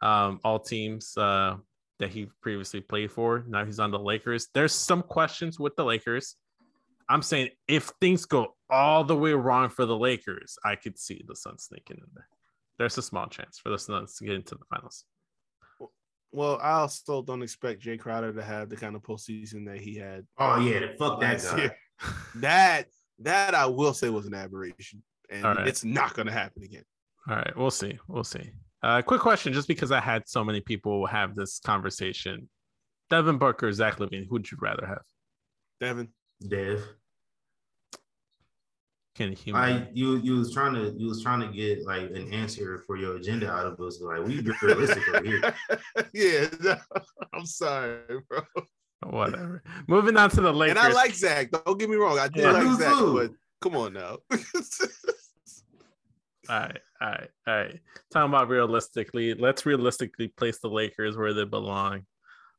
Um, 0.00 0.40
all 0.42 0.58
teams 0.58 1.14
uh, 1.18 1.56
that 1.98 2.08
he 2.08 2.30
previously 2.40 2.80
played 2.80 3.12
for. 3.12 3.44
Now 3.46 3.66
he's 3.66 3.78
on 3.78 3.90
the 3.90 3.98
Lakers. 3.98 4.48
There's 4.54 4.72
some 4.72 5.02
questions 5.02 5.58
with 5.60 5.76
the 5.76 5.84
Lakers. 5.84 6.36
I'm 7.10 7.20
saying 7.20 7.50
if 7.66 7.90
things 8.00 8.24
go 8.24 8.54
all 8.70 9.04
the 9.04 9.16
way 9.16 9.34
wrong 9.34 9.68
for 9.68 9.84
the 9.84 9.96
Lakers, 9.98 10.56
I 10.64 10.76
could 10.76 10.98
see 10.98 11.22
the 11.26 11.36
Suns 11.36 11.64
sneaking 11.64 11.98
in 11.98 12.06
there. 12.14 12.28
There's 12.78 12.96
a 12.98 13.02
small 13.02 13.26
chance 13.26 13.58
for 13.58 13.70
the 13.70 13.78
Suns 13.78 14.16
to 14.16 14.24
get 14.24 14.34
into 14.34 14.54
the 14.54 14.64
finals. 14.70 15.04
Well, 16.30 16.58
I 16.62 16.72
also 16.80 17.22
don't 17.22 17.42
expect 17.42 17.82
Jae 17.82 17.98
Crowder 17.98 18.32
to 18.34 18.42
have 18.42 18.68
the 18.68 18.76
kind 18.76 18.94
of 18.94 19.02
postseason 19.02 19.64
that 19.66 19.80
he 19.80 19.96
had 19.96 20.26
Oh 20.38 20.60
yeah, 20.60 20.88
fuck 20.98 21.20
that 21.20 21.42
guy. 21.42 21.56
year. 21.58 21.76
That 22.36 22.86
that 23.20 23.54
I 23.54 23.66
will 23.66 23.92
say 23.94 24.08
was 24.10 24.26
an 24.26 24.34
aberration, 24.34 25.02
and 25.30 25.44
All 25.44 25.54
right. 25.54 25.66
it's 25.66 25.84
not 25.84 26.14
going 26.14 26.26
to 26.26 26.32
happen 26.32 26.62
again. 26.62 26.84
All 27.28 27.34
right, 27.36 27.56
we'll 27.56 27.70
see. 27.72 27.98
We'll 28.06 28.22
see. 28.24 28.52
Uh, 28.84 29.02
quick 29.02 29.20
question, 29.20 29.52
just 29.52 29.66
because 29.66 29.90
I 29.90 29.98
had 29.98 30.28
so 30.28 30.44
many 30.44 30.60
people 30.60 31.04
have 31.06 31.34
this 31.34 31.58
conversation. 31.64 32.48
Devin 33.10 33.38
Booker, 33.38 33.72
Zach 33.72 33.96
LaVine, 33.96 34.28
who'd 34.28 34.48
you 34.48 34.58
rather 34.60 34.86
have? 34.86 35.02
Devin, 35.80 36.08
Dev. 36.46 36.84
Can 39.18 39.32
human? 39.32 39.60
I 39.60 39.88
you 39.92 40.18
you 40.18 40.36
was 40.36 40.54
trying 40.54 40.74
to 40.74 40.94
you 40.96 41.08
was 41.08 41.20
trying 41.24 41.40
to 41.40 41.48
get 41.48 41.84
like 41.84 42.02
an 42.02 42.32
answer 42.32 42.84
for 42.86 42.96
your 42.96 43.16
agenda 43.16 43.50
out 43.50 43.66
of 43.66 43.80
us. 43.80 44.00
Like 44.00 44.24
we 44.24 44.40
be 44.40 44.52
realistic 44.62 45.02
over 45.12 45.24
here. 45.24 45.54
yeah, 46.14 46.46
no, 46.60 46.76
I'm 47.34 47.44
sorry, 47.44 47.98
bro. 48.28 48.42
Whatever. 49.04 49.64
Moving 49.88 50.16
on 50.16 50.30
to 50.30 50.40
the 50.40 50.52
Lakers. 50.52 50.76
And 50.76 50.86
I 50.86 50.92
like 50.92 51.14
Zach. 51.16 51.50
Don't 51.50 51.80
get 51.80 51.90
me 51.90 51.96
wrong, 51.96 52.16
I 52.16 52.28
do 52.28 52.42
Yeah, 52.42 52.52
like 52.52 52.78
Zach, 52.78 52.94
too. 52.94 53.14
but 53.14 53.30
come 53.60 53.76
on 53.76 53.94
now. 53.94 54.18
All 56.50 56.60
right, 56.60 56.78
all 57.02 57.08
right, 57.08 57.28
all 57.46 57.54
right. 57.56 57.80
Talking 58.10 58.30
about 58.30 58.48
realistically, 58.48 59.34
let's 59.34 59.66
realistically 59.66 60.28
place 60.28 60.58
the 60.60 60.70
Lakers 60.70 61.14
where 61.14 61.34
they 61.34 61.44
belong. 61.44 62.06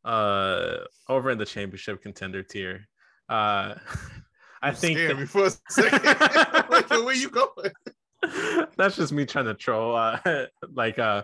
Uh, 0.06 0.80
over 1.08 1.32
in 1.32 1.40
the 1.40 1.46
championship 1.46 2.00
contender 2.04 2.44
tier. 2.44 2.88
Uh, 3.30 3.76
I 4.62 4.72
think 4.72 4.98
Scared 4.98 5.12
that- 5.12 5.20
me 5.20 5.26
for 5.26 5.46
a 5.46 5.52
second. 5.70 6.04
like, 6.70 6.90
where 6.90 7.14
you 7.16 7.30
going? 7.30 7.72
that's 8.78 8.96
just 8.96 9.12
me 9.14 9.26
trying 9.26 9.46
to 9.46 9.54
troll. 9.54 9.96
Uh, 9.96 10.20
like, 10.74 11.00
uh, 11.00 11.24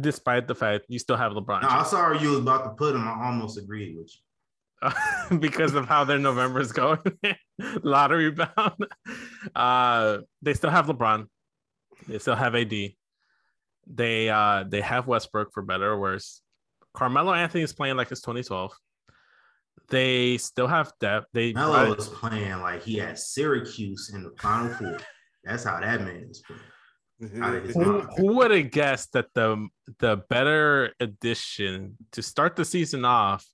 despite 0.00 0.46
the 0.46 0.54
fact 0.54 0.86
you 0.88 0.98
still 0.98 1.16
have 1.16 1.32
LeBron 1.32 1.62
No, 1.62 1.68
I 1.68 1.82
saw 1.82 2.12
you 2.12 2.30
was 2.30 2.38
about 2.40 2.64
to 2.64 2.70
put 2.70 2.94
him. 2.94 3.06
I 3.06 3.26
almost 3.26 3.58
agreed 3.58 3.96
with 3.96 4.10
you. 4.14 5.38
because 5.38 5.74
of 5.74 5.86
how 5.86 6.04
their 6.04 6.18
November 6.18 6.60
is 6.60 6.72
going, 6.72 6.98
lottery 7.82 8.30
bound. 8.30 8.86
Uh, 9.54 10.18
they 10.42 10.52
still 10.52 10.70
have 10.70 10.86
LeBron. 10.86 11.26
They 12.06 12.18
still 12.18 12.34
have 12.34 12.54
AD. 12.54 12.72
They 13.86 14.28
uh 14.30 14.64
they 14.66 14.80
have 14.80 15.06
Westbrook 15.06 15.52
for 15.52 15.62
better 15.62 15.90
or 15.90 15.98
worse. 15.98 16.42
Carmelo 16.94 17.32
Anthony 17.32 17.62
is 17.64 17.72
playing 17.72 17.96
like 17.96 18.10
it's 18.10 18.20
2012. 18.20 18.72
They 19.94 20.38
still 20.38 20.66
have 20.66 20.92
depth. 21.00 21.28
They 21.32 21.52
Melo 21.52 21.94
was 21.94 22.08
playing 22.08 22.58
like 22.60 22.82
he 22.82 22.96
had 22.96 23.16
Syracuse 23.16 24.10
in 24.12 24.24
the 24.24 24.32
Final 24.42 24.74
Four. 24.74 24.98
That's 25.44 25.62
how 25.62 25.78
that 25.80 26.00
man 26.00 26.26
is 26.28 26.42
playing. 26.44 27.42
Out 27.44 27.54
of 27.54 27.62
his 27.64 27.74
who, 27.76 28.00
who 28.16 28.34
would 28.34 28.50
have 28.50 28.72
guessed 28.72 29.12
that 29.12 29.26
the 29.34 29.68
the 30.00 30.16
better 30.28 30.92
addition 30.98 31.96
to 32.10 32.22
start 32.22 32.56
the 32.56 32.64
season 32.64 33.04
off 33.04 33.46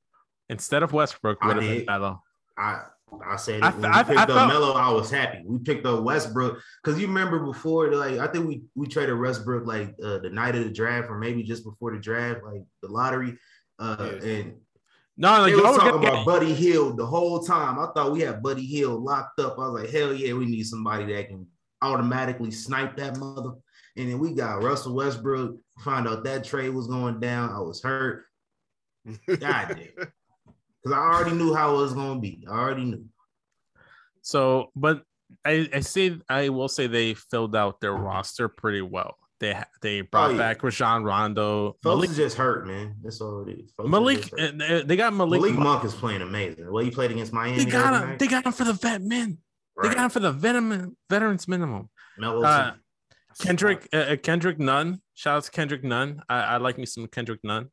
instead 0.49 0.83
of 0.83 0.95
Westbrook 0.95 1.45
would 1.45 1.57
have 1.57 1.63
been 1.65 1.79
did. 1.81 1.87
Melo? 1.87 2.23
I 2.57 2.85
I 3.27 3.37
said 3.37 3.63
I 3.63 3.69
it. 3.69 3.75
when 3.77 3.85
I 3.85 3.89
we 3.89 3.95
th- 3.95 4.07
picked 4.07 4.19
I 4.19 4.23
up 4.23 4.29
felt- 4.31 4.49
Melo, 4.49 4.73
I 4.73 4.91
was 4.93 5.11
happy. 5.11 5.43
We 5.45 5.59
picked 5.59 5.85
up 5.85 6.03
Westbrook 6.03 6.59
because 6.83 6.99
you 6.99 7.07
remember 7.07 7.41
before, 7.41 7.93
like 7.95 8.19
I 8.19 8.29
think 8.29 8.47
we 8.49 8.63
we 8.75 8.87
traded 8.87 9.19
Westbrook 9.19 9.67
like 9.67 9.95
uh, 10.03 10.19
the 10.21 10.31
night 10.31 10.55
of 10.57 10.65
the 10.65 10.71
draft 10.73 11.11
or 11.11 11.19
maybe 11.19 11.43
just 11.43 11.63
before 11.65 11.93
the 11.95 12.01
draft, 12.01 12.41
like 12.45 12.63
the 12.83 12.89
lottery. 12.89 13.37
Uh, 13.79 13.97
Yeah. 14.23 14.29
and 14.31 14.55
No, 15.17 15.41
like 15.41 15.53
they 15.53 15.61
was 15.61 15.73
were 15.73 15.79
talking 15.79 16.09
about 16.09 16.25
Buddy 16.25 16.55
Hield 16.55 16.97
the 16.97 17.07
whole 17.07 17.41
time. 17.41 17.79
I 17.79 17.89
thought 17.95 18.13
we 18.13 18.21
had 18.21 18.43
Buddy 18.43 18.65
Hield 18.65 19.03
locked 19.03 19.39
up. 19.41 19.59
I 19.59 19.69
was 19.69 19.83
like, 19.83 19.91
hell 19.91 20.15
yeah, 20.15 20.33
we 20.33 20.47
need 20.47 20.65
somebody 20.65 21.13
that 21.13 21.29
can 21.29 21.47
automatically 21.83 22.51
snipe 22.51 22.97
that 22.97 23.19
mother. 23.19 23.53
And 23.97 24.11
then 24.11 24.19
we 24.19 24.33
got 24.33 24.63
Russell 24.63 24.95
Westbrook. 24.95 25.57
Find 25.81 26.09
out 26.09 26.25
that 26.25 26.45
trade 26.45 26.71
was 26.71 26.87
going 26.87 27.21
down. 27.21 27.51
I 27.51 27.61
was 27.61 27.83
hurt. 27.83 28.25
God 29.29 29.77
damn. 29.99 30.09
Because 30.83 30.97
I 30.97 31.01
already 31.01 31.37
knew 31.37 31.53
how 31.53 31.75
it 31.75 31.83
was 31.83 31.93
gonna 31.93 32.21
be. 32.21 32.47
I 32.51 32.59
already 32.59 32.85
knew. 32.85 33.05
So, 34.23 34.71
but 34.75 35.03
I, 35.45 35.69
I 35.75 35.81
say 35.81 36.19
I 36.27 36.49
will 36.49 36.69
say 36.69 36.87
they 36.87 37.13
filled 37.13 37.55
out 37.55 37.83
their 37.83 37.93
roster 37.93 38.49
pretty 38.49 38.81
well. 38.81 39.17
They 39.41 39.59
they 39.81 40.03
brought 40.03 40.33
yeah. 40.33 40.37
back 40.37 40.63
Rajon 40.63 41.03
Rondo, 41.03 41.77
Folks 41.83 41.85
Malik. 41.85 42.11
is 42.11 42.17
just 42.17 42.37
hurt, 42.37 42.67
man. 42.67 42.97
That's 43.03 43.21
all 43.23 43.49
it 43.49 43.59
is. 43.59 43.73
Folks 43.75 43.89
Malik, 43.89 44.21
just 44.21 44.39
hurt. 44.39 44.63
uh, 44.63 44.83
they 44.85 44.97
got 44.97 45.15
Malik. 45.15 45.41
Malik 45.41 45.55
Monk. 45.55 45.65
Monk 45.65 45.85
is 45.85 45.95
playing 45.95 46.21
amazing. 46.21 46.71
Well, 46.71 46.85
he 46.85 46.91
played 46.91 47.11
against 47.11 47.33
Miami. 47.33 47.65
They 47.65 47.71
got 47.71 47.95
him. 47.95 48.11
night. 48.11 48.19
They 48.19 48.27
got 48.27 48.45
him 48.45 48.53
for 48.53 48.65
the 48.65 48.75
vet 48.75 49.01
min. 49.01 49.39
They 49.83 49.89
got 49.89 50.05
him 50.05 50.11
for 50.11 50.21
the 50.21 50.33
veteran 50.33 50.97
veterans 51.09 51.49
minimum. 51.49 51.89
Uh. 52.23 52.73
Kendrick 53.39 53.89
uh, 53.93 53.97
uh, 53.97 54.17
Kendrick 54.17 54.59
Nunn. 54.59 55.01
Shout 55.15 55.39
out 55.39 55.45
to 55.45 55.51
Kendrick 55.51 55.85
Nunn. 55.85 56.23
I, 56.29 56.41
I 56.41 56.57
like 56.59 56.77
me 56.77 56.85
some 56.85 57.07
Kendrick 57.07 57.41
Nunn. 57.43 57.71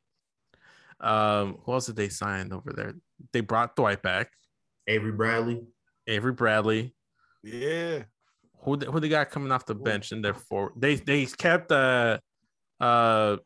Um, 1.00 1.58
who 1.64 1.74
else 1.74 1.88
did 1.88 1.96
they 1.96 2.10
sign 2.10 2.54
over 2.54 2.72
there? 2.74 2.94
They 3.34 3.42
brought 3.42 3.76
Dwight 3.76 4.02
back, 4.02 4.32
Avery 4.88 5.12
Bradley. 5.12 5.62
Avery 6.08 6.32
Bradley. 6.32 6.96
Yeah. 7.44 8.04
Who 8.68 8.76
who 8.76 9.00
they 9.00 9.08
got 9.08 9.30
coming 9.30 9.50
off 9.54 9.66
the 9.66 9.74
bench 9.76 10.12
in 10.12 10.22
their 10.22 10.34
forward? 10.34 10.74
They 10.76 10.96
they 10.96 11.26
kept 11.26 11.72
uh 11.72 12.20
uh 12.82 13.38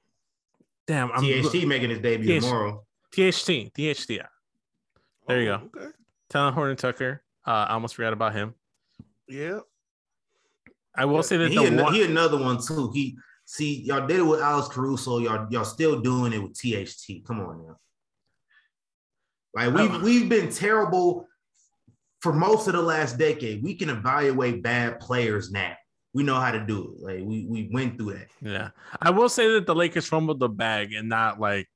damn 0.88 1.12
I'm 1.12 1.22
THT 1.24 1.68
making 1.68 1.92
his 1.92 2.00
debut 2.00 2.40
THT. 2.40 2.44
tomorrow. 2.44 2.84
THT 3.12 3.72
THT. 3.72 4.10
Yeah. 4.10 4.26
There 5.28 5.40
you 5.40 5.46
go. 5.46 5.62
Okay. 5.78 5.86
Talen 6.34 6.54
Horton 6.54 6.76
Tucker. 6.76 7.22
Uh, 7.46 7.52
I 7.70 7.74
almost 7.74 7.94
forgot 7.94 8.14
about 8.14 8.34
him. 8.34 8.56
Yeah. 9.28 9.60
I 10.96 11.06
will 11.06 11.22
say 11.22 11.38
that 11.38 11.50
He, 11.50 11.56
the 11.56 11.66
an- 11.66 11.78
one, 11.78 11.94
he 11.94 12.04
another 12.04 12.40
one 12.40 12.58
too. 12.60 12.90
He 12.92 13.16
see 13.46 13.82
y'all 13.84 14.08
did 14.08 14.22
it 14.22 14.24
with 14.24 14.42
Alex 14.42 14.70
Caruso. 14.70 15.20
Y'all 15.20 15.46
y'all 15.52 15.66
still 15.66 16.02
doing 16.02 16.34
it 16.34 16.40
with 16.42 16.54
THT. 16.58 17.24
Come 17.28 17.42
on 17.42 17.64
now. 17.68 17.78
Like 19.54 19.72
we've 19.72 19.94
Oh. 19.94 20.00
we've 20.00 20.28
been 20.30 20.52
terrible 20.52 21.28
for 22.22 22.34
most 22.34 22.68
of 22.68 22.74
the 22.74 22.82
last 22.82 23.18
decade. 23.18 23.64
We 23.64 23.76
can 23.76 23.90
evaluate 23.90 24.64
bad 24.64 25.00
players 25.00 25.52
now. 25.52 25.76
We 26.14 26.24
know 26.24 26.40
how 26.40 26.52
to 26.52 26.66
do 26.66 26.96
it. 26.96 27.04
Like 27.04 27.26
we 27.26 27.46
we 27.48 27.70
went 27.72 27.98
through 27.98 28.14
that. 28.14 28.28
yeah, 28.42 28.70
I 29.02 29.10
will 29.12 29.30
say 29.30 29.48
that 29.54 29.66
the 29.66 29.76
Lakers 29.76 30.08
fumbled 30.08 30.40
the 30.40 30.50
bag 30.50 30.94
and 30.94 31.08
not 31.08 31.40
like 31.40 31.68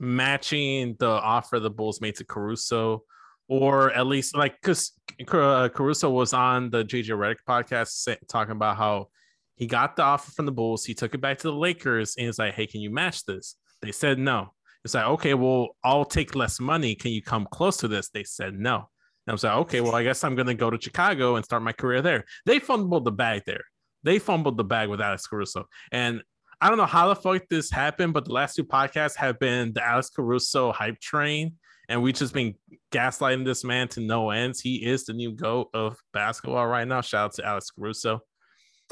matching 0.00 0.96
the 0.98 1.08
offer 1.08 1.60
the 1.60 1.70
Bulls 1.70 2.00
made 2.00 2.16
to 2.16 2.24
Caruso, 2.24 3.04
or 3.48 3.92
at 3.92 4.06
least 4.06 4.36
like 4.36 4.56
because 4.60 4.92
uh, 5.28 5.68
Caruso 5.68 6.10
was 6.10 6.32
on 6.32 6.70
the 6.70 6.84
JJ 6.84 7.10
Redick 7.10 7.38
podcast 7.48 8.16
talking 8.28 8.52
about 8.52 8.76
how 8.76 9.08
he 9.54 9.66
got 9.66 9.96
the 9.96 10.02
offer 10.02 10.30
from 10.30 10.46
the 10.46 10.52
Bulls, 10.52 10.84
he 10.84 10.94
took 10.94 11.14
it 11.14 11.20
back 11.20 11.38
to 11.38 11.48
the 11.48 11.56
Lakers, 11.56 12.16
and 12.16 12.26
he's 12.26 12.38
like, 12.38 12.54
"Hey, 12.54 12.66
can 12.66 12.80
you 12.80 12.90
match 12.90 13.24
this?" 13.24 13.56
They 13.80 13.92
said 13.92 14.18
no. 14.18 14.54
It's 14.84 14.94
like, 14.94 15.06
okay, 15.06 15.34
well, 15.34 15.76
I'll 15.84 16.04
take 16.04 16.34
less 16.34 16.60
money. 16.60 16.94
Can 16.94 17.10
you 17.10 17.22
come 17.22 17.46
close 17.50 17.76
to 17.78 17.88
this? 17.88 18.10
They 18.10 18.24
said 18.24 18.54
no. 18.54 18.88
And 19.28 19.32
I 19.32 19.34
was 19.34 19.44
like, 19.44 19.56
okay, 19.58 19.82
well, 19.82 19.94
I 19.94 20.02
guess 20.04 20.24
I'm 20.24 20.34
gonna 20.36 20.54
go 20.54 20.70
to 20.70 20.80
Chicago 20.80 21.36
and 21.36 21.44
start 21.44 21.62
my 21.62 21.72
career 21.72 22.00
there. 22.00 22.24
They 22.46 22.60
fumbled 22.60 23.04
the 23.04 23.12
bag 23.12 23.42
there. 23.44 23.60
They 24.02 24.18
fumbled 24.18 24.56
the 24.56 24.64
bag 24.64 24.88
with 24.88 25.02
Alex 25.02 25.26
Caruso. 25.26 25.66
And 25.92 26.22
I 26.62 26.70
don't 26.70 26.78
know 26.78 26.86
how 26.86 27.08
the 27.08 27.14
fuck 27.14 27.42
this 27.50 27.70
happened, 27.70 28.14
but 28.14 28.24
the 28.24 28.32
last 28.32 28.54
two 28.56 28.64
podcasts 28.64 29.16
have 29.16 29.38
been 29.38 29.74
the 29.74 29.84
Alex 29.84 30.08
Caruso 30.08 30.72
hype 30.72 30.98
train. 30.98 31.56
And 31.90 32.02
we've 32.02 32.14
just 32.14 32.32
been 32.32 32.54
gaslighting 32.90 33.44
this 33.44 33.64
man 33.64 33.88
to 33.88 34.00
no 34.00 34.30
ends. 34.30 34.60
He 34.62 34.76
is 34.76 35.04
the 35.04 35.12
new 35.12 35.32
GOAT 35.32 35.68
of 35.74 35.98
basketball 36.14 36.66
right 36.66 36.88
now. 36.88 37.02
Shout 37.02 37.26
out 37.26 37.34
to 37.34 37.44
Alex 37.44 37.70
Caruso. 37.70 38.20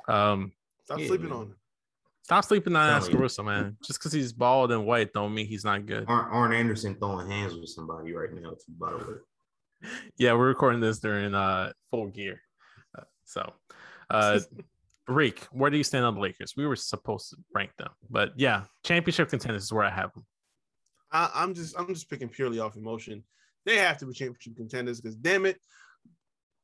Um, 0.06 0.52
Stop 0.84 0.98
Yeah, 0.98 1.06
sleeping 1.06 1.30
man. 1.30 1.36
on 1.38 1.42
him. 1.46 1.56
stop 2.22 2.44
sleeping 2.44 2.76
on 2.76 2.90
Alex 2.90 3.08
Caruso, 3.08 3.42
man. 3.42 3.78
Just 3.82 3.98
because 4.00 4.12
he's 4.12 4.34
bald 4.34 4.70
and 4.70 4.84
white 4.84 5.14
don't 5.14 5.34
mean 5.34 5.46
he's 5.46 5.64
not 5.64 5.86
good. 5.86 6.04
Arn, 6.08 6.28
Arn 6.30 6.52
Anderson 6.52 6.94
throwing 6.96 7.30
hands 7.30 7.54
with 7.54 7.70
somebody 7.70 8.12
right 8.12 8.32
now. 8.34 8.50
Too, 8.50 8.72
by 8.78 8.90
the 8.92 8.98
way. 8.98 9.14
Yeah, 10.18 10.32
we're 10.32 10.48
recording 10.48 10.80
this 10.80 10.98
during 10.98 11.34
uh 11.34 11.72
full 11.90 12.08
gear. 12.08 12.40
Uh, 12.96 13.02
so 13.24 13.52
uh 14.10 14.40
Reek, 15.08 15.46
where 15.52 15.70
do 15.70 15.76
you 15.76 15.84
stand 15.84 16.04
on 16.04 16.16
the 16.16 16.20
Lakers? 16.20 16.54
We 16.56 16.66
were 16.66 16.74
supposed 16.74 17.30
to 17.30 17.36
rank 17.54 17.70
them, 17.78 17.90
but 18.10 18.32
yeah, 18.36 18.64
championship 18.84 19.30
contenders 19.30 19.62
is 19.62 19.72
where 19.72 19.84
I 19.84 19.90
have 19.90 20.12
them. 20.12 20.24
I, 21.12 21.30
I'm 21.34 21.54
just 21.54 21.78
I'm 21.78 21.88
just 21.88 22.10
picking 22.10 22.28
purely 22.28 22.58
off 22.58 22.76
emotion. 22.76 23.22
They 23.64 23.76
have 23.76 23.98
to 23.98 24.06
be 24.06 24.12
championship 24.12 24.56
contenders 24.56 25.00
because 25.00 25.16
damn 25.16 25.46
it, 25.46 25.58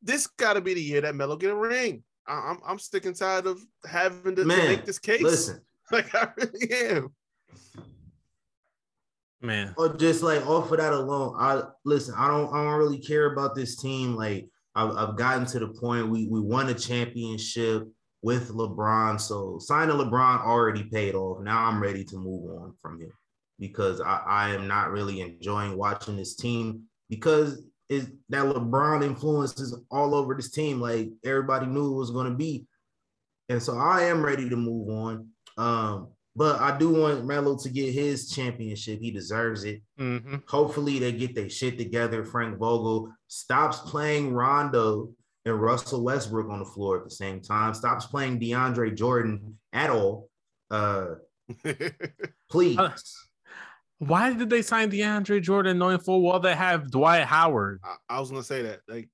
this 0.03 0.27
got 0.27 0.55
to 0.55 0.61
be 0.61 0.75
the 0.75 0.83
year 0.83 1.01
that 1.01 1.15
Melo 1.15 1.37
get 1.37 1.51
a 1.51 1.55
ring. 1.55 2.03
I, 2.27 2.51
I'm 2.51 2.59
I'm 2.67 2.79
sick 2.79 3.07
and 3.07 3.17
tired 3.17 3.47
of 3.47 3.61
having 3.85 4.35
to, 4.37 4.43
to 4.43 4.49
make 4.49 4.85
this 4.85 4.99
case. 4.99 5.23
Listen, 5.23 5.61
like 5.93 6.15
I 6.15 6.29
really 6.37 6.73
am. 6.89 7.15
Man, 9.43 9.75
or 9.77 9.97
just 9.97 10.23
like 10.23 10.47
off 10.47 10.71
of 10.71 10.79
that 10.79 10.93
alone, 10.93 11.35
I 11.37 11.63
listen. 11.85 12.15
I 12.17 12.29
don't. 12.29 12.53
I 12.55 12.63
don't 12.63 12.79
really 12.79 13.01
care 13.01 13.33
about 13.33 13.57
this 13.57 13.77
team. 13.77 14.15
Like 14.15 14.49
I've, 14.77 14.97
I've 14.97 15.17
gotten 15.17 15.47
to 15.47 15.59
the 15.59 15.69
point. 15.69 16.09
We 16.09 16.29
we 16.29 16.41
won 16.41 16.69
a 16.69 16.75
championship 16.75 17.89
with 18.23 18.51
LeBron. 18.51 19.21
So 19.21 19.59
signing 19.59 19.97
LeBron 19.97 20.45
already 20.45 20.85
paid 20.85 21.15
off. 21.15 21.43
Now 21.43 21.65
I'm 21.65 21.83
ready 21.83 22.05
to 22.05 22.17
move 22.17 22.51
on 22.57 22.75
from 22.81 23.01
him 23.01 23.13
because 23.59 24.01
I, 24.01 24.23
I 24.27 24.51
am 24.51 24.69
not 24.69 24.93
really 24.93 25.21
enjoying 25.21 25.77
watching 25.77 26.17
this 26.17 26.37
team 26.37 26.85
because 27.11 27.65
is 27.89 28.11
that 28.31 28.45
LeBron 28.45 29.05
influence 29.05 29.59
is 29.61 29.77
all 29.91 30.15
over 30.15 30.35
this 30.35 30.51
team. 30.51 30.81
Like 30.81 31.11
everybody 31.25 31.67
knew 31.67 31.93
it 31.93 31.99
was 31.99 32.11
going 32.11 32.31
to 32.31 32.37
be, 32.37 32.67
and 33.49 33.63
so 33.63 33.77
I 33.77 34.05
am 34.05 34.25
ready 34.25 34.49
to 34.49 34.57
move 34.57 34.89
on. 34.89 35.29
Um, 35.59 36.09
but 36.35 36.61
I 36.61 36.79
do 36.79 36.91
want 36.91 37.25
Melo 37.27 37.57
to 37.59 37.69
get 37.69 37.93
his 37.93 38.31
championship. 38.31 39.01
He 39.01 39.11
deserves 39.11 39.65
it. 39.65 39.83
hmm 39.99 40.37
Hopefully, 40.49 40.99
they 40.99 41.13
get 41.13 41.35
their 41.35 41.51
shit 41.51 41.79
together. 41.79 42.25
Frank 42.25 42.59
Vogel 42.59 43.13
stops 43.29 43.79
playing 43.81 44.33
Rondo 44.33 45.11
and 45.45 45.61
Russell 45.61 46.05
Westbrook 46.05 46.49
on 46.49 46.61
the 46.61 46.65
floor 46.65 46.99
at 46.99 47.05
the 47.05 47.11
same 47.11 47.41
time. 47.41 47.75
Stops 47.75 48.07
playing 48.07 48.41
DeAndre 48.41 48.97
Jordan 48.97 49.59
at 49.73 49.91
all. 49.91 50.29
Uh, 50.71 51.17
please. 52.51 52.79
Uh, 52.79 52.91
why 53.99 54.33
did 54.33 54.51
they 54.51 54.63
sign 54.63 54.91
DeAndre 54.91 55.41
Jordan 55.43 55.79
knowing 55.79 55.99
full 55.99 56.23
well 56.23 56.41
they 56.41 56.55
have 56.55 56.91
Dwight 56.91 57.25
Howard? 57.25 57.81
I, 57.85 57.97
I 58.17 58.21
was 58.21 58.31
gonna 58.31 58.43
say 58.43 58.63
that 58.63 58.81
like 58.89 59.09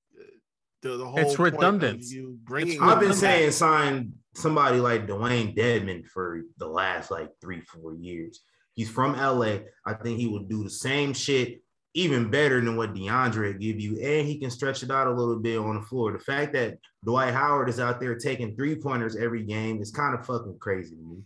the, 0.81 0.97
the 0.97 1.05
whole 1.05 1.19
It's 1.19 1.35
point 1.35 1.53
redundant. 1.53 2.01
You 2.03 2.37
bringing 2.43 2.73
It's 2.73 2.81
I've 2.81 2.99
been 2.99 3.13
saying 3.13 3.47
back. 3.49 3.53
sign 3.53 4.13
somebody 4.39 4.79
like 4.79 5.07
Dewayne 5.07 5.55
Dedmon 5.55 6.07
for 6.07 6.41
the 6.57 6.67
last 6.67 7.11
like 7.11 7.29
three, 7.41 7.61
four 7.61 7.93
years. 7.95 8.41
He's 8.73 8.89
from 8.89 9.13
LA. 9.13 9.57
I 9.85 9.93
think 9.93 10.19
he 10.19 10.27
will 10.27 10.43
do 10.43 10.63
the 10.63 10.69
same 10.69 11.13
shit, 11.13 11.61
even 11.93 12.29
better 12.31 12.61
than 12.61 12.77
what 12.77 12.93
DeAndre 12.93 13.59
give 13.59 13.79
you, 13.79 13.99
and 13.99 14.25
he 14.25 14.39
can 14.39 14.49
stretch 14.49 14.83
it 14.83 14.91
out 14.91 15.07
a 15.07 15.11
little 15.11 15.37
bit 15.37 15.57
on 15.57 15.75
the 15.75 15.81
floor. 15.81 16.13
The 16.13 16.19
fact 16.19 16.53
that 16.53 16.77
Dwight 17.03 17.33
Howard 17.33 17.67
is 17.67 17.79
out 17.79 17.99
there 17.99 18.15
taking 18.15 18.55
three 18.55 18.75
pointers 18.75 19.15
every 19.17 19.43
game 19.43 19.81
is 19.81 19.91
kind 19.91 20.17
of 20.17 20.25
fucking 20.25 20.57
crazy 20.59 20.95
to 20.95 21.01
me. 21.01 21.23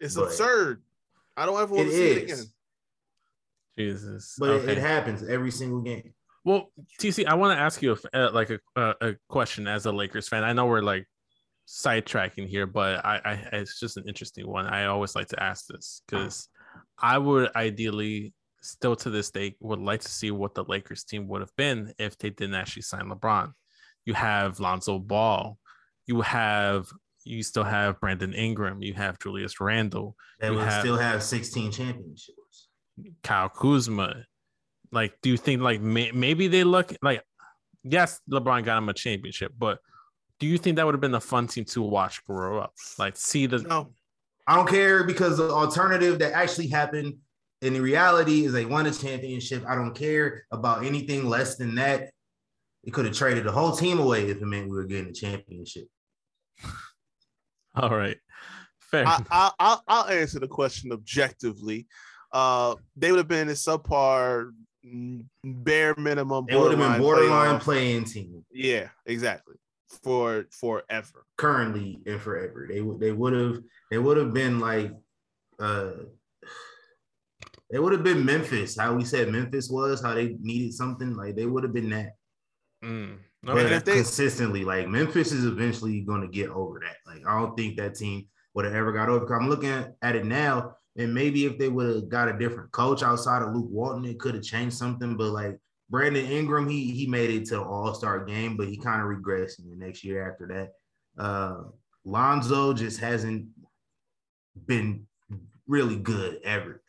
it's 0.00 0.16
but- 0.16 0.24
absurd. 0.24 0.82
I 1.36 1.46
don't 1.46 1.60
ever 1.60 1.72
want 1.72 1.86
to 1.88 1.94
see 1.94 2.10
it 2.10 2.22
again. 2.24 2.44
Jesus. 3.78 4.34
but 4.38 4.50
it- 4.50 4.62
okay. 4.62 4.72
it 4.72 4.78
happens 4.78 5.22
every 5.22 5.52
single 5.52 5.80
game. 5.80 6.12
Well, 6.44 6.72
TC, 6.98 7.26
I 7.26 7.34
want 7.34 7.56
to 7.56 7.62
ask 7.62 7.82
you 7.82 7.96
a, 8.12 8.28
uh, 8.28 8.30
like 8.32 8.50
a, 8.50 8.58
a 8.74 8.94
a 9.08 9.16
question 9.28 9.68
as 9.68 9.84
a 9.86 9.92
Lakers 9.92 10.28
fan. 10.28 10.44
I 10.44 10.52
know 10.54 10.66
we're 10.66 10.80
like 10.80 11.06
sidetracking 11.68 12.48
here, 12.48 12.66
but 12.66 13.04
I, 13.04 13.20
I 13.24 13.32
it's 13.52 13.78
just 13.78 13.98
an 13.98 14.04
interesting 14.08 14.48
one. 14.48 14.66
I 14.66 14.86
always 14.86 15.14
like 15.14 15.28
to 15.28 15.42
ask 15.42 15.66
this 15.66 16.02
because 16.08 16.48
I 16.98 17.18
would 17.18 17.54
ideally 17.54 18.32
still 18.62 18.96
to 18.96 19.10
this 19.10 19.30
day 19.30 19.54
would 19.60 19.78
like 19.78 20.00
to 20.00 20.08
see 20.08 20.30
what 20.30 20.54
the 20.54 20.64
Lakers 20.64 21.04
team 21.04 21.28
would 21.28 21.42
have 21.42 21.54
been 21.56 21.92
if 21.98 22.16
they 22.18 22.30
didn't 22.30 22.54
actually 22.54 22.82
sign 22.82 23.10
LeBron. 23.10 23.52
You 24.06 24.14
have 24.14 24.60
Lonzo 24.60 24.98
Ball, 24.98 25.58
you 26.06 26.22
have 26.22 26.88
you 27.24 27.42
still 27.42 27.64
have 27.64 28.00
Brandon 28.00 28.32
Ingram, 28.32 28.82
you 28.82 28.94
have 28.94 29.18
Julius 29.18 29.60
Randle, 29.60 30.16
They 30.40 30.48
will 30.50 30.60
have- 30.60 30.80
still 30.80 30.96
have 30.96 31.22
16 31.22 31.70
championships. 31.72 32.68
Kyle 33.22 33.50
Kuzma. 33.50 34.24
Like, 34.90 35.12
do 35.20 35.28
you 35.28 35.36
think 35.36 35.60
like 35.60 35.82
may- 35.82 36.12
maybe 36.12 36.48
they 36.48 36.64
look 36.64 36.94
like 37.02 37.22
yes, 37.84 38.20
LeBron 38.30 38.64
got 38.64 38.78
him 38.78 38.88
a 38.88 38.94
championship, 38.94 39.52
but 39.58 39.78
do 40.38 40.46
you 40.46 40.58
think 40.58 40.76
that 40.76 40.86
would 40.86 40.94
have 40.94 41.00
been 41.00 41.14
a 41.14 41.20
fun 41.20 41.46
team 41.46 41.64
to 41.66 41.82
watch 41.82 42.24
grow 42.24 42.58
up? 42.58 42.74
Like, 42.98 43.16
see 43.16 43.46
the 43.46 43.58
No, 43.58 43.90
I 44.46 44.56
don't 44.56 44.68
care 44.68 45.04
because 45.04 45.38
the 45.38 45.50
alternative 45.50 46.18
that 46.20 46.32
actually 46.32 46.68
happened 46.68 47.14
in 47.60 47.80
reality 47.82 48.44
is 48.44 48.52
they 48.52 48.64
won 48.64 48.86
a 48.86 48.92
championship. 48.92 49.64
I 49.66 49.74
don't 49.74 49.94
care 49.94 50.44
about 50.52 50.84
anything 50.84 51.28
less 51.28 51.56
than 51.56 51.74
that. 51.76 52.10
They 52.84 52.90
could 52.90 53.04
have 53.04 53.14
traded 53.14 53.44
the 53.44 53.52
whole 53.52 53.72
team 53.72 53.98
away 53.98 54.30
if 54.30 54.40
it 54.40 54.46
meant 54.46 54.68
we 54.68 54.76
were 54.76 54.84
getting 54.84 55.10
a 55.10 55.12
championship. 55.12 55.88
all 57.74 57.90
right, 57.90 58.16
fair. 58.78 59.06
I, 59.06 59.22
I, 59.30 59.50
I'll, 59.58 59.82
I'll 59.88 60.06
answer 60.06 60.38
the 60.38 60.48
question 60.48 60.92
objectively. 60.92 61.86
Uh, 62.32 62.76
they 62.96 63.10
would 63.10 63.18
have 63.18 63.28
been 63.28 63.48
a 63.48 63.52
subpar, 63.52 64.50
bare 65.44 65.94
minimum. 65.96 66.46
They 66.48 66.56
would 66.56 66.78
have 66.78 66.92
been 66.92 67.00
borderline 67.00 67.56
playoff. 67.56 67.62
playing 67.62 68.04
team 68.04 68.44
Yeah, 68.52 68.88
exactly. 69.04 69.56
For 70.02 70.46
forever. 70.50 71.24
currently 71.38 72.00
and 72.06 72.20
forever. 72.20 72.66
They 72.70 72.80
would 72.82 73.00
they 73.00 73.12
would 73.12 73.32
have 73.32 73.58
they 73.90 73.98
would 73.98 74.16
have 74.18 74.34
been 74.34 74.60
like 74.60 74.92
uh 75.58 75.90
they 77.70 77.78
would 77.78 77.92
have 77.92 78.02
been 78.04 78.24
Memphis, 78.24 78.78
how 78.78 78.94
we 78.94 79.04
said 79.04 79.28
Memphis 79.30 79.68
was, 79.70 80.02
how 80.02 80.14
they 80.14 80.36
needed 80.40 80.72
something 80.74 81.14
like 81.14 81.36
they 81.36 81.46
would 81.46 81.64
have 81.64 81.72
been 81.74 81.90
that. 81.90 82.12
Mm, 82.84 83.18
but 83.42 83.58
okay. 83.58 83.74
if 83.76 83.84
they- 83.84 83.94
consistently. 83.94 84.64
Like 84.64 84.88
Memphis 84.88 85.32
is 85.32 85.44
eventually 85.44 86.00
going 86.00 86.22
to 86.22 86.28
get 86.28 86.50
over 86.50 86.80
that. 86.80 86.96
Like 87.06 87.26
I 87.26 87.38
don't 87.40 87.56
think 87.56 87.76
that 87.78 87.94
team 87.94 88.26
would 88.54 88.64
have 88.64 88.74
ever 88.74 88.92
got 88.92 89.08
over. 89.08 89.26
'cause 89.26 89.38
I'm 89.40 89.48
looking 89.48 89.70
at, 89.70 89.94
at 90.02 90.16
it 90.16 90.24
now, 90.26 90.76
and 90.96 91.12
maybe 91.14 91.44
if 91.44 91.58
they 91.58 91.68
would 91.68 91.94
have 91.94 92.08
got 92.08 92.28
a 92.28 92.38
different 92.38 92.72
coach 92.72 93.02
outside 93.02 93.42
of 93.42 93.54
Luke 93.54 93.68
Walton, 93.70 94.04
it 94.04 94.18
could 94.18 94.34
have 94.34 94.44
changed 94.44 94.76
something. 94.76 95.16
But 95.16 95.32
like 95.32 95.58
Brandon 95.90 96.24
Ingram, 96.26 96.68
he 96.68 96.90
he 96.90 97.06
made 97.06 97.30
it 97.30 97.46
to 97.48 97.62
All 97.62 97.94
Star 97.94 98.24
game, 98.24 98.56
but 98.56 98.68
he 98.68 98.76
kind 98.76 99.00
of 99.00 99.08
regressed 99.08 99.58
in 99.58 99.70
the 99.70 99.76
next 99.76 100.04
year 100.04 100.30
after 100.30 100.46
that. 100.48 101.22
Uh, 101.22 101.62
Lonzo 102.04 102.72
just 102.74 103.00
hasn't 103.00 103.46
been 104.66 105.06
really 105.66 105.96
good 105.96 106.40
ever. 106.44 106.82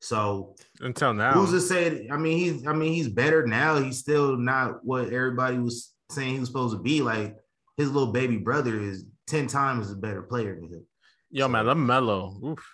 So 0.00 0.54
Until 0.80 1.14
now. 1.14 1.32
who's 1.32 1.50
to 1.50 1.60
say? 1.60 2.08
I 2.10 2.16
mean, 2.16 2.38
he's 2.38 2.66
I 2.66 2.72
mean 2.72 2.92
he's 2.92 3.08
better 3.08 3.46
now. 3.46 3.78
He's 3.78 3.98
still 3.98 4.36
not 4.36 4.84
what 4.84 5.12
everybody 5.12 5.58
was 5.58 5.92
saying 6.10 6.34
he 6.34 6.40
was 6.40 6.48
supposed 6.48 6.76
to 6.76 6.82
be. 6.82 7.02
Like 7.02 7.36
his 7.76 7.90
little 7.90 8.12
baby 8.12 8.36
brother 8.36 8.78
is 8.78 9.04
ten 9.26 9.46
times 9.46 9.90
a 9.90 9.96
better 9.96 10.22
player 10.22 10.54
than 10.54 10.68
him. 10.68 10.86
Yo, 11.30 11.48
man, 11.48 11.64
LaMelo. 11.64 12.42
Oof. 12.44 12.64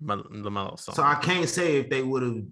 Mel- 0.00 0.24
LaMelo. 0.24 0.78
Song. 0.78 0.94
So 0.94 1.02
I 1.02 1.16
can't 1.16 1.48
say 1.48 1.76
if 1.76 1.90
they 1.90 2.02
would 2.02 2.22
have 2.22 2.42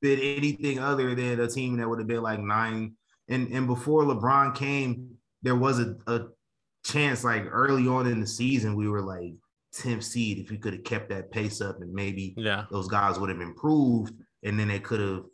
been 0.00 0.18
anything 0.18 0.78
other 0.78 1.14
than 1.14 1.40
a 1.40 1.48
team 1.48 1.76
that 1.76 1.88
would 1.88 1.98
have 1.98 2.08
been 2.08 2.22
like 2.22 2.40
nine. 2.40 2.94
And 3.28 3.48
and 3.52 3.66
before 3.66 4.04
LeBron 4.04 4.54
came, 4.54 5.18
there 5.42 5.56
was 5.56 5.80
a, 5.80 5.96
a 6.06 6.26
chance 6.84 7.24
like 7.24 7.44
early 7.50 7.86
on 7.86 8.06
in 8.06 8.20
the 8.20 8.26
season 8.26 8.74
we 8.74 8.88
were 8.88 9.02
like 9.02 9.34
10th 9.74 10.04
seed 10.04 10.38
if 10.38 10.50
we 10.50 10.56
could 10.56 10.72
have 10.72 10.84
kept 10.84 11.10
that 11.10 11.30
pace 11.30 11.60
up 11.60 11.80
and 11.80 11.92
maybe 11.92 12.34
yeah. 12.36 12.64
those 12.70 12.88
guys 12.88 13.18
would 13.18 13.28
have 13.28 13.40
improved 13.40 14.14
and 14.42 14.58
then 14.58 14.68
they 14.68 14.78
could 14.78 15.00
have 15.00 15.24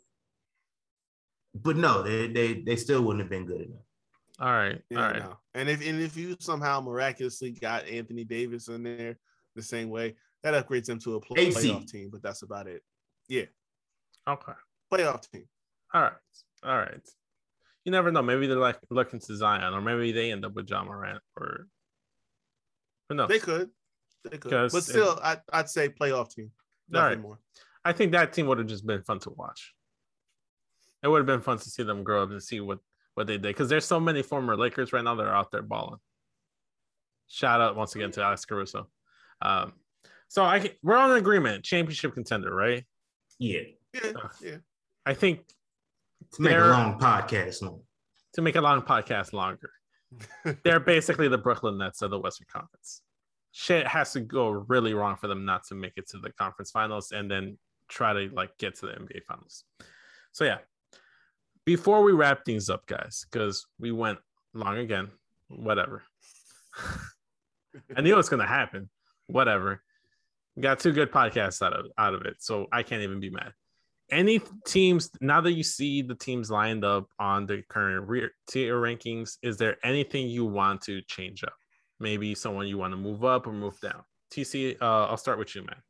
but 1.53 1.77
no 1.77 2.03
they, 2.03 2.27
they 2.27 2.61
they 2.61 2.75
still 2.75 3.01
wouldn't 3.01 3.21
have 3.21 3.29
been 3.29 3.45
good 3.45 3.61
enough 3.61 3.85
All 4.39 4.51
right. 4.51 4.81
Yeah, 4.89 5.05
All 5.05 5.11
right. 5.11 5.19
no. 5.19 5.37
And 5.53 5.69
if 5.69 5.87
and 5.87 6.01
if 6.01 6.17
you 6.17 6.35
somehow 6.39 6.81
miraculously 6.81 7.51
got 7.51 7.87
Anthony 7.87 8.25
Davis 8.25 8.67
in 8.67 8.83
there 8.83 9.17
the 9.55 9.61
same 9.61 9.89
way, 9.89 10.15
that 10.43 10.53
upgrades 10.53 10.85
them 10.85 10.99
to 10.99 11.15
a 11.15 11.21
play- 11.21 11.51
playoff 11.51 11.89
team. 11.89 12.09
But 12.11 12.21
that's 12.21 12.41
about 12.41 12.67
it. 12.67 12.83
Yeah, 13.29 13.45
Okay. 14.27 14.53
playoff 14.91 15.29
team. 15.31 15.45
All 15.93 16.01
right. 16.01 16.13
All 16.63 16.77
right. 16.77 17.07
You 17.83 17.91
never 17.91 18.11
know. 18.11 18.23
Maybe 18.23 18.47
they're 18.47 18.57
like 18.57 18.79
looking 18.89 19.19
to 19.19 19.35
Zion, 19.35 19.73
or 19.73 19.81
maybe 19.81 20.11
they 20.11 20.31
end 20.31 20.45
up 20.45 20.53
with 20.53 20.69
Ja 20.69 20.83
Morant, 20.83 21.21
or 21.37 21.67
who 23.07 23.15
knows? 23.15 23.29
They 23.29 23.39
could, 23.39 23.69
they 24.29 24.37
could. 24.37 24.71
But 24.71 24.83
still, 24.83 25.19
I, 25.23 25.37
I'd 25.53 25.69
say 25.69 25.89
playoff 25.89 26.33
team. 26.33 26.51
Nothing 26.89 27.07
right. 27.07 27.21
more. 27.21 27.39
I 27.83 27.93
think 27.93 28.11
that 28.13 28.33
team 28.33 28.47
would 28.47 28.57
have 28.57 28.67
just 28.67 28.85
been 28.85 29.03
fun 29.03 29.19
to 29.19 29.29
watch. 29.29 29.75
It 31.03 31.07
would 31.07 31.19
have 31.19 31.27
been 31.27 31.41
fun 31.41 31.59
to 31.59 31.69
see 31.69 31.83
them 31.83 32.03
grow 32.03 32.23
up 32.23 32.31
and 32.31 32.41
see 32.41 32.59
what 32.59 32.79
what 33.13 33.27
they 33.27 33.33
did 33.33 33.43
because 33.43 33.69
there's 33.69 33.85
so 33.85 33.99
many 33.99 34.23
former 34.23 34.57
Lakers 34.57 34.91
right 34.91 35.03
now 35.03 35.13
that 35.15 35.27
are 35.27 35.35
out 35.35 35.51
there 35.51 35.61
balling. 35.61 35.99
Shout 37.27 37.61
out 37.61 37.75
once 37.75 37.95
again 37.95 38.11
to 38.11 38.23
Alex 38.23 38.45
Caruso. 38.45 38.87
Um, 39.41 39.73
so 40.27 40.43
I 40.43 40.71
we're 40.81 40.97
on 40.97 41.11
an 41.11 41.17
agreement, 41.17 41.63
championship 41.63 42.15
contender, 42.15 42.53
right? 42.53 42.83
yeah 43.39 43.61
Yeah, 43.95 44.11
yeah. 44.41 44.57
I 45.05 45.13
think 45.13 45.41
to 46.33 46.41
make 46.41 46.53
a 46.53 46.65
long 46.65 46.99
podcast 46.99 47.61
long 47.61 47.81
to 48.33 48.41
make 48.41 48.55
a 48.55 48.61
long 48.61 48.81
podcast 48.81 49.31
longer, 49.31 49.69
they're 50.63 50.79
basically 50.79 51.27
the 51.29 51.37
Brooklyn 51.37 51.77
Nets 51.77 52.01
of 52.01 52.11
the 52.11 52.19
Western 52.19 52.47
Conference. 52.51 53.01
Shit 53.51 53.87
has 53.87 54.11
to 54.13 54.19
go 54.19 54.49
really 54.49 54.93
wrong 54.93 55.15
for 55.15 55.27
them 55.27 55.45
not 55.45 55.63
to 55.67 55.75
make 55.75 55.93
it 55.95 56.09
to 56.09 56.17
the 56.17 56.31
conference 56.31 56.71
finals 56.71 57.13
and 57.13 57.31
then 57.31 57.57
try 57.87 58.11
to 58.11 58.29
like 58.33 58.57
get 58.57 58.75
to 58.79 58.87
the 58.87 58.91
NBA 58.93 59.23
finals. 59.25 59.63
So 60.33 60.43
yeah. 60.43 60.57
Before 61.65 62.03
we 62.03 62.11
wrap 62.11 62.45
things 62.45 62.69
up, 62.69 62.85
guys, 62.85 63.25
because 63.31 63.65
we 63.79 63.91
went 63.91 64.19
long 64.53 64.77
again, 64.77 65.09
whatever. 65.47 66.03
I 67.95 68.01
knew 68.01 68.13
it 68.13 68.17
was 68.17 68.29
gonna 68.29 68.45
happen. 68.45 68.89
Whatever. 69.27 69.81
We 70.55 70.61
got 70.61 70.79
two 70.79 70.91
good 70.91 71.11
podcasts 71.11 71.65
out 71.65 71.73
of 71.73 71.85
out 71.97 72.13
of 72.13 72.23
it, 72.23 72.35
so 72.39 72.67
I 72.71 72.83
can't 72.83 73.01
even 73.01 73.19
be 73.19 73.29
mad 73.29 73.53
any 74.11 74.39
teams 74.67 75.09
now 75.19 75.41
that 75.41 75.53
you 75.53 75.63
see 75.63 76.01
the 76.01 76.15
teams 76.15 76.51
lined 76.51 76.85
up 76.85 77.07
on 77.19 77.45
the 77.45 77.63
current 77.69 78.07
rear 78.07 78.31
tier 78.49 78.75
rankings 78.75 79.37
is 79.41 79.57
there 79.57 79.77
anything 79.83 80.27
you 80.27 80.45
want 80.45 80.81
to 80.81 81.01
change 81.03 81.43
up 81.43 81.53
maybe 81.99 82.35
someone 82.35 82.67
you 82.67 82.77
want 82.77 82.91
to 82.93 82.97
move 82.97 83.23
up 83.23 83.47
or 83.47 83.51
move 83.51 83.79
down 83.81 84.03
tc 84.31 84.75
uh, 84.81 85.05
i'll 85.05 85.17
start 85.17 85.39
with 85.39 85.55
you 85.55 85.63
man 85.63 85.81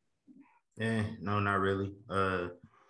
Eh, 0.80 1.03
no, 1.22 1.39
not 1.39 1.59
really. 1.59 1.93
Uh, 2.09 2.47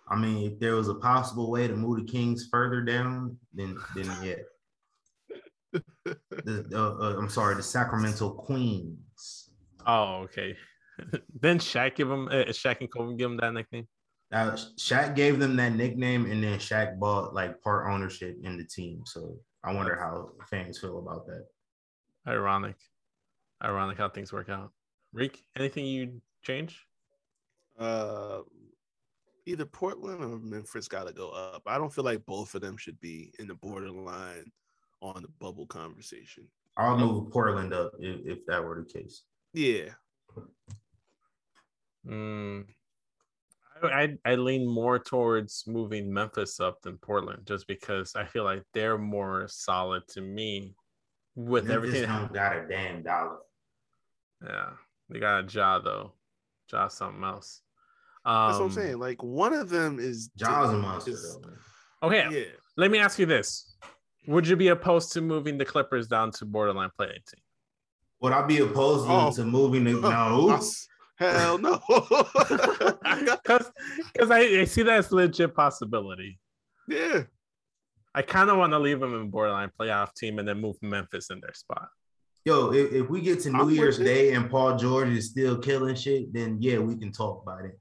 I 0.08 0.16
mean, 0.16 0.50
if 0.52 0.58
there 0.58 0.74
was 0.74 0.88
a 0.88 0.94
possible 0.94 1.50
way 1.50 1.68
to 1.68 1.76
move 1.76 1.98
the 1.98 2.04
Kings 2.12 2.48
further 2.50 2.80
down, 2.80 3.36
then 3.54 3.76
then 3.94 4.12
yeah. 4.22 5.80
the, 6.30 6.66
uh, 6.74 7.16
I'm 7.18 7.28
sorry, 7.28 7.54
the 7.54 7.62
Sacramento 7.62 8.30
Queens. 8.30 9.50
oh 9.86 10.22
okay 10.24 10.56
then 11.40 11.58
Shaq 11.58 11.94
give 11.96 12.10
him 12.10 12.28
uh, 12.28 12.50
Shaq 12.50 12.80
and 12.80 12.90
Kobe 12.90 13.16
give 13.16 13.30
him 13.30 13.36
that 13.36 13.52
nickname 13.52 13.86
Now, 14.30 14.50
Shaq 14.50 15.14
gave 15.14 15.38
them 15.38 15.56
that 15.56 15.74
nickname, 15.74 16.30
and 16.30 16.42
then 16.42 16.58
Shaq 16.58 16.98
bought 16.98 17.32
like 17.32 17.62
part 17.62 17.90
ownership 17.92 18.36
in 18.42 18.56
the 18.56 18.64
team. 18.64 19.02
So 19.06 19.38
I 19.62 19.72
wonder 19.72 19.96
how 19.96 20.30
fans 20.48 20.78
feel 20.78 20.98
about 20.98 21.26
that. 21.26 21.46
ironic 22.26 22.76
ironic 23.62 23.96
how 23.96 24.08
things 24.08 24.32
work 24.32 24.48
out 24.50 24.70
Reek, 25.12 25.44
anything 25.56 25.86
you 25.86 26.20
change 26.42 26.86
Uh, 27.78 28.40
either 29.46 29.64
Portland 29.64 30.22
or 30.22 30.38
Memphis 30.38 30.88
got 30.88 31.06
to 31.06 31.12
go 31.12 31.30
up. 31.30 31.62
I 31.66 31.78
don't 31.78 31.92
feel 31.92 32.04
like 32.04 32.26
both 32.26 32.54
of 32.54 32.60
them 32.60 32.76
should 32.76 33.00
be 33.00 33.32
in 33.38 33.46
the 33.46 33.54
borderline 33.54 34.50
on 35.00 35.22
the 35.22 35.28
bubble 35.38 35.66
conversation. 35.66 36.48
I'll 36.76 36.98
move 36.98 37.30
Portland 37.30 37.72
up 37.72 37.92
if, 37.98 38.26
if 38.26 38.46
that 38.46 38.62
were 38.62 38.84
the 38.84 39.00
case. 39.00 39.22
Yeah, 39.54 39.90
Mm, 42.06 42.66
I, 43.82 43.88
I 43.88 44.18
I 44.24 44.34
lean 44.36 44.66
more 44.68 44.98
towards 44.98 45.64
moving 45.66 46.12
Memphis 46.12 46.60
up 46.60 46.80
than 46.82 46.98
Portland, 46.98 47.42
just 47.46 47.66
because 47.66 48.14
I 48.16 48.24
feel 48.24 48.44
like 48.44 48.62
they're 48.72 48.98
more 48.98 49.46
solid 49.48 50.02
to 50.08 50.20
me 50.20 50.74
with 51.34 51.66
Memphis 51.66 51.88
everything. 51.90 52.08
don't 52.08 52.32
got 52.32 52.56
a 52.56 52.66
damn 52.68 53.02
dollar. 53.02 53.38
Yeah, 54.44 54.70
they 55.08 55.18
got 55.18 55.44
a 55.44 55.46
Ja 55.52 55.78
though, 55.80 56.12
Ja 56.72 56.88
something 56.88 57.22
else. 57.24 57.62
Um, 58.24 58.48
that's 58.48 58.58
what 58.58 58.64
I'm 58.66 58.72
saying. 58.72 58.98
Like 58.98 59.22
one 59.22 59.52
of 59.52 59.68
them 59.68 59.98
is 59.98 60.28
Ja's 60.36 60.70
a 60.70 60.76
monster. 60.78 61.10
is- 61.12 61.38
though. 61.42 61.50
Okay, 62.08 62.26
yeah. 62.30 62.44
let 62.76 62.90
me 62.90 62.98
ask 62.98 63.18
you 63.18 63.26
this: 63.26 63.76
Would 64.26 64.46
you 64.46 64.56
be 64.56 64.68
opposed 64.68 65.12
to 65.12 65.20
moving 65.20 65.58
the 65.58 65.64
Clippers 65.64 66.08
down 66.08 66.30
to 66.32 66.44
borderline 66.44 66.90
play 66.96 67.06
18? 67.08 67.22
Would 68.20 68.32
I 68.32 68.42
be 68.46 68.58
opposed 68.58 69.06
to- 69.06 69.12
Oh. 69.12 69.32
to 69.32 69.44
moving 69.44 69.84
the 69.84 69.92
no? 70.00 70.58
Us- 71.20 71.40
Hell 71.42 71.58
no. 71.58 71.80
Because 73.26 73.70
because 74.12 74.30
I, 74.30 74.40
I 74.40 74.64
see 74.64 74.82
that 74.82 74.98
as 74.98 75.10
a 75.10 75.14
legit 75.16 75.54
possibility. 75.54 76.38
yeah. 76.88 77.22
I 78.14 78.22
kind 78.22 78.48
of 78.48 78.56
want 78.56 78.72
to 78.72 78.78
leave 78.78 78.98
them 79.00 79.14
in 79.14 79.28
borderline 79.28 79.70
playoff 79.78 80.14
team 80.14 80.38
and 80.38 80.48
then 80.48 80.58
move 80.58 80.76
Memphis 80.80 81.28
in 81.30 81.38
their 81.40 81.52
spot. 81.52 81.88
Yo, 82.46 82.72
if, 82.72 82.90
if 82.92 83.10
we 83.10 83.20
get 83.20 83.40
to 83.40 83.50
I'm 83.50 83.56
New 83.58 83.64
with 83.66 83.74
Year's 83.74 83.98
it. 83.98 84.04
Day 84.04 84.32
and 84.32 84.48
Paul 84.50 84.76
George 84.78 85.08
is 85.10 85.28
still 85.30 85.58
killing 85.58 85.94
shit, 85.96 86.32
then 86.32 86.56
yeah, 86.60 86.78
we 86.78 86.96
can 86.96 87.12
talk 87.12 87.42
about 87.42 87.66
it. 87.66 87.78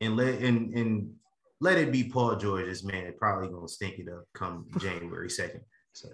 And 0.00 0.16
let 0.16 0.40
and 0.40 0.72
and 0.76 1.12
let 1.60 1.78
it 1.78 1.90
be 1.90 2.04
Paul 2.04 2.36
George's 2.36 2.84
man. 2.84 3.12
Probably 3.18 3.48
gonna 3.48 3.66
stink 3.68 3.98
it 3.98 4.06
up 4.08 4.24
come 4.34 4.66
January 4.78 5.30
second. 5.30 5.62
So 5.94 6.08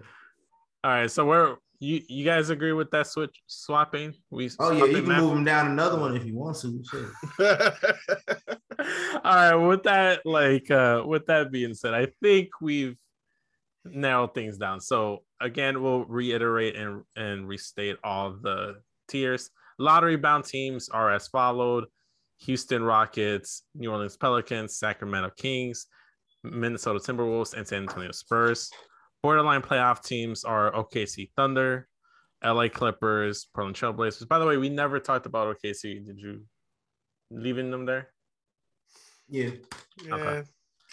All 0.85 0.91
right, 0.91 1.11
so 1.11 1.27
we're 1.27 1.57
you 1.81 2.03
you 2.09 2.25
guys 2.25 2.51
agree 2.51 2.73
with 2.73 2.91
that 2.91 3.07
switch 3.07 3.43
swapping? 3.47 4.15
We 4.31 4.51
oh 4.59 4.73
yeah, 4.73 4.85
you 4.85 5.03
can 5.03 5.17
move 5.17 5.33
him 5.33 5.45
down 5.45 5.71
another 5.71 5.99
one 5.99 6.17
if 6.17 6.25
you 6.25 6.37
want 6.37 6.57
to. 6.59 6.83
Shit. 6.91 7.07
All 9.25 9.35
right, 9.35 9.55
with 9.55 9.85
that 9.85 10.25
like 10.25 10.71
uh 10.71 11.03
with 11.07 11.27
that 11.27 11.53
being 11.53 11.75
said, 11.75 11.95
I 11.95 12.09
think 12.21 12.49
we've 12.61 12.99
narrowed 13.85 14.35
things 14.35 14.59
down. 14.59 14.81
So 14.81 15.23
again, 15.41 15.83
we'll 15.83 16.05
reiterate 16.05 16.77
and 16.77 17.03
and 17.17 17.49
restate 17.49 17.97
all 18.03 18.37
the 18.43 18.81
tiers. 19.09 19.51
Lottery 19.79 20.17
bound 20.17 20.45
teams 20.45 20.89
are 20.89 21.13
as 21.13 21.29
followed: 21.29 21.85
Houston 22.39 22.83
Rockets, 22.83 23.63
New 23.75 23.91
Orleans 23.91 24.17
Pelicans, 24.17 24.79
Sacramento 24.79 25.31
Kings, 25.37 25.87
Minnesota 26.43 26.99
Timberwolves, 26.99 27.55
and 27.55 27.67
San 27.67 27.83
Antonio 27.83 28.13
Spurs. 28.13 28.71
Borderline 29.23 29.63
playoff 29.63 30.05
teams 30.05 30.45
are 30.45 30.73
OKC 30.73 31.31
Thunder, 31.37 31.89
LA 32.45 32.69
Clippers, 32.69 33.49
Portland 33.55 33.77
Trailblazers. 33.77 34.29
By 34.29 34.39
the 34.39 34.47
way, 34.47 34.57
we 34.57 34.69
never 34.69 35.01
talked 35.01 35.27
about 35.27 35.57
OKC. 35.57 36.07
Did 36.07 36.19
you 36.19 36.43
leaving 37.31 37.71
them 37.71 37.85
there? 37.85 38.11
Yeah. 39.29 39.51
yeah. 40.05 40.15
Okay. 40.15 40.49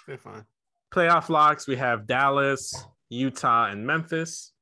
They're 0.07 0.17
fine. 0.17 0.45
Playoff 0.93 1.29
locks, 1.29 1.67
we 1.67 1.75
have 1.75 2.07
Dallas, 2.07 2.73
Utah, 3.09 3.65
and 3.65 3.85
Memphis. 3.85 4.53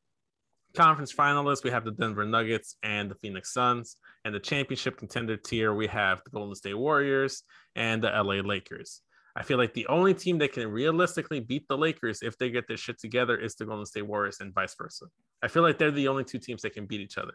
Conference 0.75 1.13
finalists, 1.13 1.63
we 1.63 1.69
have 1.69 1.85
the 1.85 1.91
Denver 1.91 2.25
Nuggets 2.25 2.77
and 2.81 3.09
the 3.11 3.15
Phoenix 3.15 3.53
Suns. 3.53 3.97
And 4.25 4.33
the 4.33 4.39
championship 4.39 4.97
contender 4.97 5.37
tier, 5.37 5.73
we 5.73 5.85
have 5.87 6.21
the 6.23 6.31
Golden 6.31 6.55
State 6.55 6.73
Warriors 6.73 7.43
and 7.75 8.03
the 8.03 8.09
LA 8.09 8.41
Lakers. 8.41 9.02
I 9.35 9.41
feel 9.43 9.57
like 9.57 9.73
the 9.73 9.87
only 9.87 10.13
team 10.13 10.37
that 10.39 10.53
can 10.53 10.67
realistically 10.69 11.39
beat 11.39 11.67
the 11.67 11.77
Lakers 11.77 12.21
if 12.21 12.37
they 12.37 12.49
get 12.51 12.67
their 12.67 12.77
shit 12.77 12.99
together 12.99 13.35
is 13.35 13.55
the 13.55 13.65
Golden 13.65 13.85
State 13.85 14.03
Warriors 14.07 14.37
and 14.41 14.53
vice 14.53 14.75
versa. 14.75 15.05
I 15.41 15.47
feel 15.47 15.63
like 15.63 15.77
they're 15.79 15.89
the 15.91 16.07
only 16.07 16.23
two 16.23 16.37
teams 16.37 16.61
that 16.61 16.73
can 16.73 16.85
beat 16.85 17.01
each 17.01 17.17
other. 17.17 17.33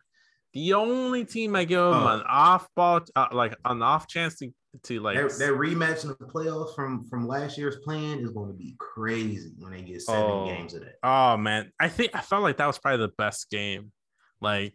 The 0.55 0.75
only 0.75 1.25
team 1.25 1.57
I 1.57 1.65
give 1.65 1.79
them 1.81 1.95
Oh. 2.05 2.07
an 2.15 2.23
off 2.27 2.69
ball, 2.77 3.01
uh, 3.17 3.27
like 3.33 3.57
an 3.65 3.83
off 3.83 4.07
chance 4.07 4.37
to, 4.39 4.51
to 4.85 5.01
like 5.01 5.17
That, 5.17 5.31
that 5.39 5.53
rematch 5.55 6.05
in 6.05 6.11
the 6.11 6.15
playoffs 6.17 6.75
from 6.75 7.05
from 7.09 7.27
last 7.27 7.59
year's 7.59 7.77
plan 7.85 8.21
is 8.21 8.31
going 8.31 8.49
to 8.53 8.57
be 8.57 8.75
crazy 8.79 9.51
when 9.59 9.73
they 9.73 9.83
get 9.83 10.01
seven 10.01 10.23
Oh. 10.23 10.47
games 10.47 10.73
of 10.75 10.83
that. 10.83 10.95
Oh 11.03 11.37
man, 11.37 11.73
I 11.81 11.89
think 11.89 12.13
I 12.15 12.21
felt 12.21 12.43
like 12.43 12.57
that 12.59 12.67
was 12.67 12.79
probably 12.79 13.05
the 13.07 13.13
best 13.19 13.51
game, 13.51 13.93
like 14.41 14.75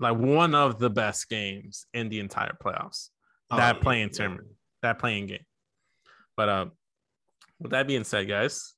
like 0.00 0.16
one 0.16 0.54
of 0.54 0.78
the 0.80 0.90
best 0.90 1.28
games 1.28 1.86
in 1.94 2.08
the 2.08 2.18
entire 2.18 2.56
playoffs. 2.60 3.10
Oh, 3.50 3.58
that 3.58 3.76
yeah, 3.76 3.82
playing 3.82 4.08
yeah. 4.08 4.16
tournament. 4.16 4.48
that 4.82 4.98
playing 4.98 5.26
game. 5.26 5.44
But 6.36 6.48
uh, 6.48 6.66
with 7.60 7.72
that 7.72 7.86
being 7.86 8.04
said, 8.04 8.28
guys, 8.28 8.74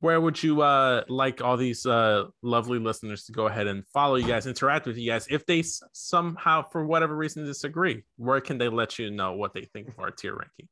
where 0.00 0.20
would 0.20 0.42
you 0.42 0.62
uh 0.62 1.04
like 1.08 1.42
all 1.42 1.58
these 1.58 1.84
uh 1.84 2.24
lovely 2.42 2.78
listeners 2.78 3.24
to 3.24 3.32
go 3.32 3.46
ahead 3.46 3.66
and 3.66 3.86
follow 3.88 4.16
you 4.16 4.26
guys, 4.26 4.46
interact 4.46 4.86
with 4.86 4.96
you 4.96 5.10
guys? 5.10 5.26
If 5.30 5.46
they 5.46 5.62
somehow, 5.92 6.64
for 6.70 6.84
whatever 6.84 7.14
reason, 7.14 7.44
disagree, 7.44 8.04
where 8.16 8.40
can 8.40 8.58
they 8.58 8.68
let 8.68 8.98
you 8.98 9.10
know 9.10 9.34
what 9.34 9.54
they 9.54 9.64
think 9.72 9.88
of 9.88 9.98
our 9.98 10.10
tier 10.10 10.34
ranking? 10.34 10.68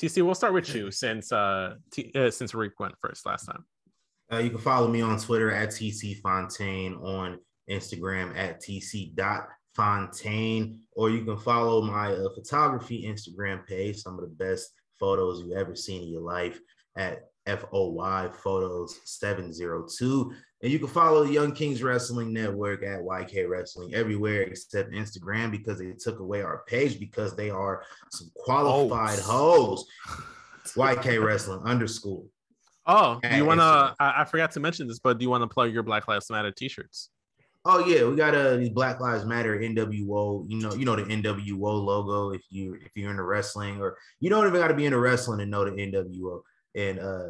TC, 0.00 0.22
we'll 0.24 0.34
start 0.34 0.54
with 0.54 0.74
you 0.74 0.90
since 0.90 1.30
uh, 1.32 1.74
T- 1.92 2.12
uh 2.14 2.30
since 2.30 2.54
Rick 2.54 2.80
went 2.80 2.94
first 3.00 3.26
last 3.26 3.44
time. 3.44 3.64
Uh, 4.32 4.38
you 4.38 4.48
can 4.48 4.58
follow 4.58 4.88
me 4.88 5.02
on 5.02 5.18
Twitter 5.18 5.50
at 5.50 5.68
TC 5.68 6.18
Fontaine, 6.22 6.94
on 6.94 7.38
Instagram 7.70 8.36
at 8.36 8.62
TC 8.62 9.14
dot 9.14 9.48
Fontaine, 9.74 10.80
or 10.92 11.10
you 11.10 11.24
can 11.24 11.38
follow 11.38 11.82
my 11.82 12.12
uh, 12.12 12.28
photography 12.34 13.04
Instagram 13.04 13.66
page, 13.66 13.96
some 13.96 14.14
of 14.14 14.20
the 14.20 14.44
best 14.44 14.72
photos 14.98 15.40
you've 15.40 15.56
ever 15.56 15.74
seen 15.74 16.02
in 16.02 16.08
your 16.08 16.22
life 16.22 16.60
at 16.96 17.24
FOY 17.46 18.30
Photos 18.32 19.00
702. 19.04 20.32
And 20.62 20.70
you 20.70 20.78
can 20.78 20.88
follow 20.88 21.24
the 21.24 21.32
Young 21.32 21.52
Kings 21.52 21.82
Wrestling 21.82 22.32
Network 22.32 22.84
at 22.84 23.00
YK 23.00 23.48
Wrestling 23.48 23.94
everywhere 23.94 24.42
except 24.42 24.92
Instagram 24.92 25.50
because 25.50 25.78
they 25.78 25.92
took 25.92 26.20
away 26.20 26.42
our 26.42 26.62
page 26.68 27.00
because 27.00 27.34
they 27.34 27.50
are 27.50 27.82
some 28.12 28.30
qualified 28.36 29.18
hoes. 29.18 29.84
YK 30.66 31.24
Wrestling 31.24 31.62
underscore. 31.64 32.24
Oh, 32.86 33.20
do 33.22 33.36
you 33.36 33.44
want 33.44 33.60
to? 33.60 33.94
I, 33.98 34.22
I 34.22 34.24
forgot 34.24 34.52
to 34.52 34.60
mention 34.60 34.86
this, 34.86 34.98
but 34.98 35.18
do 35.18 35.24
you 35.24 35.30
want 35.30 35.42
to 35.42 35.48
plug 35.48 35.72
your 35.72 35.82
Black 35.82 36.08
Lives 36.08 36.30
Matter 36.30 36.50
T-shirts? 36.50 37.10
Oh 37.64 37.86
yeah, 37.86 38.04
we 38.04 38.16
got 38.16 38.34
uh 38.34 38.56
these 38.56 38.70
Black 38.70 38.98
Lives 39.00 39.24
Matter 39.24 39.58
NWO. 39.58 40.44
You 40.48 40.58
know, 40.58 40.74
you 40.74 40.84
know 40.84 40.96
the 40.96 41.04
NWO 41.04 41.60
logo. 41.60 42.30
If 42.30 42.42
you 42.50 42.74
if 42.84 42.96
you're 42.96 43.10
into 43.10 43.22
wrestling, 43.22 43.80
or 43.80 43.96
you 44.18 44.30
don't 44.30 44.46
even 44.46 44.60
got 44.60 44.68
to 44.68 44.74
be 44.74 44.86
into 44.86 44.98
wrestling 44.98 45.38
to 45.38 45.46
know 45.46 45.64
the 45.64 45.70
NWO. 45.70 46.42
And 46.74 46.98
uh, 46.98 47.28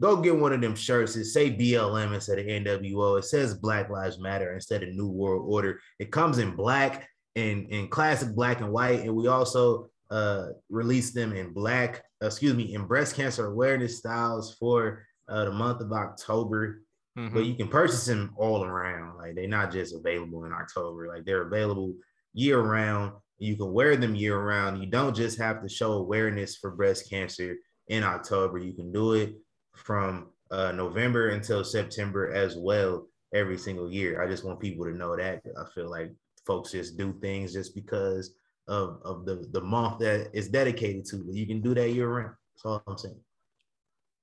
go 0.00 0.16
get 0.18 0.36
one 0.36 0.52
of 0.52 0.60
them 0.60 0.76
shirts. 0.76 1.16
It 1.16 1.24
say 1.24 1.50
BLM 1.50 2.14
instead 2.14 2.38
of 2.38 2.46
NWO. 2.46 3.18
It 3.18 3.24
says 3.24 3.54
Black 3.54 3.90
Lives 3.90 4.20
Matter 4.20 4.54
instead 4.54 4.84
of 4.84 4.94
New 4.94 5.08
World 5.08 5.44
Order. 5.48 5.80
It 5.98 6.12
comes 6.12 6.38
in 6.38 6.54
black 6.54 7.08
and 7.34 7.68
in 7.68 7.88
classic 7.88 8.36
black 8.36 8.60
and 8.60 8.72
white. 8.72 9.00
And 9.00 9.16
we 9.16 9.26
also 9.26 9.88
uh 10.12 10.50
release 10.70 11.12
them 11.12 11.32
in 11.32 11.52
black. 11.52 12.04
Excuse 12.20 12.54
me, 12.54 12.74
in 12.74 12.86
breast 12.86 13.16
cancer 13.16 13.46
awareness 13.46 13.98
styles 13.98 14.54
for 14.54 15.04
uh, 15.28 15.46
the 15.46 15.52
month 15.52 15.80
of 15.80 15.92
October 15.92 16.82
Mhm. 17.16 17.34
but 17.34 17.44
you 17.44 17.54
can 17.54 17.68
purchase 17.68 18.06
them 18.06 18.32
all 18.36 18.64
around. 18.64 19.18
Like 19.18 19.34
they're 19.34 19.46
not 19.46 19.70
just 19.70 19.94
available 19.94 20.44
in 20.44 20.52
October. 20.52 21.08
Like 21.08 21.24
they're 21.24 21.46
available 21.46 21.94
year 22.32 22.60
round. 22.60 23.12
You 23.38 23.56
can 23.56 23.72
wear 23.72 23.96
them 23.96 24.14
year 24.14 24.38
round. 24.40 24.82
You 24.82 24.88
don't 24.88 25.14
just 25.14 25.38
have 25.38 25.62
to 25.62 25.68
show 25.68 25.92
awareness 25.92 26.56
for 26.56 26.70
breast 26.70 27.10
cancer 27.10 27.56
in 27.88 28.02
October. 28.02 28.58
You 28.58 28.72
can 28.72 28.92
do 28.92 29.12
it 29.14 29.34
from 29.76 30.30
uh, 30.50 30.72
November 30.72 31.30
until 31.30 31.64
September 31.64 32.32
as 32.32 32.56
well 32.56 33.08
every 33.34 33.58
single 33.58 33.90
year. 33.90 34.22
I 34.22 34.26
just 34.28 34.44
want 34.44 34.60
people 34.60 34.84
to 34.86 34.92
know 34.92 35.16
that. 35.16 35.42
I 35.58 35.64
feel 35.74 35.90
like 35.90 36.12
folks 36.46 36.72
just 36.72 36.96
do 36.96 37.12
things 37.20 37.52
just 37.52 37.74
because 37.74 38.36
of, 38.68 39.00
of 39.04 39.26
the, 39.26 39.46
the 39.52 39.60
month 39.60 39.98
that 40.00 40.30
it's 40.32 40.48
dedicated 40.48 41.04
to. 41.06 41.24
But 41.24 41.34
you 41.34 41.46
can 41.46 41.60
do 41.60 41.74
that 41.74 41.90
year 41.90 42.08
round. 42.08 42.34
That's 42.54 42.64
all 42.64 42.82
I'm 42.86 42.96
saying. 42.96 43.20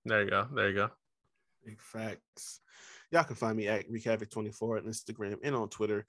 There 0.06 0.24
you 0.24 0.30
go. 0.30 0.48
There 0.56 0.70
you 0.70 0.76
go. 0.76 0.90
Big 1.70 1.82
facts. 1.82 2.62
Y'all 3.12 3.24
can 3.24 3.36
find 3.36 3.56
me 3.56 3.68
at 3.68 3.88
ReekHavoc24 3.92 4.80
on 4.80 4.86
Instagram 4.86 5.38
and 5.44 5.56
on 5.56 5.70
Twitter. 5.70 6.04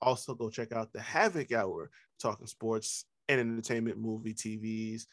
Also, 0.00 0.32
go 0.32 0.48
check 0.48 0.70
out 0.70 0.92
the 0.92 1.00
Havoc 1.00 1.50
Hour, 1.50 1.90
talking 2.20 2.46
sports 2.46 3.06
and 3.28 3.40
entertainment, 3.40 3.98
movie, 3.98 4.32
TVs, 4.32 5.06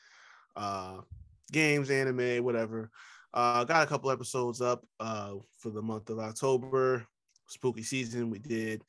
uh, 0.55 0.97
games, 1.51 1.89
anime, 1.89 2.43
whatever. 2.43 2.91
Uh, 3.33 3.63
got 3.63 3.81
a 3.81 3.87
couple 3.87 4.11
episodes 4.11 4.61
up 4.61 4.85
uh, 4.99 5.33
for 5.57 5.71
the 5.71 5.81
month 5.81 6.11
of 6.11 6.19
October. 6.19 7.07
Spooky 7.47 7.81
season. 7.81 8.29
We 8.29 8.37
did 8.37 8.83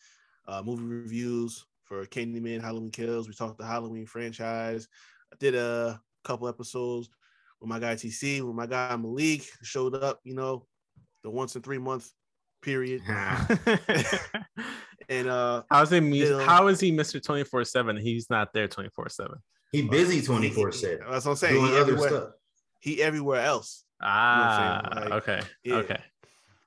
uh, 0.47 0.61
movie 0.63 0.85
reviews 0.85 1.65
for 1.85 2.05
Candyman, 2.05 2.61
Halloween 2.61 2.91
Kills. 2.91 3.27
We 3.27 3.33
talked 3.33 3.57
the 3.57 3.65
Halloween 3.65 4.05
franchise. 4.05 4.87
I 5.33 5.37
did 5.39 5.55
a 5.55 5.99
couple 6.25 6.47
episodes 6.47 7.09
with 7.59 7.71
my 7.71 7.79
guy 7.79 7.95
TC, 7.95 8.43
with 8.43 8.55
my 8.55 8.67
guy 8.67 8.95
Malik 8.97 9.47
showed 9.63 9.95
up, 9.95 10.21
you 10.25 10.35
know, 10.35 10.67
the 11.23 11.31
once 11.31 11.57
in 11.57 11.63
three 11.63 11.79
month 11.79 12.11
period. 12.63 13.03
And 15.09 15.29
uh 15.29 15.65
How's 15.69 15.91
it? 15.93 16.03
me- 16.03 16.21
Bill. 16.23 16.39
How 16.39 16.69
is 16.69 16.79
he 16.79 16.93
Mr. 16.93 17.21
Twenty 17.23 17.43
Four 17.43 17.65
Seven? 17.65 17.97
He's 17.97 18.31
not 18.31 18.53
there 18.53 18.69
twenty 18.69 18.91
four 18.95 19.09
seven. 19.09 19.39
he 19.73 19.83
busy 19.83 20.23
24 20.23 20.71
7 20.73 20.99
That's 21.11 21.25
what 21.25 21.33
I'm 21.33 21.37
saying. 21.37 21.55
doing 21.55 21.67
He 21.67 21.73
other 21.73 21.81
everywhere, 21.81 22.09
stuff. 22.09 22.29
he 22.79 23.03
everywhere 23.03 23.41
else. 23.41 23.85
Ah, 24.01 24.89
saying? 24.93 25.11
Like, 25.11 25.23
okay, 25.23 25.41
yeah. 25.65 25.75
okay. 25.77 26.01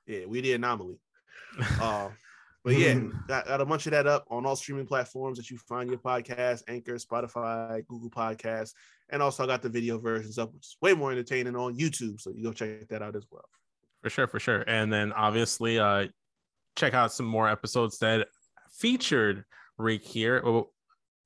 Yeah, 0.06 0.26
we 0.26 0.40
the 0.42 0.52
anomaly. 0.54 0.98
Uh, 1.80 2.10
but 2.64 2.74
yeah, 2.76 2.98
got, 3.28 3.46
got 3.46 3.60
a 3.60 3.64
bunch 3.66 3.86
of 3.86 3.92
that 3.92 4.06
up 4.06 4.24
on 4.30 4.44
all 4.46 4.56
streaming 4.56 4.86
platforms 4.86 5.36
that 5.38 5.50
you 5.50 5.56
find 5.58 5.88
your 5.88 5.98
podcast, 5.98 6.62
Anchor, 6.66 6.94
Spotify, 6.96 7.86
Google 7.86 8.10
Podcasts, 8.10 8.72
and 9.10 9.22
also 9.22 9.44
I 9.44 9.46
got 9.46 9.62
the 9.62 9.68
video 9.68 9.98
versions 9.98 10.36
up, 10.38 10.52
which 10.52 10.64
is 10.66 10.76
way 10.82 10.94
more 10.94 11.12
entertaining 11.12 11.56
on 11.56 11.76
YouTube. 11.78 12.20
So 12.20 12.30
you 12.34 12.42
go 12.44 12.52
check 12.52 12.88
that 12.88 13.02
out 13.02 13.16
as 13.16 13.26
well. 13.30 13.44
For 14.04 14.10
sure, 14.10 14.26
for 14.26 14.38
sure. 14.38 14.60
And 14.66 14.92
then 14.92 15.14
obviously, 15.14 15.78
uh, 15.78 16.08
check 16.76 16.92
out 16.92 17.10
some 17.10 17.24
more 17.24 17.48
episodes 17.48 17.96
that 18.00 18.28
featured 18.78 19.44
Reek 19.78 20.04
here. 20.04 20.42
Oh, 20.44 20.68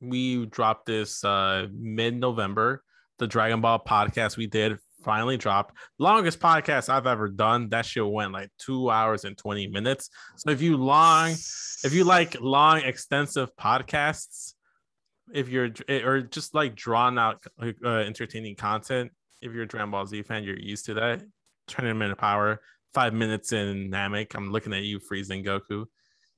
We 0.01 0.47
dropped 0.47 0.87
this 0.87 1.25
uh 1.25 1.67
mid 1.73 2.15
November. 2.15 2.85
The 3.19 3.27
Dragon 3.27 3.61
Ball 3.61 3.83
podcast 3.85 4.37
we 4.37 4.47
did 4.47 4.79
finally 5.03 5.37
dropped. 5.37 5.75
Longest 5.99 6.39
podcast 6.39 6.89
I've 6.89 7.09
ever 7.09 7.29
done. 7.29 7.69
That 7.71 7.85
shit 7.85 8.07
went 8.07 8.31
like 8.33 8.51
two 8.59 8.91
hours 8.91 9.25
and 9.25 9.37
20 9.37 9.67
minutes. 9.67 10.09
So 10.37 10.51
if 10.51 10.63
you 10.63 10.77
long, 10.77 11.33
if 11.83 11.93
you 11.93 12.05
like 12.05 12.41
long, 12.41 12.83
extensive 12.83 13.51
podcasts, 13.57 14.55
if 15.35 15.49
you're 15.49 15.71
or 15.89 16.21
just 16.21 16.55
like 16.55 16.77
drawn 16.77 17.19
out, 17.19 17.45
uh, 17.61 17.89
entertaining 17.89 18.55
content, 18.55 19.11
if 19.43 19.53
you're 19.53 19.65
a 19.65 19.67
Dragon 19.67 19.91
Ball 19.91 20.07
Z 20.07 20.23
fan, 20.23 20.45
you're 20.45 20.61
used 20.61 20.87
to 20.87 20.95
that. 20.95 21.23
20 21.69 21.93
minute 21.95 22.19
power, 22.19 22.61
five 22.95 23.15
minutes 23.15 23.53
in 23.53 23.91
Namek. 23.91 24.35
I'm 24.35 24.51
looking 24.51 24.73
at 24.73 24.83
you, 24.83 24.99
freezing 24.99 25.45
Goku, 25.45 25.87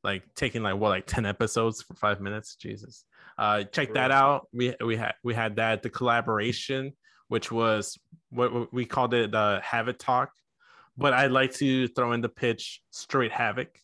like 0.02 0.22
taking 0.34 0.62
like 0.62 0.76
what, 0.76 0.88
like 0.90 1.06
10 1.06 1.26
episodes 1.26 1.82
for 1.82 1.94
five 1.94 2.20
minutes. 2.20 2.56
Jesus. 2.56 3.04
Uh, 3.38 3.64
check 3.64 3.94
that 3.94 4.10
out. 4.10 4.48
We 4.52 4.74
we 4.84 4.96
had 4.96 5.14
we 5.24 5.34
had 5.34 5.56
that 5.56 5.82
the 5.82 5.88
collaboration, 5.90 6.92
which 7.28 7.50
was 7.50 7.98
what 8.28 8.72
we 8.72 8.84
called 8.84 9.14
it 9.14 9.32
the 9.32 9.60
Havoc 9.62 9.98
Talk. 9.98 10.32
But 10.98 11.14
I'd 11.14 11.30
like 11.30 11.54
to 11.54 11.88
throw 11.88 12.12
in 12.12 12.20
the 12.20 12.28
pitch 12.28 12.82
straight 12.90 13.32
Havoc. 13.32 13.78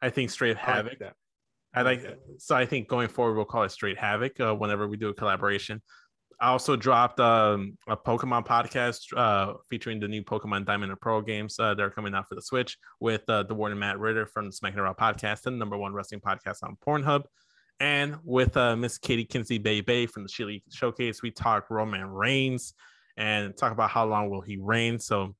I 0.00 0.10
think 0.10 0.30
straight 0.30 0.56
I 0.56 0.82
like 0.82 0.98
Havoc. 0.98 1.14
I 1.74 1.82
like 1.82 2.18
so 2.38 2.54
I 2.54 2.66
think 2.66 2.88
going 2.88 3.08
forward 3.08 3.34
we'll 3.34 3.44
call 3.46 3.62
it 3.62 3.70
straight 3.70 3.98
havoc 3.98 4.38
uh, 4.40 4.54
whenever 4.54 4.86
we 4.86 4.96
do 4.96 5.08
a 5.08 5.14
collaboration. 5.14 5.80
I 6.42 6.48
also 6.48 6.74
dropped 6.74 7.20
um, 7.20 7.78
a 7.86 7.96
Pokemon 7.96 8.44
podcast 8.44 9.16
uh, 9.16 9.54
featuring 9.70 10.00
the 10.00 10.08
new 10.08 10.24
Pokemon 10.24 10.66
Diamond 10.66 10.90
and 10.90 11.00
Pearl 11.00 11.22
games 11.22 11.56
uh, 11.60 11.72
that 11.74 11.80
are 11.80 11.90
coming 11.90 12.14
out 12.16 12.28
for 12.28 12.34
the 12.34 12.42
Switch 12.42 12.76
with 12.98 13.22
uh, 13.28 13.44
the 13.44 13.54
Warden 13.54 13.78
Matt 13.78 14.00
Ritter 14.00 14.26
from 14.26 14.46
the 14.46 14.52
Smack 14.52 14.74
It 14.74 14.80
Around 14.80 14.96
podcast 14.96 15.46
and 15.46 15.56
number 15.56 15.78
one 15.78 15.94
wrestling 15.94 16.20
podcast 16.20 16.64
on 16.64 16.76
Pornhub. 16.84 17.22
And 17.78 18.16
with 18.24 18.56
uh, 18.56 18.74
Miss 18.74 18.98
Katie 18.98 19.24
Kinsey 19.24 19.58
Bay 19.58 19.82
Bay 19.82 20.06
from 20.06 20.24
the 20.24 20.28
Chile 20.28 20.64
Showcase, 20.72 21.22
we 21.22 21.30
talk 21.30 21.70
Roman 21.70 22.04
Reigns 22.04 22.74
and 23.16 23.56
talk 23.56 23.70
about 23.70 23.90
how 23.90 24.04
long 24.04 24.28
will 24.28 24.40
he 24.40 24.56
reign. 24.56 24.98
So 24.98 25.36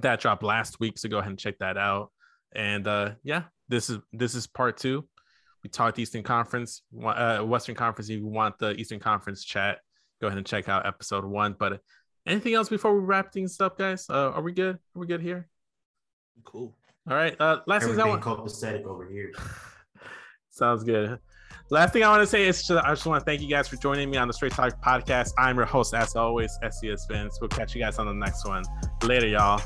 that 0.00 0.18
dropped 0.18 0.42
last 0.42 0.80
week, 0.80 0.98
so 0.98 1.08
go 1.08 1.18
ahead 1.18 1.30
and 1.30 1.38
check 1.38 1.58
that 1.60 1.76
out. 1.76 2.10
And 2.56 2.88
uh, 2.88 3.12
yeah, 3.22 3.44
this 3.68 3.88
is 3.88 3.98
this 4.12 4.34
is 4.34 4.48
part 4.48 4.78
two 4.78 5.06
we 5.64 5.70
talked 5.70 5.98
Eastern 5.98 6.22
Conference, 6.22 6.82
uh, 7.02 7.38
Western 7.38 7.74
Conference. 7.74 8.10
If 8.10 8.18
you 8.18 8.26
want 8.26 8.58
the 8.58 8.72
Eastern 8.74 9.00
Conference 9.00 9.42
chat, 9.42 9.78
go 10.20 10.26
ahead 10.26 10.38
and 10.38 10.46
check 10.46 10.68
out 10.68 10.86
episode 10.86 11.24
one. 11.24 11.54
But 11.58 11.80
anything 12.26 12.54
else 12.54 12.68
before 12.68 12.94
we 12.94 13.04
wrap 13.04 13.32
things 13.32 13.60
up, 13.60 13.78
guys? 13.78 14.06
Uh, 14.08 14.30
are 14.30 14.42
we 14.42 14.52
good? 14.52 14.76
Are 14.76 14.98
we 14.98 15.06
good 15.06 15.20
here? 15.20 15.48
Cool. 16.44 16.74
All 17.08 17.16
right. 17.16 17.38
Uh, 17.38 17.60
last 17.66 17.86
thing 17.86 18.00
I 18.00 18.06
want. 18.06 18.22
copacetic 18.22 18.84
over 18.84 19.06
here. 19.06 19.32
Sounds 20.50 20.84
good. 20.84 21.18
Last 21.70 21.92
thing 21.92 22.04
I 22.04 22.08
want 22.08 22.22
to 22.22 22.26
say 22.26 22.46
is 22.46 22.62
just, 22.66 22.84
I 22.84 22.90
just 22.90 23.06
want 23.06 23.20
to 23.20 23.24
thank 23.24 23.40
you 23.40 23.48
guys 23.48 23.68
for 23.68 23.76
joining 23.76 24.10
me 24.10 24.18
on 24.18 24.28
the 24.28 24.34
Straight 24.34 24.52
Talk 24.52 24.82
podcast. 24.82 25.32
I'm 25.38 25.56
your 25.56 25.64
host, 25.64 25.94
as 25.94 26.14
always, 26.14 26.56
SCS 26.62 27.08
Vince. 27.08 27.38
We'll 27.40 27.48
catch 27.48 27.74
you 27.74 27.80
guys 27.80 27.98
on 27.98 28.06
the 28.06 28.12
next 28.12 28.46
one. 28.46 28.64
Later, 29.02 29.26
y'all. 29.26 29.62